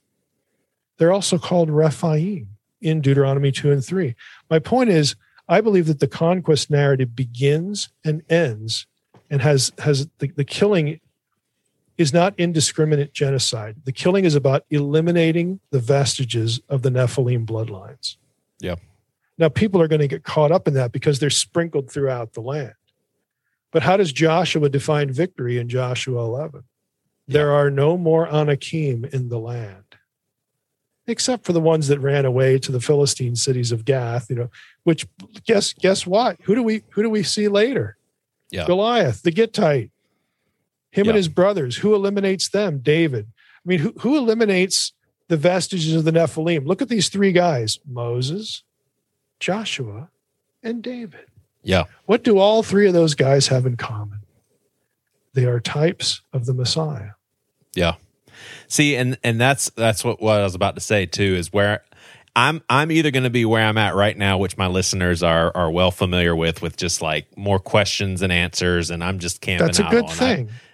They're 0.98 1.12
also 1.12 1.38
called 1.38 1.70
Rephaim 1.70 2.48
in 2.80 3.00
Deuteronomy 3.00 3.50
2 3.50 3.72
and 3.72 3.84
3. 3.84 4.14
My 4.48 4.58
point 4.58 4.90
is, 4.90 5.16
I 5.48 5.60
believe 5.60 5.86
that 5.86 6.00
the 6.00 6.06
conquest 6.08 6.70
narrative 6.70 7.16
begins 7.16 7.88
and 8.04 8.22
ends 8.30 8.86
and 9.30 9.42
has, 9.42 9.72
has 9.80 10.08
the, 10.18 10.28
the 10.28 10.44
killing 10.44 11.00
is 11.96 12.12
not 12.12 12.34
indiscriminate 12.38 13.12
genocide. 13.12 13.76
The 13.84 13.92
killing 13.92 14.24
is 14.24 14.34
about 14.34 14.64
eliminating 14.70 15.60
the 15.70 15.78
vestiges 15.78 16.60
of 16.68 16.82
the 16.82 16.90
Nephilim 16.90 17.46
bloodlines. 17.46 18.16
Yeah. 18.60 18.76
Now, 19.38 19.48
people 19.48 19.80
are 19.80 19.88
going 19.88 20.00
to 20.00 20.08
get 20.08 20.24
caught 20.24 20.52
up 20.52 20.68
in 20.68 20.74
that 20.74 20.92
because 20.92 21.18
they're 21.18 21.30
sprinkled 21.30 21.90
throughout 21.90 22.34
the 22.34 22.40
land. 22.40 22.74
But 23.72 23.82
how 23.82 23.96
does 23.96 24.12
Joshua 24.12 24.68
define 24.68 25.10
victory 25.12 25.58
in 25.58 25.68
Joshua 25.68 26.20
11? 26.24 26.62
There 27.26 27.52
are 27.52 27.70
no 27.70 27.96
more 27.96 28.28
Anakim 28.28 29.04
in 29.06 29.30
the 29.30 29.38
land, 29.38 29.96
except 31.06 31.44
for 31.44 31.52
the 31.52 31.60
ones 31.60 31.88
that 31.88 31.98
ran 31.98 32.24
away 32.24 32.58
to 32.58 32.70
the 32.70 32.80
Philistine 32.80 33.34
cities 33.34 33.72
of 33.72 33.84
Gath. 33.84 34.28
You 34.28 34.36
know, 34.36 34.50
which 34.84 35.06
guess 35.46 35.72
guess 35.72 36.06
what? 36.06 36.36
Who 36.42 36.54
do 36.54 36.62
we 36.62 36.82
who 36.90 37.02
do 37.02 37.08
we 37.08 37.22
see 37.22 37.48
later? 37.48 37.96
Yeah. 38.50 38.66
Goliath, 38.66 39.22
the 39.22 39.32
Gittite, 39.32 39.90
him 40.94 41.06
Yeah. 41.06 41.10
and 41.10 41.16
his 41.16 41.28
brothers. 41.28 41.76
Who 41.78 41.94
eliminates 41.94 42.48
them? 42.48 42.78
David. 42.78 43.26
I 43.36 43.68
mean, 43.68 43.78
who 43.80 43.94
who 44.00 44.16
eliminates 44.16 44.92
the 45.28 45.36
vestiges 45.36 45.94
of 45.94 46.04
the 46.04 46.12
Nephilim? 46.12 46.66
Look 46.66 46.82
at 46.82 46.88
these 46.88 47.08
three 47.08 47.32
guys: 47.32 47.78
Moses, 47.86 48.62
Joshua, 49.40 50.10
and 50.62 50.82
David. 50.82 51.26
Yeah. 51.62 51.84
What 52.06 52.22
do 52.24 52.38
all 52.38 52.62
three 52.62 52.86
of 52.86 52.92
those 52.92 53.14
guys 53.14 53.48
have 53.48 53.66
in 53.66 53.76
common? 53.76 54.20
They 55.32 55.46
are 55.46 55.60
types 55.60 56.20
of 56.32 56.46
the 56.46 56.54
Messiah. 56.54 57.10
Yeah. 57.74 57.94
See, 58.68 58.94
and 58.96 59.18
and 59.24 59.40
that's 59.40 59.70
that's 59.70 60.04
what, 60.04 60.20
what 60.22 60.40
I 60.40 60.44
was 60.44 60.54
about 60.54 60.74
to 60.76 60.80
say 60.80 61.06
too 61.06 61.34
is 61.36 61.52
where 61.52 61.82
I'm 62.36 62.62
I'm 62.68 62.92
either 62.92 63.10
going 63.10 63.24
to 63.24 63.30
be 63.30 63.44
where 63.44 63.64
I'm 63.64 63.78
at 63.78 63.94
right 63.94 64.16
now, 64.16 64.38
which 64.38 64.56
my 64.56 64.66
listeners 64.66 65.22
are 65.22 65.50
are 65.56 65.70
well 65.70 65.90
familiar 65.90 66.36
with, 66.36 66.60
with 66.62 66.76
just 66.76 67.00
like 67.00 67.36
more 67.36 67.58
questions 67.58 68.22
and 68.22 68.32
answers, 68.32 68.90
and 68.90 69.02
I'm 69.02 69.18
just 69.18 69.40
camping. 69.40 69.66
That's 69.66 69.78
a 69.78 69.84
out 69.84 69.90
good 69.90 70.08
that. 70.08 70.14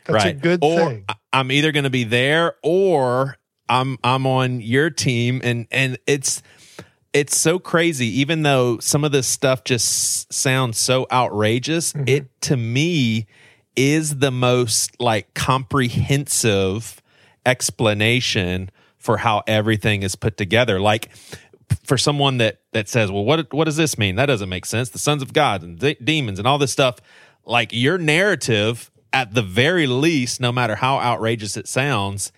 That's 0.04 0.24
right. 0.24 0.36
a 0.36 0.38
good 0.38 0.60
or 0.62 0.78
thing. 0.78 1.04
I'm 1.32 1.50
either 1.52 1.72
going 1.72 1.84
to 1.84 1.90
be 1.90 2.04
there 2.04 2.54
or 2.62 3.36
I'm 3.68 3.98
I'm 4.02 4.26
on 4.26 4.60
your 4.60 4.90
team, 4.90 5.40
and 5.44 5.66
and 5.70 5.98
it's 6.06 6.42
it's 7.12 7.38
so 7.38 7.58
crazy. 7.58 8.06
Even 8.20 8.42
though 8.42 8.78
some 8.78 9.04
of 9.04 9.12
this 9.12 9.26
stuff 9.26 9.64
just 9.64 10.32
sounds 10.32 10.78
so 10.78 11.06
outrageous, 11.12 11.92
Mm-hmm. 11.92 12.04
it 12.08 12.40
to 12.42 12.56
me 12.56 13.26
is 13.76 14.18
the 14.18 14.30
most 14.30 15.00
like 15.00 15.32
comprehensive 15.34 17.00
explanation 17.46 18.70
for 18.98 19.16
how 19.18 19.42
everything 19.46 20.02
is 20.02 20.14
put 20.16 20.36
together. 20.36 20.80
Like 20.80 21.10
for 21.84 21.96
someone 21.96 22.38
that 22.38 22.60
that 22.72 22.88
says, 22.88 23.10
"Well, 23.10 23.24
what 23.24 23.52
what 23.52 23.64
does 23.64 23.76
this 23.76 23.96
mean?" 23.98 24.16
That 24.16 24.26
doesn't 24.26 24.48
make 24.48 24.66
sense. 24.66 24.90
The 24.90 24.98
sons 24.98 25.22
of 25.22 25.32
God 25.32 25.62
and 25.62 25.78
de- 25.78 25.94
demons 25.94 26.38
and 26.38 26.48
all 26.48 26.58
this 26.58 26.72
stuff. 26.72 26.96
Like 27.46 27.70
your 27.72 27.96
narrative, 27.98 28.89
at 29.12 29.34
the 29.34 29.42
very 29.42 29.86
least, 29.86 30.40
no 30.40 30.52
matter 30.52 30.76
how 30.76 30.98
outrageous 30.98 31.56
it 31.56 31.66
sounds, 31.68 32.32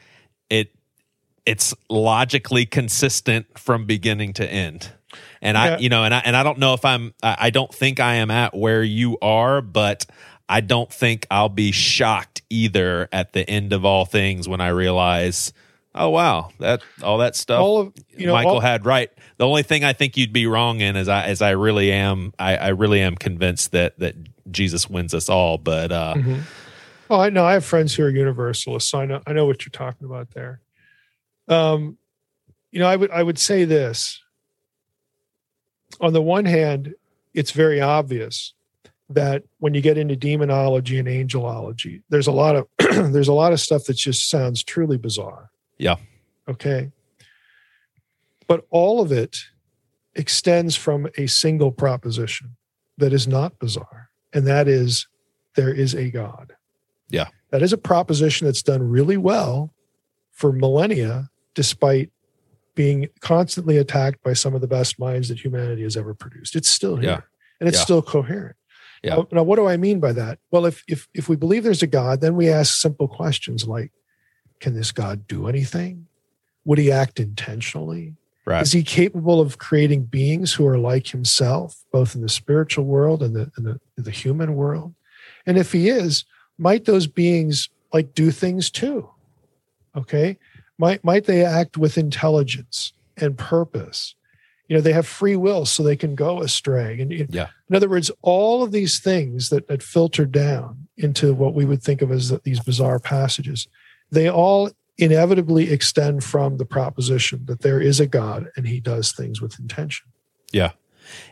it 0.51 0.75
it's 1.45 1.75
logically 1.91 2.65
consistent 2.67 3.47
from 3.59 3.85
beginning 3.85 4.33
to 4.35 4.49
end. 4.49 4.93
And 5.43 5.59
I, 5.59 5.77
you 5.79 5.89
know, 5.89 6.05
and 6.05 6.15
I 6.15 6.19
and 6.21 6.37
I 6.37 6.43
don't 6.43 6.59
know 6.59 6.73
if 6.75 6.85
I'm. 6.85 7.13
I 7.23 7.51
don't 7.51 7.73
think 7.75 8.01
I 8.01 8.15
am 8.15 8.31
at 8.31 8.55
where 8.55 8.83
you 8.83 9.19
are, 9.21 9.61
but 9.61 10.07
I 10.49 10.61
don't 10.61 10.93
think 10.93 11.27
I'll 11.31 11.49
be 11.49 11.73
shocked 11.73 12.43
either 12.49 13.09
at 13.13 13.33
the 13.33 13.49
end 13.49 13.73
of 13.73 13.85
all 13.85 14.05
things 14.05 14.49
when 14.49 14.61
I 14.61 14.69
realize, 14.69 15.53
oh 15.95 16.09
wow, 16.11 16.51
that 16.61 16.83
all 17.03 17.19
that 17.19 17.37
stuff 17.37 17.61
all 17.61 17.79
of 17.79 17.93
you 18.17 18.27
know, 18.27 18.33
Michael 18.33 18.53
all, 18.55 18.61
had 18.61 18.87
right. 18.87 19.11
The 19.37 19.47
only 19.47 19.63
thing 19.65 19.85
I 19.85 19.93
think 19.93 20.17
you'd 20.17 20.33
be 20.33 20.47
wrong 20.47 20.81
in 20.81 20.97
is 20.97 21.09
I 21.09 21.25
as 21.27 21.43
I 21.43 21.51
really 21.51 21.91
am 21.93 22.33
I, 22.39 22.57
I 22.57 22.69
really 22.69 23.01
am 23.01 23.17
convinced 23.17 23.73
that 23.73 23.99
that 23.99 24.15
Jesus 24.51 24.89
wins 24.89 25.13
us 25.13 25.29
all. 25.29 25.59
But 25.59 25.93
uh 25.93 26.15
Mhm. 26.17 26.43
Oh, 27.13 27.21
I 27.21 27.29
know. 27.29 27.45
I 27.45 27.53
have 27.53 27.65
friends 27.67 27.95
who 27.95 28.05
are 28.05 28.09
universalists, 28.09 28.91
so 28.91 28.99
I 28.99 29.05
know 29.05 29.21
I 29.27 29.35
know 29.35 29.45
what 29.45 29.67
you're 29.67 29.71
talking 29.71 30.07
about 30.07 30.31
there. 30.31 30.63
Um, 31.47 31.99
you 32.71 32.81
know, 32.81 32.87
I 32.87 32.97
would 32.97 33.11
I 33.11 33.23
would 33.23 33.39
say 33.39 33.67
this. 33.67 34.23
On 36.01 36.15
the 36.15 36.23
one 36.23 36.47
hand, 36.47 36.95
it's 37.35 37.51
very 37.51 37.83
obvious 37.83 38.55
that 39.11 39.43
when 39.59 39.75
you 39.75 39.83
get 39.83 39.99
into 39.99 40.17
demonology 40.17 40.99
and 40.99 41.07
angelology, 41.07 42.03
there's 42.09 42.29
a 42.29 42.33
lot 42.33 42.57
of 42.57 42.67
there's 43.13 43.29
a 43.29 43.35
lot 43.35 43.53
of 43.53 43.61
stuff 43.61 43.85
that 43.85 43.99
just 43.99 44.31
sounds 44.31 44.65
truly 44.65 44.97
bizarre. 44.97 45.51
Yeah. 45.77 45.97
Okay. 46.49 46.93
But 48.47 48.65
all 48.71 49.03
of 49.03 49.13
it 49.13 49.37
extends 50.15 50.77
from 50.77 51.09
a 51.19 51.27
single 51.27 51.73
proposition 51.73 52.57
that 52.97 53.13
is 53.13 53.29
not 53.29 53.59
bizarre, 53.59 54.09
and 54.33 54.47
that 54.47 54.67
is 54.67 55.09
there 55.57 55.75
is 55.75 55.95
a 55.95 56.11
God. 56.11 56.55
Yeah. 57.13 57.29
That 57.51 57.63
is 57.63 57.73
a 57.73 57.79
proposition 57.79 58.47
that's 58.47 58.63
done 58.63 58.83
really 58.83 59.17
well 59.17 59.73
for 60.33 60.53
millennia, 60.53 61.31
despite 61.55 62.11
being 62.75 63.09
constantly 63.21 63.77
attacked 63.77 64.23
by 64.25 64.33
some 64.33 64.55
of 64.55 64.61
the 64.63 64.67
best 64.67 64.99
minds 64.99 65.29
that 65.29 65.39
humanity 65.45 65.83
has 65.83 65.97
ever 65.97 66.15
produced. 66.15 66.57
It's 66.57 66.71
still 66.71 66.97
here 66.97 67.11
Yeah. 67.11 67.21
and 67.61 67.69
it's 67.69 67.79
Yeah. 67.79 67.85
still 67.85 68.03
coherent. 68.03 68.57
Yeah. 69.05 69.17
Now, 69.17 69.29
now, 69.33 69.43
what 69.43 69.57
do 69.57 69.67
I 69.67 69.77
mean 69.77 70.01
by 70.01 70.13
that? 70.15 70.39
Well, 70.51 70.65
if, 70.65 70.83
if 70.89 71.09
if 71.13 71.29
we 71.29 71.37
believe 71.37 71.65
there's 71.65 71.83
a 71.83 71.87
God, 71.89 72.21
then 72.21 72.35
we 72.37 72.49
ask 72.49 72.77
simple 72.81 73.09
questions 73.09 73.67
like, 73.69 73.93
can 74.61 74.75
this 74.75 74.93
God 74.93 75.27
do 75.27 75.49
anything? 75.49 76.07
Would 76.65 76.79
he 76.79 76.91
act 76.93 77.19
intentionally? 77.21 78.15
Right. 78.47 78.63
Is 78.63 78.73
he 78.73 78.83
capable 78.85 79.41
of 79.41 79.59
creating 79.59 80.05
beings 80.05 80.55
who 80.55 80.67
are 80.67 80.79
like 80.79 81.09
himself, 81.09 81.85
both 81.93 82.15
in 82.15 82.23
the 82.23 82.29
spiritual 82.29 82.85
world 82.85 83.23
and 83.23 83.35
the, 83.37 83.51
and 83.57 83.67
the, 83.67 83.81
the 83.97 84.11
human 84.13 84.55
world? 84.55 84.95
And 85.47 85.59
if 85.59 85.73
he 85.73 85.89
is, 85.89 86.25
might 86.63 86.85
those 86.85 87.07
beings 87.07 87.69
like 87.93 88.15
do 88.15 88.31
things 88.31 88.71
too? 88.71 89.09
Okay. 89.97 90.39
Might, 90.79 91.05
might 91.05 91.25
they 91.25 91.45
act 91.45 91.77
with 91.77 91.99
intelligence 91.99 92.93
and 93.17 93.37
purpose? 93.37 94.15
You 94.69 94.77
know, 94.77 94.81
they 94.81 94.93
have 94.93 95.07
free 95.07 95.37
will 95.37 95.67
so 95.67 95.83
they 95.83 95.97
can 95.97 96.15
go 96.15 96.41
astray. 96.41 96.99
And 97.01 97.13
Yeah. 97.33 97.49
in 97.69 97.77
other 97.77 97.89
words, 97.89 98.11
all 98.23 98.63
of 98.63 98.73
these 98.73 99.01
things 99.01 99.51
that, 99.51 99.69
that 99.69 99.83
filter 99.83 100.25
down 100.25 100.89
into 100.97 101.35
what 101.35 101.53
we 101.53 101.65
would 101.65 101.83
think 101.83 102.01
of 102.01 102.11
as 102.11 102.31
these 102.43 102.61
bizarre 102.61 102.99
passages, 102.99 103.69
they 104.11 104.31
all 104.31 104.71
inevitably 104.97 105.71
extend 105.71 106.23
from 106.23 106.57
the 106.57 106.65
proposition 106.65 107.45
that 107.47 107.61
there 107.61 107.81
is 107.81 108.01
a 108.01 108.07
God 108.07 108.49
and 108.57 108.67
he 108.67 108.81
does 108.81 109.13
things 109.13 109.43
with 109.43 109.59
intention. 109.59 110.07
Yeah. 110.53 110.73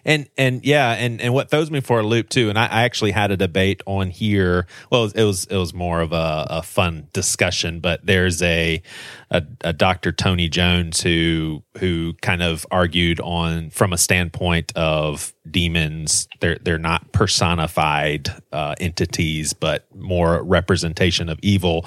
And 0.04 0.28
and 0.36 0.64
yeah, 0.64 0.92
and 0.92 1.20
and 1.20 1.34
what 1.34 1.50
throws 1.50 1.70
me 1.70 1.80
for 1.80 2.00
a 2.00 2.02
loop 2.02 2.28
too, 2.28 2.48
and 2.48 2.58
I, 2.58 2.66
I 2.66 2.82
actually 2.82 3.10
had 3.10 3.30
a 3.30 3.36
debate 3.36 3.82
on 3.86 4.10
here. 4.10 4.66
Well, 4.90 5.04
it 5.04 5.24
was 5.24 5.46
it 5.46 5.56
was, 5.56 5.74
more 5.74 6.00
of 6.00 6.12
a, 6.12 6.46
a 6.50 6.62
fun 6.62 7.08
discussion, 7.12 7.80
but 7.80 8.04
there's 8.04 8.42
a, 8.42 8.82
a 9.30 9.42
a 9.62 9.72
Dr. 9.72 10.12
Tony 10.12 10.48
Jones 10.48 11.00
who 11.00 11.62
who 11.78 12.14
kind 12.22 12.42
of 12.42 12.66
argued 12.70 13.20
on 13.20 13.70
from 13.70 13.92
a 13.92 13.98
standpoint 13.98 14.72
of 14.76 15.32
demons. 15.52 16.28
They're 16.40 16.58
they're 16.60 16.78
not 16.78 17.12
personified 17.12 18.28
uh, 18.52 18.74
entities, 18.80 19.52
but 19.52 19.86
more 19.94 20.42
representation 20.42 21.28
of 21.28 21.38
evil. 21.42 21.86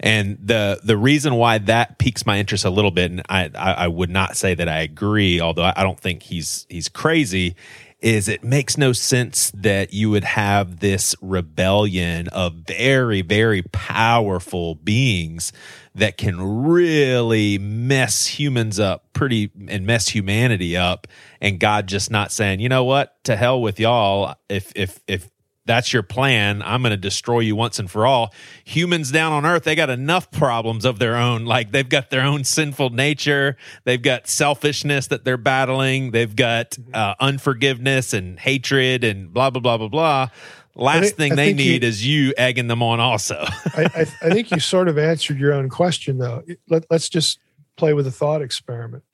And 0.00 0.38
the 0.42 0.80
the 0.82 0.96
reason 0.96 1.34
why 1.34 1.58
that 1.58 1.98
piques 1.98 2.26
my 2.26 2.38
interest 2.38 2.64
a 2.64 2.70
little 2.70 2.90
bit, 2.90 3.10
and 3.10 3.22
I 3.28 3.50
I, 3.54 3.72
I 3.72 3.88
would 3.88 4.10
not 4.10 4.36
say 4.36 4.54
that 4.54 4.68
I 4.68 4.80
agree, 4.80 5.40
although 5.40 5.70
I, 5.74 5.82
don't 5.82 5.98
think 5.98 6.22
he's 6.22 6.66
he's 6.68 6.88
crazy, 6.88 7.56
is 8.00 8.28
it 8.28 8.44
makes 8.44 8.76
no 8.76 8.92
sense 8.92 9.50
that 9.54 9.92
you 9.92 10.10
would 10.10 10.24
have 10.24 10.80
this 10.80 11.14
rebellion 11.20 12.28
of 12.28 12.54
very 12.54 13.22
very 13.22 13.62
powerful 13.62 14.74
beings 14.74 15.52
that 15.94 16.16
can 16.16 16.64
really 16.66 17.58
mess 17.58 18.26
humans 18.26 18.80
up 18.80 19.03
pretty 19.14 19.50
and 19.68 19.86
mess 19.86 20.08
humanity 20.08 20.76
up 20.76 21.06
and 21.40 21.58
God 21.58 21.86
just 21.86 22.10
not 22.10 22.32
saying, 22.32 22.60
"You 22.60 22.68
know 22.68 22.84
what? 22.84 23.22
To 23.24 23.36
hell 23.36 23.60
with 23.62 23.80
y'all. 23.80 24.34
If 24.48 24.72
if 24.76 25.00
if 25.08 25.30
that's 25.66 25.94
your 25.94 26.02
plan. 26.02 26.60
I'm 26.62 26.82
going 26.82 26.90
to 26.90 26.96
destroy 26.98 27.40
you 27.40 27.56
once 27.56 27.78
and 27.78 27.90
for 27.90 28.04
all. 28.06 28.34
Humans 28.66 29.10
down 29.10 29.32
on 29.32 29.46
earth, 29.46 29.64
they 29.64 29.74
got 29.74 29.88
enough 29.88 30.30
problems 30.30 30.84
of 30.84 30.98
their 30.98 31.16
own. 31.16 31.46
Like 31.46 31.70
they've 31.72 31.88
got 31.88 32.10
their 32.10 32.20
own 32.20 32.44
sinful 32.44 32.90
nature. 32.90 33.56
They've 33.84 34.02
got 34.02 34.28
selfishness 34.28 35.06
that 35.06 35.24
they're 35.24 35.38
battling. 35.38 36.10
They've 36.10 36.36
got 36.36 36.76
uh, 36.92 37.14
unforgiveness 37.18 38.12
and 38.12 38.38
hatred 38.38 39.04
and 39.04 39.32
blah, 39.32 39.48
blah, 39.48 39.60
blah, 39.62 39.78
blah, 39.78 39.88
blah. 39.88 40.28
Last 40.76 41.04
I- 41.04 41.08
thing 41.16 41.32
I 41.32 41.36
they 41.36 41.46
think 41.54 41.60
you- 41.60 41.72
need 41.72 41.84
is 41.84 42.06
you 42.06 42.34
egging 42.36 42.66
them 42.68 42.82
on 42.82 43.00
also. 43.00 43.36
I, 43.74 43.88
I, 43.94 44.00
I 44.20 44.30
think 44.34 44.50
you 44.50 44.60
sort 44.60 44.88
of 44.88 44.98
answered 44.98 45.38
your 45.38 45.54
own 45.54 45.70
question, 45.70 46.18
though. 46.18 46.42
Let, 46.68 46.84
let's 46.90 47.08
just 47.08 47.38
play 47.76 47.94
with 47.94 48.06
a 48.06 48.10
thought 48.10 48.42
experiment. 48.42 49.04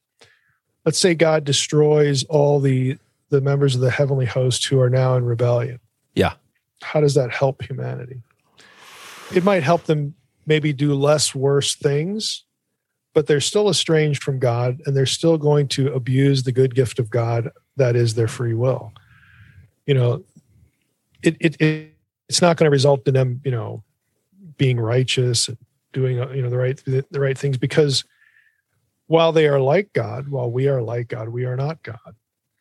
Let's 0.85 0.99
say 0.99 1.15
God 1.15 1.45
destroys 1.45 2.25
all 2.25 2.61
the 2.61 2.99
the 3.31 3.41
members 3.41 3.77
of 3.77 3.81
the 3.81 3.91
heavenly 3.91 4.27
host 4.27 4.67
who 4.67 4.81
are 4.81 4.91
now 4.91 5.15
in 5.15 5.25
rebellion. 5.25 5.79
Yeah. 6.15 6.33
How 6.83 7.01
does 7.01 7.15
that 7.15 7.31
help 7.31 7.63
humanity? 7.63 8.23
It 9.33 9.45
might 9.45 9.63
help 9.63 9.85
them 9.85 10.15
maybe 10.47 10.73
do 10.73 10.95
less 10.95 11.33
worse 11.33 11.77
things, 11.77 12.45
but 13.15 13.29
they're 13.29 13.41
still 13.41 13.69
estranged 13.71 14.23
from 14.23 14.41
God 14.41 14.81
and 14.85 14.97
they're 14.97 15.07
still 15.07 15.39
going 15.39 15.69
to 15.69 15.93
abuse 15.93 16.43
the 16.43 16.51
good 16.51 16.75
gift 16.75 16.99
of 16.99 17.09
God 17.09 17.51
that 17.77 17.95
is 17.95 18.15
their 18.15 18.27
free 18.27 18.55
will. 18.55 18.93
You 19.87 19.95
know, 19.95 20.25
it, 21.23 21.37
it, 21.39 21.61
it 21.61 21.95
it's 22.29 22.43
not 22.43 22.57
going 22.57 22.67
to 22.67 22.71
result 22.71 23.07
in 23.07 23.15
them, 23.15 23.41
you 23.45 23.51
know, 23.51 23.83
being 24.57 24.79
righteous 24.79 25.49
and 25.49 25.57
doing 25.93 26.17
you 26.17 26.43
know 26.43 26.51
the 26.51 26.57
right 26.57 26.77
the, 26.85 27.05
the 27.11 27.21
right 27.21 27.37
things 27.37 27.59
because 27.59 28.05
while 29.11 29.33
they 29.33 29.49
are 29.49 29.59
like 29.59 29.93
God, 29.93 30.29
while 30.29 30.49
we 30.49 30.69
are 30.69 30.81
like 30.81 31.09
God, 31.09 31.31
we 31.31 31.45
are 31.45 31.57
not 31.57 31.83
God. 31.83 32.15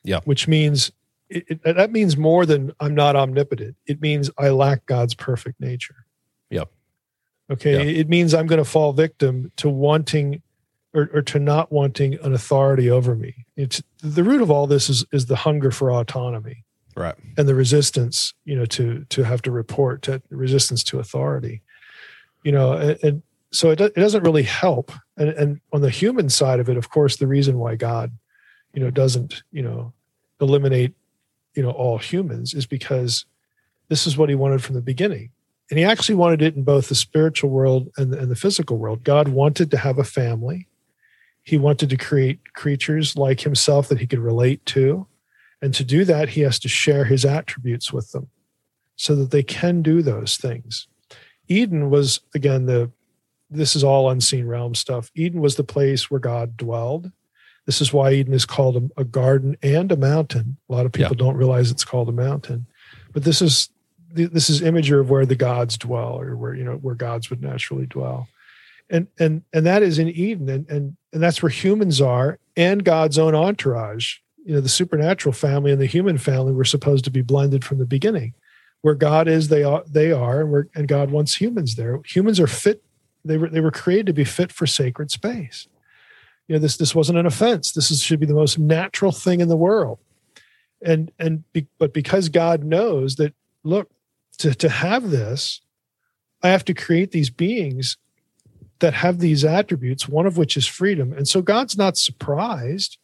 Yeah. 0.03 0.21
Which 0.25 0.47
means 0.47 0.91
it, 1.29 1.45
it, 1.47 1.63
that 1.63 1.91
means 1.91 2.17
more 2.17 2.43
than 2.47 2.71
I'm 2.79 2.95
not 2.95 3.15
omnipotent. 3.15 3.75
It 3.85 4.01
means 4.01 4.31
I 4.35 4.49
lack 4.49 4.87
God's 4.87 5.13
perfect 5.13 5.61
nature. 5.61 6.07
Yep. 6.49 6.71
Okay. 7.51 7.73
Yep. 7.73 7.97
It 7.97 8.09
means 8.09 8.33
I'm 8.33 8.47
going 8.47 8.57
to 8.57 8.69
fall 8.69 8.93
victim 8.93 9.51
to 9.57 9.69
wanting 9.69 10.41
or, 10.95 11.11
or 11.13 11.21
to 11.21 11.37
not 11.37 11.71
wanting 11.71 12.15
an 12.23 12.33
authority 12.33 12.89
over 12.89 13.13
me. 13.13 13.45
It's 13.55 13.83
the 14.01 14.23
root 14.23 14.41
of 14.41 14.49
all 14.49 14.65
this 14.65 14.89
is 14.89 15.05
is 15.11 15.27
the 15.27 15.35
hunger 15.35 15.69
for 15.69 15.91
autonomy 15.91 16.65
right. 16.95 17.13
and 17.37 17.47
the 17.47 17.53
resistance 17.53 18.33
you 18.45 18.55
know 18.55 18.65
to 18.65 19.05
to 19.09 19.21
have 19.21 19.43
to 19.43 19.51
report 19.51 20.01
to 20.01 20.19
resistance 20.31 20.83
to 20.85 20.99
authority 20.99 21.61
you 22.43 22.51
know 22.51 22.73
and, 22.73 22.97
and 23.03 23.23
so 23.51 23.71
it, 23.71 23.81
it 23.81 23.95
doesn't 23.95 24.23
really 24.23 24.43
help. 24.43 24.91
And 25.17 25.29
and 25.29 25.61
on 25.73 25.81
the 25.81 25.89
human 25.89 26.29
side 26.29 26.59
of 26.59 26.69
it 26.69 26.77
of 26.77 26.89
course 26.89 27.17
the 27.17 27.27
reason 27.27 27.59
why 27.59 27.75
god 27.75 28.11
you 28.73 28.81
know 28.81 28.89
doesn't 28.89 29.43
you 29.51 29.61
know 29.61 29.93
eliminate 30.39 30.93
you 31.55 31.63
know 31.63 31.71
all 31.71 31.97
humans 31.97 32.53
is 32.53 32.65
because 32.65 33.25
this 33.89 34.07
is 34.07 34.17
what 34.17 34.29
he 34.29 34.35
wanted 34.35 34.63
from 34.63 34.75
the 34.75 34.81
beginning. 34.81 35.31
And 35.69 35.77
he 35.77 35.85
actually 35.85 36.15
wanted 36.15 36.41
it 36.41 36.55
in 36.55 36.63
both 36.63 36.89
the 36.89 36.95
spiritual 36.95 37.49
world 37.49 37.89
and, 37.97 38.13
and 38.13 38.31
the 38.31 38.35
physical 38.35 38.77
world. 38.77 39.03
God 39.03 39.27
wanted 39.27 39.69
to 39.71 39.77
have 39.77 39.99
a 39.99 40.03
family. 40.03 40.67
He 41.43 41.57
wanted 41.57 41.89
to 41.89 41.97
create 41.97 42.53
creatures 42.53 43.15
like 43.15 43.41
himself 43.41 43.87
that 43.89 43.99
he 43.99 44.07
could 44.07 44.19
relate 44.19 44.65
to. 44.67 45.07
And 45.61 45.73
to 45.73 45.83
do 45.83 46.05
that, 46.05 46.29
he 46.29 46.41
has 46.41 46.57
to 46.59 46.69
share 46.69 47.05
his 47.05 47.25
attributes 47.25 47.91
with 47.91 48.11
them 48.11 48.29
so 48.95 49.15
that 49.15 49.31
they 49.31 49.43
can 49.43 49.81
do 49.81 50.01
those 50.01 50.37
things. 50.37 50.87
Eden 51.47 51.89
was, 51.89 52.21
again, 52.33 52.65
the 52.65 52.91
this 53.49 53.75
is 53.75 53.83
all 53.83 54.09
unseen 54.09 54.45
realm 54.45 54.75
stuff. 54.75 55.11
Eden 55.15 55.41
was 55.41 55.55
the 55.55 55.63
place 55.63 56.09
where 56.09 56.19
God 56.19 56.55
dwelled. 56.55 57.11
This 57.65 57.81
is 57.81 57.93
why 57.93 58.13
Eden 58.13 58.33
is 58.33 58.45
called 58.45 58.77
a, 58.77 59.01
a 59.01 59.03
garden 59.03 59.57
and 59.61 59.91
a 59.91 59.97
mountain. 59.97 60.57
A 60.69 60.73
lot 60.73 60.85
of 60.85 60.91
people 60.91 61.15
don't 61.15 61.35
realize 61.35 61.69
it's 61.69 61.85
called 61.85 62.09
a 62.09 62.13
mountain, 62.13 62.65
but 63.13 63.23
this 63.23 63.41
is 63.41 63.69
this 64.11 64.49
is 64.49 64.61
imagery 64.63 64.99
of 64.99 65.09
where 65.09 65.25
the 65.25 65.35
gods 65.35 65.77
dwell, 65.77 66.19
or 66.19 66.35
where 66.35 66.55
you 66.55 66.63
know 66.63 66.77
where 66.77 66.95
gods 66.95 67.29
would 67.29 67.43
naturally 67.43 67.85
dwell, 67.85 68.27
and 68.89 69.07
and 69.19 69.43
and 69.53 69.65
that 69.65 69.83
is 69.83 69.99
in 69.99 70.09
Eden, 70.09 70.49
and 70.49 70.67
and 70.69 70.97
and 71.13 71.21
that's 71.21 71.43
where 71.43 71.51
humans 71.51 72.01
are, 72.01 72.39
and 72.57 72.83
God's 72.83 73.19
own 73.19 73.35
entourage. 73.35 74.15
You 74.43 74.55
know 74.55 74.61
the 74.61 74.69
supernatural 74.69 75.33
family 75.33 75.71
and 75.71 75.81
the 75.81 75.85
human 75.85 76.17
family 76.17 76.53
were 76.53 76.65
supposed 76.65 77.03
to 77.05 77.11
be 77.11 77.21
blended 77.21 77.63
from 77.63 77.77
the 77.77 77.85
beginning. 77.85 78.33
Where 78.81 78.95
god 78.95 79.27
is 79.27 79.49
they 79.49 79.63
are 79.63 79.83
they 79.85 80.11
are 80.11 80.41
and, 80.41 80.51
we're, 80.51 80.65
and 80.73 80.87
god 80.87 81.11
wants 81.11 81.35
humans 81.35 81.75
there. 81.75 81.99
Humans 82.05 82.39
are 82.39 82.47
fit 82.47 82.81
they 83.29 83.37
were 83.37 83.49
they 83.49 83.59
were 83.59 83.71
created 83.71 84.07
to 84.07 84.13
be 84.13 84.23
fit 84.23 84.51
for 84.51 84.67
sacred 84.67 85.11
space 85.11 85.67
you 86.47 86.55
know 86.55 86.59
this 86.59 86.77
this 86.77 86.93
wasn't 86.95 87.17
an 87.17 87.25
offense 87.25 87.71
this 87.71 87.91
is, 87.91 88.01
should 88.01 88.19
be 88.19 88.25
the 88.25 88.33
most 88.33 88.59
natural 88.59 89.11
thing 89.11 89.39
in 89.39 89.47
the 89.47 89.57
world 89.57 89.99
and 90.81 91.11
and 91.19 91.43
be, 91.53 91.67
but 91.77 91.93
because 91.93 92.29
god 92.29 92.63
knows 92.63 93.15
that 93.15 93.33
look 93.63 93.89
to 94.37 94.53
to 94.53 94.69
have 94.69 95.09
this 95.09 95.61
i 96.43 96.49
have 96.49 96.65
to 96.65 96.73
create 96.73 97.11
these 97.11 97.29
beings 97.29 97.97
that 98.79 98.93
have 98.93 99.19
these 99.19 99.43
attributes 99.43 100.07
one 100.07 100.25
of 100.25 100.37
which 100.37 100.55
is 100.57 100.65
freedom 100.65 101.13
and 101.13 101.27
so 101.27 101.41
god's 101.41 101.77
not 101.77 101.97
surprised 101.97 102.97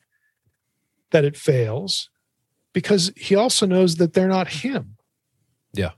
that 1.12 1.24
it 1.26 1.38
fails 1.38 2.10
because 2.76 3.14
he 3.16 3.36
also 3.36 3.66
knows 3.66 3.96
that 3.96 4.14
they're 4.14 4.28
not 4.28 4.50
him. 4.50 4.98
Yeah. 5.74 5.92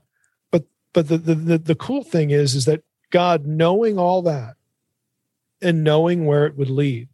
But 0.52 0.64
but 0.92 1.08
the, 1.08 1.18
the 1.18 1.34
the 1.34 1.58
the 1.58 1.74
cool 1.74 2.04
thing 2.04 2.30
is 2.30 2.54
is 2.54 2.66
that 2.66 2.82
God 3.10 3.46
knowing 3.46 3.98
all 3.98 4.22
that 4.22 4.54
and 5.60 5.84
knowing 5.84 6.26
where 6.26 6.46
it 6.46 6.56
would 6.56 6.70
lead 6.70 7.08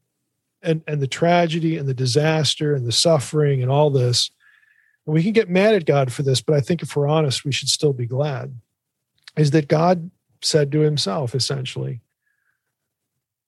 and 0.62 0.82
and 0.86 1.00
the 1.00 1.06
tragedy 1.06 1.76
and 1.76 1.88
the 1.88 1.94
disaster 1.94 2.74
and 2.74 2.86
the 2.86 2.92
suffering 2.92 3.62
and 3.62 3.70
all 3.70 3.90
this. 3.90 4.30
And 5.06 5.14
we 5.14 5.22
can 5.22 5.32
get 5.32 5.50
mad 5.50 5.74
at 5.74 5.86
God 5.86 6.12
for 6.12 6.22
this 6.22 6.40
but 6.40 6.54
I 6.54 6.60
think 6.60 6.82
if 6.82 6.96
we're 6.96 7.08
honest 7.08 7.44
we 7.44 7.52
should 7.52 7.68
still 7.68 7.92
be 7.92 8.06
glad 8.06 8.58
is 9.36 9.50
that 9.52 9.68
God 9.68 10.10
said 10.42 10.72
to 10.72 10.80
himself 10.80 11.34
essentially 11.34 12.00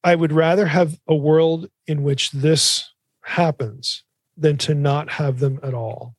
I 0.04 0.14
would 0.14 0.32
rather 0.32 0.66
have 0.66 1.00
a 1.08 1.14
world 1.14 1.68
in 1.86 2.02
which 2.02 2.30
this 2.30 2.92
happens 3.22 4.04
than 4.36 4.56
to 4.58 4.74
not 4.74 5.10
have 5.10 5.40
them 5.40 5.58
at 5.62 5.74
all 5.74 6.14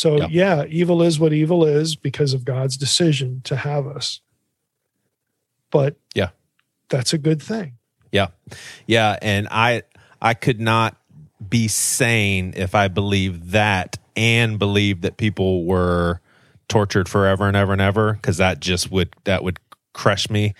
so 0.00 0.16
Yeah. 0.16 0.28
yeah, 0.30 0.64
evil 0.66 1.02
is 1.02 1.20
what 1.20 1.34
evil 1.34 1.62
is 1.66 1.94
because 1.94 2.32
of 2.32 2.42
God's 2.46 2.78
decision 2.78 3.42
to 3.44 3.54
have 3.56 3.86
us. 3.86 4.20
But 5.70 5.96
Yeah. 6.14 6.30
that's 6.88 7.12
a 7.12 7.18
good 7.18 7.42
thing. 7.42 7.74
Yeah. 8.10 8.28
Yeah. 8.86 9.18
And 9.20 9.46
I 9.50 9.82
I 10.22 10.32
could 10.32 10.58
not 10.58 10.96
be 11.46 11.68
sane 11.68 12.54
if 12.56 12.74
I 12.74 12.88
believed 12.88 13.50
that 13.50 13.98
and 14.16 14.58
believed 14.58 15.02
that 15.02 15.18
people 15.18 15.64
were 15.66 16.20
tortured 16.68 17.06
forever 17.08 17.46
and 17.46 17.56
ever 17.56 17.72
and 17.72 17.80
ever, 17.82 18.14
because 18.14 18.38
that 18.38 18.60
just 18.60 18.90
would 18.90 19.14
that 19.24 19.44
would 19.44 19.58
crush 19.92 20.30
me. 20.30 20.54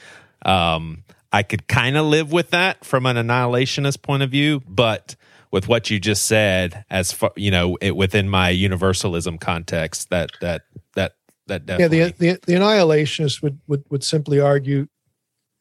Um 0.45 1.05
I 1.33 1.45
could 1.45 1.67
kind 1.67 1.97
of 1.97 2.05
live 2.05 2.31
with 2.31 2.51
that 2.51 2.85
from 2.85 3.07
an 3.07 3.17
annihilationist 3.17 4.03
point 4.03 4.23
of 4.23 4.31
view, 4.31 4.63
but 4.69 5.17
with 5.53 5.69
what 5.69 5.91
you 5.91 5.99
just 5.99 6.27
said, 6.27 6.85
as 6.91 7.13
far 7.13 7.33
you 7.37 7.51
know, 7.51 7.77
it, 7.81 7.97
within 7.97 8.29
my 8.29 8.51
universalism 8.51 9.39
context, 9.39 10.11
that 10.11 10.31
that 10.41 10.63
that 10.95 11.15
that 11.47 11.67
definitely, 11.67 11.99
Yeah, 11.99 12.07
the, 12.07 12.13
the 12.13 12.41
the 12.47 12.53
annihilationists 12.55 13.43
would, 13.43 13.61
would 13.67 13.85
would 13.91 14.05
simply 14.05 14.41
argue 14.41 14.87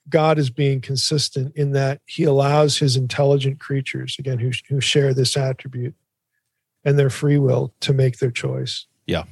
God 0.07 0.39
is 0.39 0.49
being 0.49 0.81
consistent 0.81 1.55
in 1.55 1.71
that 1.71 2.01
he 2.05 2.23
allows 2.23 2.77
his 2.77 2.95
intelligent 2.95 3.59
creatures, 3.59 4.15
again, 4.19 4.39
who 4.39 4.51
who 4.67 4.81
share 4.81 5.13
this 5.13 5.37
attribute 5.37 5.95
and 6.83 6.97
their 6.97 7.09
free 7.09 7.37
will 7.37 7.73
to 7.81 7.93
make 7.93 8.19
their 8.19 8.31
choice. 8.31 8.85
Yeah. 9.05 9.23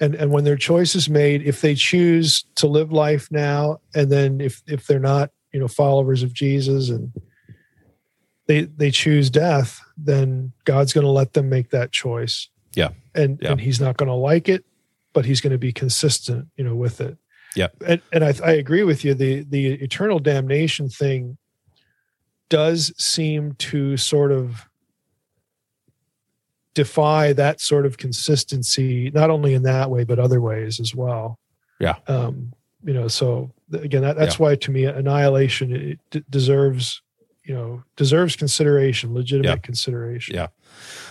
And 0.00 0.14
and 0.14 0.30
when 0.30 0.44
their 0.44 0.56
choice 0.56 0.94
is 0.94 1.08
made, 1.08 1.42
if 1.42 1.60
they 1.60 1.74
choose 1.74 2.44
to 2.56 2.66
live 2.66 2.92
life 2.92 3.30
now, 3.30 3.80
and 3.94 4.10
then 4.10 4.40
if 4.40 4.62
if 4.66 4.86
they're 4.86 4.98
not, 4.98 5.30
you 5.52 5.60
know, 5.60 5.68
followers 5.68 6.22
of 6.22 6.32
Jesus 6.34 6.90
and 6.90 7.12
they 8.46 8.62
they 8.62 8.90
choose 8.90 9.30
death, 9.30 9.80
then 9.96 10.52
God's 10.64 10.92
going 10.92 11.04
to 11.04 11.10
let 11.10 11.32
them 11.34 11.48
make 11.48 11.70
that 11.70 11.92
choice. 11.92 12.48
Yeah. 12.74 12.90
And 13.14 13.38
Yeah. 13.42 13.52
and 13.52 13.60
he's 13.60 13.80
not 13.80 13.96
going 13.96 14.08
to 14.08 14.14
like 14.14 14.48
it, 14.48 14.64
but 15.12 15.24
he's 15.24 15.40
going 15.40 15.52
to 15.52 15.58
be 15.58 15.72
consistent, 15.72 16.48
you 16.56 16.64
know, 16.64 16.74
with 16.74 17.00
it. 17.00 17.16
Yeah. 17.54 17.68
And 17.86 18.00
and 18.12 18.24
I 18.24 18.34
I 18.44 18.52
agree 18.52 18.82
with 18.82 19.04
you. 19.04 19.14
The 19.14 19.42
the 19.42 19.72
eternal 19.74 20.18
damnation 20.18 20.88
thing 20.88 21.38
does 22.48 22.92
seem 22.96 23.54
to 23.54 23.96
sort 23.96 24.30
of 24.30 24.68
defy 26.74 27.32
that 27.32 27.60
sort 27.60 27.86
of 27.86 27.96
consistency, 27.96 29.10
not 29.10 29.30
only 29.30 29.54
in 29.54 29.62
that 29.62 29.90
way, 29.90 30.04
but 30.04 30.18
other 30.18 30.40
ways 30.40 30.78
as 30.78 30.94
well. 30.94 31.38
Yeah. 31.80 31.96
Um, 32.06 32.52
you 32.84 32.92
know, 32.92 33.08
so 33.08 33.50
again, 33.72 34.02
that, 34.02 34.16
that's 34.16 34.38
why 34.38 34.54
to 34.56 34.70
me, 34.70 34.84
annihilation 34.84 35.74
it 35.74 35.98
d- 36.10 36.24
deserves, 36.28 37.00
you 37.46 37.54
know, 37.54 37.82
deserves 37.96 38.34
consideration, 38.36 39.14
legitimate 39.14 39.48
Yeah. 39.48 39.56
consideration. 39.56 40.34
Yeah. 40.34 40.48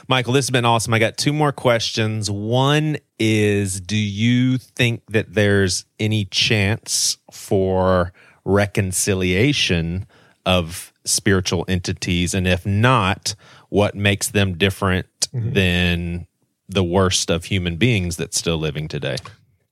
Michael, 0.10 0.34
this 0.34 0.46
has 0.46 0.52
been 0.52 0.66
awesome. 0.66 0.94
I 0.94 1.00
got 1.00 1.18
two 1.18 1.32
more 1.34 1.52
questions. 1.54 2.30
One 2.30 2.98
is 3.18 3.80
Do 3.80 3.96
you 3.98 4.58
think 4.58 5.02
that 5.10 5.34
there's 5.34 5.86
any 6.00 6.26
chance 6.26 7.18
for 7.32 8.12
reconciliation 8.44 10.06
of 10.46 10.92
spiritual 11.06 11.66
entities? 11.68 12.34
And 12.34 12.48
if 12.48 12.66
not, 12.66 13.36
what 13.70 13.96
makes 13.96 14.28
them 14.28 14.58
different 14.58 15.08
Mhm. 15.34 15.54
than 15.54 16.28
the 16.68 16.84
worst 16.84 17.30
of 17.30 17.46
human 17.46 17.78
beings 17.78 18.18
that's 18.18 18.38
still 18.38 18.58
living 18.58 18.88
today? 18.88 19.16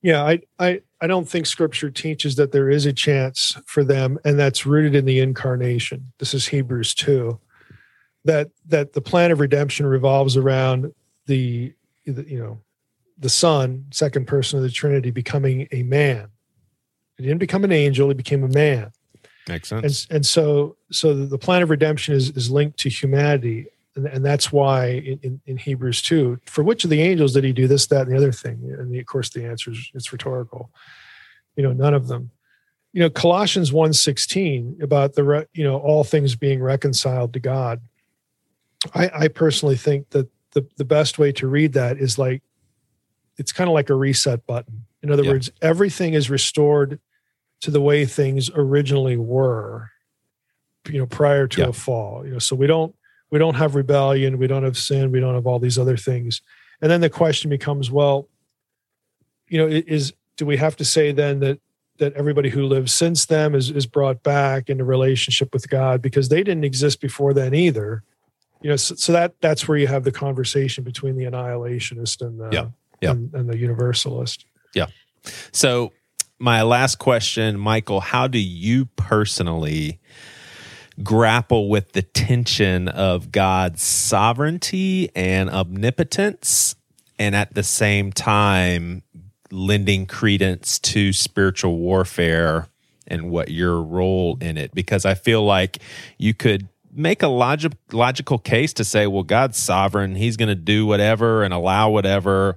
Yeah, 0.02 0.22
I, 0.24 0.40
I, 0.58 0.80
I 1.04 1.06
don't 1.06 1.28
think 1.28 1.44
scripture 1.44 1.90
teaches 1.90 2.36
that 2.36 2.50
there 2.50 2.70
is 2.70 2.86
a 2.86 2.92
chance 2.92 3.60
for 3.66 3.84
them, 3.84 4.18
and 4.24 4.38
that's 4.38 4.64
rooted 4.64 4.94
in 4.94 5.04
the 5.04 5.20
incarnation. 5.20 6.14
This 6.18 6.32
is 6.32 6.46
Hebrews 6.46 6.94
2. 6.94 7.38
That 8.24 8.48
that 8.68 8.94
the 8.94 9.02
plan 9.02 9.30
of 9.30 9.38
redemption 9.38 9.84
revolves 9.84 10.34
around 10.34 10.94
the, 11.26 11.74
the 12.06 12.22
you 12.26 12.38
know, 12.38 12.58
the 13.18 13.28
Son, 13.28 13.84
second 13.92 14.26
person 14.26 14.56
of 14.56 14.62
the 14.62 14.70
Trinity, 14.70 15.10
becoming 15.10 15.68
a 15.72 15.82
man. 15.82 16.28
He 17.18 17.24
didn't 17.24 17.40
become 17.40 17.64
an 17.64 17.72
angel, 17.72 18.08
he 18.08 18.14
became 18.14 18.42
a 18.42 18.48
man. 18.48 18.90
Makes 19.46 19.68
sense. 19.68 20.06
And 20.08 20.16
and 20.16 20.26
so 20.26 20.78
so 20.90 21.12
the 21.12 21.36
plan 21.36 21.60
of 21.60 21.68
redemption 21.68 22.14
is 22.14 22.30
is 22.30 22.50
linked 22.50 22.78
to 22.78 22.88
humanity. 22.88 23.66
And, 23.96 24.06
and 24.06 24.24
that's 24.24 24.50
why 24.52 24.86
in, 24.86 25.18
in, 25.22 25.40
in 25.46 25.56
Hebrews 25.56 26.02
2, 26.02 26.40
for 26.46 26.64
which 26.64 26.84
of 26.84 26.90
the 26.90 27.00
angels 27.00 27.32
did 27.34 27.44
he 27.44 27.52
do 27.52 27.68
this, 27.68 27.86
that, 27.88 28.02
and 28.02 28.12
the 28.12 28.16
other 28.16 28.32
thing? 28.32 28.58
And 28.78 28.92
the, 28.92 28.98
of 28.98 29.06
course, 29.06 29.30
the 29.30 29.44
answer 29.44 29.70
is 29.70 29.90
it's 29.94 30.12
rhetorical. 30.12 30.70
You 31.56 31.62
know, 31.62 31.72
none 31.72 31.94
of 31.94 32.08
them. 32.08 32.30
You 32.92 33.00
know, 33.00 33.10
Colossians 33.10 33.70
1.16 33.72 34.82
about 34.82 35.14
the, 35.14 35.24
re, 35.24 35.44
you 35.52 35.64
know, 35.64 35.78
all 35.78 36.04
things 36.04 36.34
being 36.36 36.62
reconciled 36.62 37.32
to 37.34 37.40
God. 37.40 37.80
I, 38.94 39.10
I 39.14 39.28
personally 39.28 39.76
think 39.76 40.10
that 40.10 40.28
the, 40.52 40.66
the 40.76 40.84
best 40.84 41.18
way 41.18 41.32
to 41.32 41.46
read 41.48 41.72
that 41.72 41.98
is 41.98 42.18
like, 42.18 42.42
it's 43.36 43.52
kind 43.52 43.68
of 43.68 43.74
like 43.74 43.90
a 43.90 43.94
reset 43.94 44.46
button. 44.46 44.86
In 45.02 45.10
other 45.10 45.24
Yeah. 45.24 45.32
words, 45.32 45.50
everything 45.60 46.14
is 46.14 46.30
restored 46.30 47.00
to 47.62 47.70
the 47.70 47.80
way 47.80 48.04
things 48.06 48.50
originally 48.54 49.16
were, 49.16 49.90
you 50.88 50.98
know, 50.98 51.06
prior 51.06 51.46
to 51.48 51.62
Yeah. 51.62 51.68
a 51.68 51.72
fall. 51.72 52.24
You 52.24 52.32
know, 52.34 52.38
so 52.38 52.54
we 52.54 52.66
don't 52.66 52.94
we 53.34 53.40
don't 53.40 53.56
have 53.56 53.74
rebellion, 53.74 54.38
we 54.38 54.46
don't 54.46 54.62
have 54.62 54.78
sin, 54.78 55.10
we 55.10 55.18
don't 55.18 55.34
have 55.34 55.44
all 55.44 55.58
these 55.58 55.76
other 55.76 55.96
things. 55.96 56.40
And 56.80 56.88
then 56.88 57.00
the 57.00 57.10
question 57.10 57.50
becomes, 57.50 57.90
well, 57.90 58.28
you 59.48 59.58
know, 59.58 59.66
is 59.66 60.12
do 60.36 60.46
we 60.46 60.56
have 60.56 60.76
to 60.76 60.84
say 60.84 61.10
then 61.10 61.40
that 61.40 61.58
that 61.98 62.12
everybody 62.12 62.48
who 62.48 62.62
lives 62.62 62.94
since 62.94 63.26
them 63.26 63.56
is 63.56 63.72
is 63.72 63.86
brought 63.86 64.22
back 64.22 64.70
into 64.70 64.84
relationship 64.84 65.52
with 65.52 65.68
God 65.68 66.00
because 66.00 66.28
they 66.28 66.44
didn't 66.44 66.62
exist 66.62 67.00
before 67.00 67.34
then 67.34 67.54
either. 67.54 68.04
You 68.62 68.70
know, 68.70 68.76
so, 68.76 68.94
so 68.94 69.10
that 69.10 69.34
that's 69.40 69.66
where 69.66 69.78
you 69.78 69.88
have 69.88 70.04
the 70.04 70.12
conversation 70.12 70.84
between 70.84 71.16
the 71.16 71.24
annihilationist 71.24 72.20
and 72.24 72.38
the 72.38 72.50
Yeah. 72.52 72.66
Yeah. 73.02 73.10
And, 73.10 73.34
and 73.34 73.48
the 73.48 73.58
universalist. 73.58 74.46
Yeah. 74.76 74.86
So, 75.50 75.92
my 76.38 76.62
last 76.62 77.00
question, 77.00 77.58
Michael, 77.58 77.98
how 77.98 78.28
do 78.28 78.38
you 78.38 78.86
personally 78.94 79.98
grapple 81.02 81.68
with 81.68 81.92
the 81.92 82.02
tension 82.02 82.88
of 82.88 83.32
God's 83.32 83.82
sovereignty 83.82 85.10
and 85.14 85.50
omnipotence, 85.50 86.76
and 87.18 87.34
at 87.34 87.54
the 87.54 87.62
same 87.62 88.12
time 88.12 89.02
lending 89.50 90.06
credence 90.06 90.78
to 90.80 91.12
spiritual 91.12 91.78
warfare 91.78 92.66
and 93.06 93.30
what 93.30 93.50
your 93.50 93.80
role 93.82 94.38
in 94.40 94.56
it? 94.56 94.74
Because 94.74 95.04
I 95.04 95.14
feel 95.14 95.44
like 95.44 95.78
you 96.18 96.34
could 96.34 96.68
make 96.92 97.22
a 97.22 97.28
logic, 97.28 97.72
logical 97.92 98.38
case 98.38 98.72
to 98.74 98.84
say, 98.84 99.06
well, 99.06 99.22
God's 99.22 99.58
sovereign, 99.58 100.14
He's 100.14 100.36
going 100.36 100.48
to 100.48 100.54
do 100.54 100.86
whatever 100.86 101.42
and 101.42 101.52
allow 101.52 101.90
whatever 101.90 102.56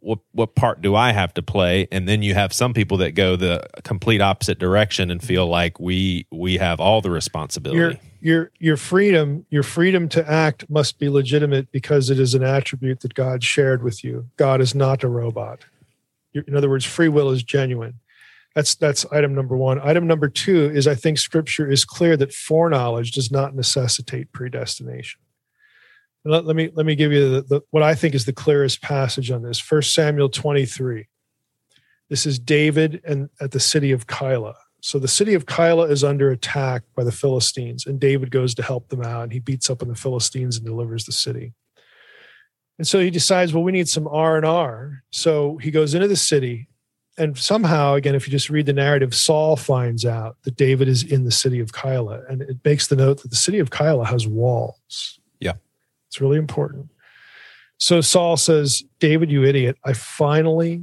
what 0.00 0.18
what 0.32 0.54
part 0.54 0.82
do 0.82 0.94
I 0.94 1.12
have 1.12 1.32
to 1.34 1.42
play? 1.42 1.88
And 1.90 2.06
then 2.06 2.22
you 2.22 2.34
have 2.34 2.52
some 2.52 2.74
people 2.74 2.98
that 2.98 3.12
go 3.12 3.36
the 3.36 3.66
complete 3.84 4.20
opposite 4.20 4.58
direction 4.58 5.10
and 5.10 5.22
feel 5.22 5.46
like 5.46 5.80
we 5.80 6.26
we 6.30 6.58
have 6.58 6.78
all 6.78 7.00
the 7.00 7.10
responsibility. 7.10 7.78
your 7.78 7.98
your 8.20 8.50
your 8.58 8.76
freedom, 8.76 9.46
your 9.48 9.62
freedom 9.62 10.08
to 10.10 10.30
act 10.30 10.68
must 10.68 10.98
be 10.98 11.08
legitimate 11.08 11.72
because 11.72 12.10
it 12.10 12.20
is 12.20 12.34
an 12.34 12.42
attribute 12.42 13.00
that 13.00 13.14
God 13.14 13.42
shared 13.42 13.82
with 13.82 14.04
you. 14.04 14.28
God 14.36 14.60
is 14.60 14.74
not 14.74 15.02
a 15.02 15.08
robot. 15.08 15.64
In 16.34 16.54
other 16.54 16.68
words, 16.68 16.84
free 16.84 17.08
will 17.08 17.30
is 17.30 17.42
genuine. 17.42 17.94
That's 18.54 18.74
that's 18.74 19.06
item 19.10 19.34
number 19.34 19.56
one. 19.56 19.80
Item 19.80 20.06
number 20.06 20.28
two 20.28 20.70
is 20.70 20.86
I 20.86 20.94
think 20.94 21.18
Scripture 21.18 21.70
is 21.70 21.84
clear 21.84 22.16
that 22.16 22.32
foreknowledge 22.32 23.12
does 23.12 23.30
not 23.30 23.54
necessitate 23.54 24.32
predestination. 24.32 25.20
Let, 26.28 26.44
let 26.44 26.56
me 26.56 26.70
let 26.74 26.84
me 26.84 26.94
give 26.94 27.10
you 27.10 27.30
the, 27.30 27.42
the, 27.42 27.60
what 27.70 27.82
I 27.82 27.94
think 27.94 28.14
is 28.14 28.26
the 28.26 28.32
clearest 28.32 28.82
passage 28.82 29.30
on 29.30 29.42
this. 29.42 29.58
First 29.58 29.94
Samuel 29.94 30.28
twenty 30.28 30.66
three. 30.66 31.08
This 32.10 32.26
is 32.26 32.38
David 32.38 33.00
and 33.04 33.30
at 33.40 33.52
the 33.52 33.60
city 33.60 33.92
of 33.92 34.06
Keilah. 34.06 34.54
So 34.80 34.98
the 34.98 35.08
city 35.08 35.34
of 35.34 35.46
Keilah 35.46 35.90
is 35.90 36.04
under 36.04 36.30
attack 36.30 36.82
by 36.94 37.02
the 37.02 37.12
Philistines, 37.12 37.86
and 37.86 37.98
David 37.98 38.30
goes 38.30 38.54
to 38.54 38.62
help 38.62 38.88
them 38.88 39.02
out, 39.02 39.24
and 39.24 39.32
he 39.32 39.40
beats 39.40 39.68
up 39.68 39.82
on 39.82 39.88
the 39.88 39.94
Philistines 39.94 40.56
and 40.56 40.64
delivers 40.64 41.04
the 41.04 41.12
city. 41.12 41.54
And 42.78 42.86
so 42.86 43.00
he 43.00 43.10
decides, 43.10 43.52
well, 43.52 43.64
we 43.64 43.72
need 43.72 43.88
some 43.88 44.06
R 44.06 44.36
and 44.36 44.46
R. 44.46 45.02
So 45.10 45.56
he 45.56 45.70
goes 45.72 45.94
into 45.94 46.06
the 46.06 46.14
city, 46.14 46.68
and 47.16 47.36
somehow, 47.36 47.94
again, 47.94 48.14
if 48.14 48.26
you 48.26 48.30
just 48.30 48.50
read 48.50 48.66
the 48.66 48.72
narrative, 48.72 49.14
Saul 49.14 49.56
finds 49.56 50.04
out 50.04 50.36
that 50.44 50.56
David 50.56 50.86
is 50.86 51.02
in 51.02 51.24
the 51.24 51.32
city 51.32 51.58
of 51.58 51.72
Keilah, 51.72 52.30
and 52.30 52.42
it 52.42 52.58
makes 52.64 52.86
the 52.86 52.96
note 52.96 53.22
that 53.22 53.30
the 53.30 53.36
city 53.36 53.58
of 53.58 53.70
Keilah 53.70 54.06
has 54.06 54.28
walls. 54.28 55.18
Yeah. 55.40 55.54
It's 56.08 56.20
really 56.20 56.38
important. 56.38 56.88
So 57.76 58.00
Saul 58.00 58.36
says, 58.36 58.82
David, 58.98 59.30
you 59.30 59.44
idiot! 59.44 59.76
I 59.84 59.92
finally 59.92 60.82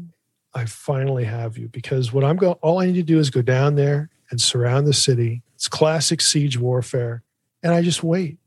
I 0.56 0.66
finally 0.66 1.26
have 1.26 1.58
you 1.58 1.68
because 1.68 2.14
what 2.14 2.24
I'm 2.24 2.38
going, 2.38 2.56
all 2.62 2.80
I 2.80 2.86
need 2.86 2.96
to 2.96 3.04
do 3.04 3.20
is 3.20 3.30
go 3.30 3.42
down 3.42 3.76
there 3.76 4.10
and 4.32 4.40
surround 4.40 4.88
the 4.88 4.94
city. 4.94 5.44
It's 5.54 5.68
classic 5.68 6.22
siege 6.22 6.58
warfare. 6.58 7.24
And 7.62 7.74
I 7.74 7.82
just 7.82 8.04
wait. 8.04 8.38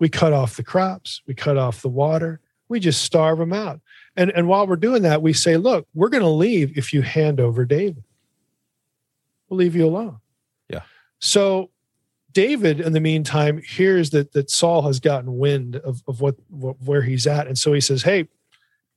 We 0.00 0.08
cut 0.08 0.32
off 0.32 0.56
the 0.56 0.64
crops, 0.64 1.22
we 1.26 1.34
cut 1.34 1.56
off 1.56 1.82
the 1.82 1.88
water, 1.88 2.40
we 2.68 2.80
just 2.80 3.02
starve 3.02 3.38
them 3.38 3.52
out. 3.52 3.80
And, 4.16 4.30
and 4.30 4.48
while 4.48 4.66
we're 4.66 4.76
doing 4.76 5.02
that, 5.02 5.22
we 5.22 5.32
say, 5.32 5.56
look, 5.56 5.86
we're 5.94 6.08
going 6.08 6.22
to 6.22 6.28
leave 6.28 6.76
if 6.76 6.92
you 6.92 7.02
hand 7.02 7.40
over 7.40 7.64
David. 7.64 8.04
We'll 9.48 9.58
leave 9.58 9.74
you 9.74 9.86
alone. 9.86 10.18
Yeah. 10.68 10.82
So 11.20 11.70
David, 12.32 12.80
in 12.80 12.92
the 12.92 13.00
meantime, 13.00 13.58
hears 13.58 14.10
that 14.10 14.32
that 14.32 14.50
Saul 14.50 14.82
has 14.82 15.00
gotten 15.00 15.38
wind 15.38 15.76
of, 15.76 16.02
of 16.06 16.20
what, 16.20 16.36
what 16.48 16.76
where 16.82 17.02
he's 17.02 17.26
at. 17.26 17.46
And 17.46 17.58
so 17.58 17.72
he 17.72 17.80
says, 17.80 18.02
Hey, 18.02 18.28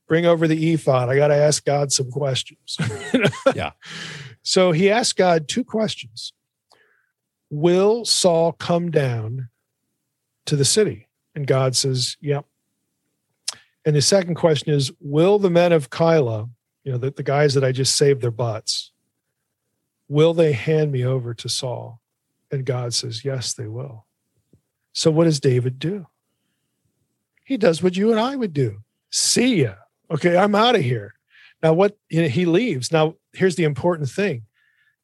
bring 0.07 0.25
over 0.25 0.47
the 0.47 0.73
ephod. 0.73 1.09
I 1.09 1.15
got 1.15 1.29
to 1.29 1.35
ask 1.35 1.63
God 1.63 1.91
some 1.91 2.11
questions. 2.11 2.77
Yeah. 3.55 3.71
So 4.43 4.71
he 4.71 4.89
asked 4.89 5.17
God 5.17 5.47
two 5.47 5.63
questions 5.63 6.33
Will 7.49 8.05
Saul 8.05 8.53
come 8.53 8.91
down 8.91 9.49
to 10.45 10.55
the 10.55 10.65
city? 10.65 11.07
And 11.35 11.47
God 11.47 11.75
says, 11.75 12.17
Yep. 12.21 12.45
And 13.85 13.95
the 13.95 14.01
second 14.01 14.35
question 14.35 14.73
is 14.73 14.91
Will 14.99 15.39
the 15.39 15.49
men 15.49 15.71
of 15.71 15.89
Keilah, 15.89 16.49
you 16.83 16.91
know, 16.91 16.97
the, 16.97 17.11
the 17.11 17.23
guys 17.23 17.53
that 17.53 17.63
I 17.63 17.71
just 17.71 17.95
saved 17.95 18.21
their 18.21 18.31
butts, 18.31 18.91
will 20.07 20.33
they 20.33 20.51
hand 20.51 20.91
me 20.91 21.05
over 21.05 21.33
to 21.33 21.47
Saul? 21.47 22.00
And 22.51 22.65
God 22.65 22.93
says, 22.93 23.23
Yes, 23.23 23.53
they 23.53 23.67
will. 23.67 24.05
So 24.93 25.09
what 25.09 25.23
does 25.23 25.39
David 25.39 25.79
do? 25.79 26.07
He 27.43 27.57
does 27.57 27.81
what 27.81 27.97
you 27.97 28.11
and 28.11 28.19
I 28.19 28.35
would 28.35 28.53
do. 28.53 28.79
See 29.09 29.63
ya. 29.63 29.75
Okay, 30.09 30.37
I'm 30.37 30.55
out 30.55 30.75
of 30.75 30.81
here. 30.81 31.13
Now, 31.63 31.73
what 31.73 31.97
you 32.09 32.21
know, 32.23 32.27
he 32.27 32.45
leaves. 32.45 32.91
Now, 32.91 33.15
here's 33.33 33.55
the 33.55 33.63
important 33.63 34.09
thing. 34.09 34.43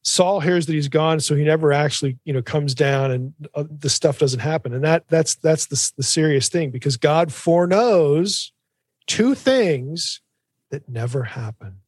Saul 0.04 0.40
hears 0.40 0.66
that 0.66 0.74
he's 0.74 0.88
gone, 0.88 1.20
so 1.20 1.36
he 1.36 1.44
never 1.44 1.74
actually, 1.74 2.18
you 2.24 2.32
know, 2.32 2.42
comes 2.42 2.74
down, 2.74 3.12
and 3.12 3.34
uh, 3.54 3.66
the 3.70 3.90
stuff 3.90 4.20
doesn't 4.20 4.40
happen. 4.40 4.74
And 4.74 4.84
that 4.84 5.08
that's 5.10 5.36
that's 5.36 5.68
the, 5.68 5.92
the 5.98 6.04
serious 6.04 6.50
thing 6.50 6.72
because 6.72 6.98
God 6.98 7.34
foreknows 7.34 8.54
two 9.06 9.36
things 9.36 10.22
that 10.70 10.88
never 10.88 11.24
happen. 11.24 11.80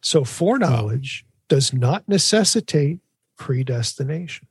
So 0.00 0.24
foreknowledge 0.24 1.24
does 1.48 1.72
not 1.72 2.08
necessitate 2.08 2.98
predestination. 3.36 4.48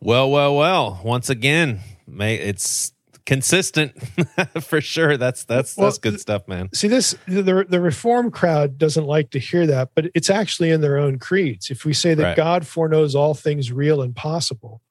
Well, 0.00 0.30
well, 0.30 0.54
well. 0.54 1.00
Once 1.04 1.28
again, 1.28 1.80
may 2.06 2.36
it's 2.36 2.92
consistent 3.26 3.92
for 4.62 4.80
sure. 4.80 5.16
That's 5.16 5.44
that's 5.44 5.76
Well, 5.76 5.86
that's 5.86 5.98
good 5.98 6.20
stuff, 6.20 6.46
man. 6.48 6.70
See 6.72 6.88
this 6.88 7.14
the 7.26 7.66
the 7.68 7.80
reform 7.80 8.30
crowd 8.30 8.78
doesn't 8.78 9.04
like 9.04 9.30
to 9.30 9.38
hear 9.38 9.66
that, 9.66 9.90
but 9.94 10.06
it's 10.14 10.30
actually 10.30 10.70
in 10.70 10.80
their 10.80 10.96
own 10.96 11.18
creeds. 11.18 11.70
If 11.70 11.84
we 11.84 11.92
say 11.92 12.14
that 12.14 12.22
Right. 12.22 12.36
God 12.36 12.66
foreknows 12.66 13.14
all 13.14 13.34
things 13.34 13.72
real 13.72 14.00
and 14.00 14.14
possible, 14.14 14.82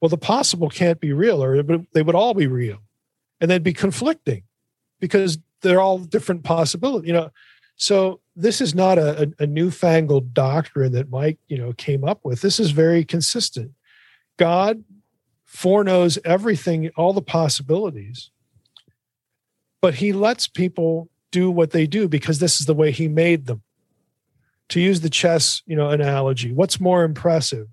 well, 0.00 0.08
the 0.08 0.16
possible 0.16 0.68
can't 0.68 1.00
be 1.00 1.12
real, 1.12 1.42
or 1.42 1.62
they 1.92 2.02
would 2.02 2.14
all 2.14 2.34
be 2.34 2.46
real, 2.46 2.78
and 3.40 3.50
they'd 3.50 3.62
be 3.62 3.72
conflicting 3.72 4.44
because 5.00 5.38
they're 5.60 5.80
all 5.80 5.98
different 5.98 6.44
possibilities. 6.44 7.06
You 7.08 7.14
know, 7.14 7.30
so 7.76 8.20
this 8.34 8.60
is 8.60 8.74
not 8.74 8.98
a, 8.98 9.32
a, 9.38 9.46
newfangled 9.46 10.32
doctrine 10.32 10.92
that 10.92 11.10
Mike 11.10 11.38
you 11.48 11.58
know 11.58 11.72
came 11.74 12.04
up 12.04 12.20
with. 12.24 12.40
This 12.40 12.58
is 12.58 12.70
very 12.70 13.04
consistent. 13.04 13.72
God 14.38 14.82
foreknows 15.44 16.18
everything, 16.24 16.90
all 16.96 17.12
the 17.12 17.22
possibilities, 17.22 18.30
but 19.80 19.96
he 19.96 20.12
lets 20.12 20.48
people 20.48 21.08
do 21.30 21.50
what 21.50 21.70
they 21.70 21.86
do 21.86 22.08
because 22.08 22.38
this 22.38 22.60
is 22.60 22.66
the 22.66 22.74
way 22.74 22.90
he 22.90 23.08
made 23.08 23.46
them. 23.46 23.62
To 24.70 24.80
use 24.80 25.00
the 25.00 25.10
chess, 25.10 25.62
you 25.66 25.76
know, 25.76 25.90
analogy, 25.90 26.52
what's 26.52 26.80
more 26.80 27.04
impressive? 27.04 27.68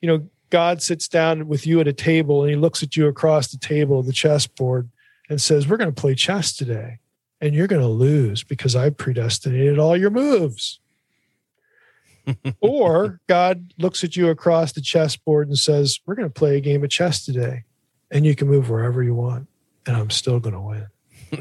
You 0.00 0.08
know, 0.08 0.28
God 0.50 0.82
sits 0.82 1.08
down 1.08 1.46
with 1.46 1.66
you 1.66 1.80
at 1.80 1.86
a 1.86 1.92
table 1.92 2.42
and 2.42 2.50
he 2.50 2.56
looks 2.56 2.82
at 2.82 2.96
you 2.96 3.06
across 3.06 3.48
the 3.48 3.58
table, 3.58 4.02
the 4.02 4.12
chessboard, 4.12 4.90
and 5.28 5.40
says, 5.40 5.68
We're 5.68 5.76
going 5.76 5.94
to 5.94 6.00
play 6.00 6.14
chess 6.14 6.56
today. 6.56 6.98
And 7.40 7.54
you're 7.54 7.66
going 7.66 7.82
to 7.82 7.88
lose 7.88 8.42
because 8.42 8.74
I 8.74 8.90
predestinated 8.90 9.78
all 9.78 9.96
your 9.96 10.10
moves. 10.10 10.80
or 12.60 13.20
God 13.28 13.72
looks 13.78 14.02
at 14.02 14.16
you 14.16 14.28
across 14.30 14.72
the 14.72 14.80
chessboard 14.80 15.48
and 15.48 15.58
says, 15.58 16.00
We're 16.06 16.14
going 16.14 16.28
to 16.28 16.32
play 16.32 16.56
a 16.56 16.60
game 16.60 16.82
of 16.82 16.90
chess 16.90 17.24
today. 17.24 17.64
And 18.10 18.24
you 18.24 18.34
can 18.34 18.48
move 18.48 18.70
wherever 18.70 19.02
you 19.02 19.14
want. 19.14 19.48
And 19.86 19.96
I'm 19.96 20.10
still 20.10 20.40
going 20.40 20.54
to 20.54 20.60
win. 20.60 20.86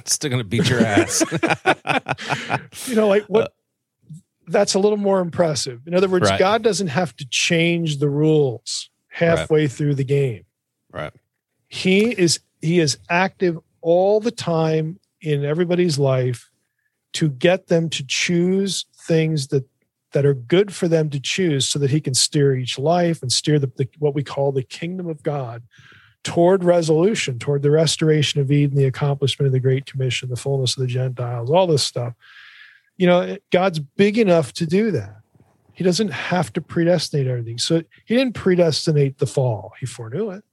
Still 0.06 0.32
gonna 0.32 0.44
beat 0.44 0.68
your 0.68 0.80
ass. 0.80 1.24
you 2.88 2.96
know, 2.96 3.08
like 3.08 3.24
what 3.26 3.46
uh, 3.46 4.14
that's 4.48 4.74
a 4.74 4.80
little 4.80 4.98
more 4.98 5.20
impressive. 5.20 5.82
In 5.86 5.94
other 5.94 6.10
words, 6.10 6.30
Right. 6.30 6.40
God 6.40 6.64
doesn't 6.64 6.88
have 6.88 7.16
to 7.18 7.26
change 7.30 7.98
the 7.98 8.10
rules 8.10 8.90
halfway 9.10 9.68
through 9.68 9.96
the 9.96 10.04
game. 10.04 10.46
right. 10.92 11.14
He 11.68 12.10
is 12.12 12.40
he 12.62 12.80
is 12.80 12.98
active 13.10 13.60
all 13.82 14.20
the 14.20 14.32
time 14.32 15.00
in 15.22 15.46
everybody's 15.46 15.98
life 15.98 16.50
to 17.14 17.30
get 17.30 17.68
them 17.68 17.90
to 17.90 18.06
choose 18.06 18.86
things 18.96 19.48
that 19.48 19.66
that 20.12 20.26
are 20.26 20.34
good 20.34 20.74
for 20.74 20.88
them 20.88 21.10
to 21.10 21.20
choose 21.20 21.68
so 21.68 21.78
that 21.78 21.92
he 21.92 22.00
can 22.00 22.14
steer 22.14 22.56
each 22.56 22.80
life 22.80 23.22
and 23.22 23.32
steer 23.34 23.60
the, 23.60 23.70
the 23.76 23.88
what 24.00 24.16
we 24.16 24.24
call 24.24 24.52
the 24.52 24.64
kingdom 24.64 25.08
of 25.08 25.22
God 25.24 25.62
toward 26.24 26.64
resolution, 26.64 27.38
toward 27.38 27.62
the 27.62 27.70
restoration 27.70 28.40
of 28.40 28.50
Eden, 28.50 28.78
the 28.78 28.86
accomplishment 28.86 29.46
of 29.46 29.52
the 29.52 29.60
Great 29.60 29.86
Commission, 29.86 30.30
the 30.30 30.38
fullness 30.38 30.76
of 30.78 30.82
the 30.82 30.88
Gentiles, 30.88 31.52
all 31.52 31.68
this 31.68 31.84
stuff. 31.84 32.14
You 32.98 33.08
know, 33.08 33.38
God's 33.52 33.80
big 33.80 34.18
enough 34.18 34.54
to 34.54 34.66
do 34.66 34.90
that. 34.92 35.18
He 35.74 35.84
doesn't 35.84 36.12
have 36.12 36.54
to 36.54 36.62
predestinate 36.62 37.28
everything. 37.28 37.58
So 37.58 37.84
he 38.06 38.16
didn't 38.16 38.36
predestinate 38.36 39.20
the 39.20 39.28
fall, 39.28 39.74
he 39.80 39.86
foreknew 39.86 40.32
it. 40.32 40.44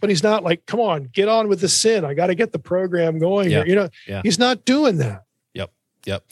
But 0.00 0.10
he's 0.10 0.22
not 0.22 0.44
like, 0.44 0.66
come 0.66 0.80
on, 0.80 1.04
get 1.04 1.28
on 1.28 1.48
with 1.48 1.60
the 1.60 1.68
sin. 1.68 2.04
I 2.04 2.14
got 2.14 2.28
to 2.28 2.34
get 2.34 2.52
the 2.52 2.58
program 2.58 3.18
going. 3.18 3.50
Yeah. 3.50 3.58
here. 3.58 3.66
You 3.66 3.74
know, 3.74 3.88
Yeah. 4.06 4.20
he's 4.22 4.38
not 4.38 4.64
doing 4.64 4.98
that. 4.98 5.24
Yep. 5.54 5.72
Yep. 6.06 6.24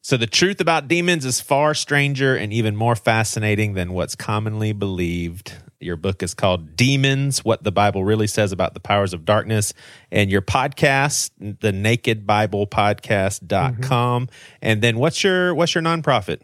So 0.00 0.16
the 0.16 0.26
truth 0.28 0.60
about 0.60 0.86
demons 0.88 1.24
is 1.24 1.40
far 1.40 1.74
stranger 1.74 2.36
and 2.36 2.52
even 2.52 2.76
more 2.76 2.94
fascinating 2.94 3.74
than 3.74 3.92
what's 3.92 4.14
commonly 4.14 4.72
believed. 4.72 5.52
Your 5.80 5.96
book 5.96 6.22
is 6.22 6.32
called 6.32 6.74
Demons: 6.76 7.44
What 7.44 7.64
the 7.64 7.72
Bible 7.72 8.02
Really 8.04 8.26
Says 8.28 8.50
About 8.52 8.72
the 8.72 8.80
Powers 8.80 9.12
of 9.12 9.24
Darkness, 9.26 9.74
and 10.10 10.30
your 10.30 10.40
podcast, 10.42 11.30
the 11.60 11.70
Naked 11.72 12.26
Bible 12.26 12.66
Podcast.com. 12.66 14.26
Mm-hmm. 14.26 14.34
And 14.62 14.80
then 14.80 14.96
what's 14.98 15.22
your 15.22 15.54
what's 15.54 15.74
your 15.74 15.82
nonprofit? 15.82 16.40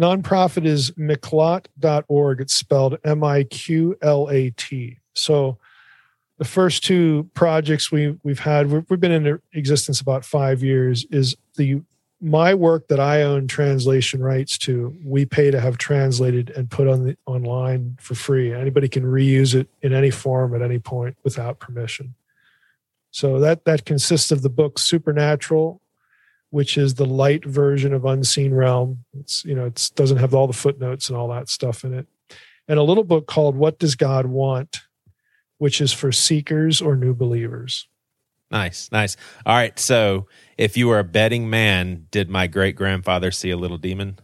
Nonprofit 0.00 0.64
is 0.64 0.90
miqlat.org. 0.92 2.40
It's 2.40 2.54
spelled 2.54 2.98
M 3.04 3.24
I 3.24 3.44
Q 3.44 3.96
L 4.00 4.28
A 4.30 4.50
T. 4.50 4.98
So 5.14 5.58
the 6.38 6.44
first 6.44 6.84
two 6.84 7.28
projects 7.34 7.90
we, 7.90 8.18
we've 8.22 8.40
had, 8.40 8.70
we've, 8.70 8.84
we've 8.88 9.00
been 9.00 9.12
in 9.12 9.40
existence 9.52 10.00
about 10.00 10.24
five 10.24 10.62
years, 10.62 11.06
is 11.10 11.36
the 11.56 11.80
my 12.20 12.54
work 12.54 12.88
that 12.88 12.98
I 12.98 13.22
own 13.22 13.46
translation 13.46 14.22
rights 14.22 14.56
to, 14.58 14.96
we 15.04 15.26
pay 15.26 15.50
to 15.50 15.60
have 15.60 15.76
translated 15.76 16.48
and 16.50 16.70
put 16.70 16.88
on 16.88 17.04
the 17.04 17.16
online 17.26 17.98
for 18.00 18.14
free. 18.14 18.54
Anybody 18.54 18.88
can 18.88 19.04
reuse 19.04 19.54
it 19.54 19.68
in 19.82 19.92
any 19.92 20.10
form 20.10 20.54
at 20.54 20.62
any 20.62 20.78
point 20.78 21.16
without 21.24 21.58
permission. 21.58 22.14
So 23.10 23.38
that 23.40 23.64
that 23.64 23.86
consists 23.86 24.30
of 24.30 24.42
the 24.42 24.50
book 24.50 24.78
Supernatural, 24.78 25.80
which 26.50 26.76
is 26.76 26.94
the 26.94 27.06
light 27.06 27.44
version 27.44 27.94
of 27.94 28.04
Unseen 28.04 28.52
Realm. 28.52 29.04
It's 29.18 29.44
you 29.44 29.54
know 29.54 29.66
it 29.66 29.90
doesn't 29.94 30.18
have 30.18 30.34
all 30.34 30.46
the 30.46 30.52
footnotes 30.52 31.08
and 31.08 31.16
all 31.16 31.28
that 31.28 31.48
stuff 31.48 31.84
in 31.84 31.94
it, 31.94 32.06
and 32.68 32.78
a 32.78 32.82
little 32.82 33.04
book 33.04 33.26
called 33.26 33.56
What 33.56 33.78
Does 33.78 33.94
God 33.94 34.26
Want, 34.26 34.82
which 35.58 35.80
is 35.80 35.92
for 35.92 36.12
seekers 36.12 36.80
or 36.80 36.96
new 36.96 37.14
believers. 37.14 37.88
Nice, 38.50 38.90
nice. 38.92 39.16
All 39.44 39.56
right. 39.56 39.76
So 39.78 40.28
if 40.56 40.76
you 40.76 40.86
were 40.88 40.98
a 41.00 41.04
betting 41.04 41.50
man, 41.50 42.06
did 42.10 42.30
my 42.30 42.46
great 42.46 42.76
grandfather 42.76 43.30
see 43.32 43.50
a 43.50 43.56
little 43.56 43.78
demon? 43.78 44.18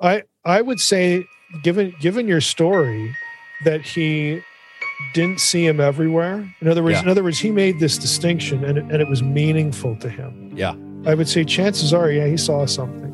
I 0.00 0.22
I 0.44 0.60
would 0.60 0.78
say, 0.80 1.24
given 1.62 1.94
given 2.00 2.28
your 2.28 2.40
story, 2.42 3.14
that 3.64 3.80
he 3.82 4.42
didn't 5.14 5.40
see 5.40 5.66
him 5.66 5.80
everywhere. 5.80 6.52
In 6.60 6.68
other 6.68 6.82
words, 6.82 6.96
Yeah. 6.96 7.02
in 7.02 7.08
other 7.08 7.22
words, 7.24 7.38
he 7.38 7.50
made 7.50 7.80
this 7.80 7.96
distinction, 7.98 8.64
and 8.64 8.78
it, 8.78 8.84
and 8.84 9.00
it 9.02 9.08
was 9.08 9.22
meaningful 9.22 9.96
to 9.96 10.08
him. 10.08 10.52
Yeah. 10.54 10.74
I 11.06 11.14
would 11.14 11.28
say 11.28 11.44
chances 11.44 11.92
are, 11.94 12.10
yeah, 12.10 12.26
he 12.26 12.36
saw 12.36 12.66
something. 12.66 13.05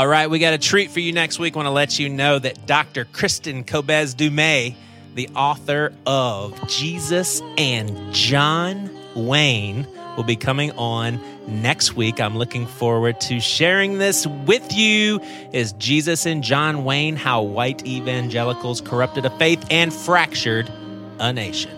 All 0.00 0.08
right, 0.08 0.30
we 0.30 0.38
got 0.38 0.54
a 0.54 0.58
treat 0.58 0.90
for 0.90 1.00
you 1.00 1.12
next 1.12 1.38
week. 1.38 1.54
want 1.54 1.66
to 1.66 1.70
let 1.70 1.98
you 1.98 2.08
know 2.08 2.38
that 2.38 2.66
Dr. 2.66 3.04
Kristin 3.04 3.66
Kobes 3.66 4.14
Du 4.14 4.30
Mez, 4.30 4.74
the 5.14 5.28
author 5.36 5.92
of 6.06 6.58
Jesus 6.70 7.42
and 7.58 8.10
John 8.14 8.88
Wayne, 9.14 9.86
will 10.16 10.24
be 10.24 10.36
coming 10.36 10.72
on 10.72 11.20
next 11.46 11.96
week. 11.96 12.18
I'm 12.18 12.38
looking 12.38 12.66
forward 12.66 13.20
to 13.20 13.40
sharing 13.40 13.98
this 13.98 14.26
with 14.26 14.74
you. 14.74 15.20
Is 15.52 15.72
Jesus 15.74 16.24
and 16.24 16.42
John 16.42 16.84
Wayne 16.84 17.16
How 17.16 17.42
White 17.42 17.86
Evangelicals 17.86 18.80
Corrupted 18.80 19.26
a 19.26 19.30
Faith 19.38 19.62
and 19.70 19.92
Fractured 19.92 20.72
a 21.18 21.30
Nation? 21.30 21.72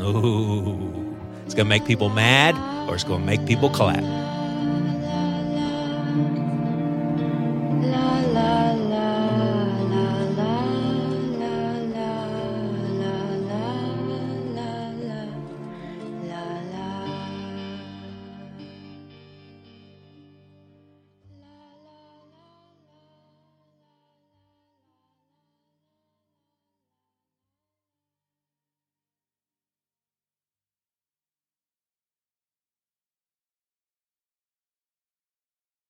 Ooh, 0.00 1.14
it's 1.44 1.52
going 1.52 1.66
to 1.66 1.68
make 1.68 1.84
people 1.84 2.08
mad 2.08 2.56
or 2.88 2.94
it's 2.94 3.04
going 3.04 3.20
to 3.20 3.26
make 3.26 3.44
people 3.44 3.68
clap. 3.68 4.31
love. 7.82 8.11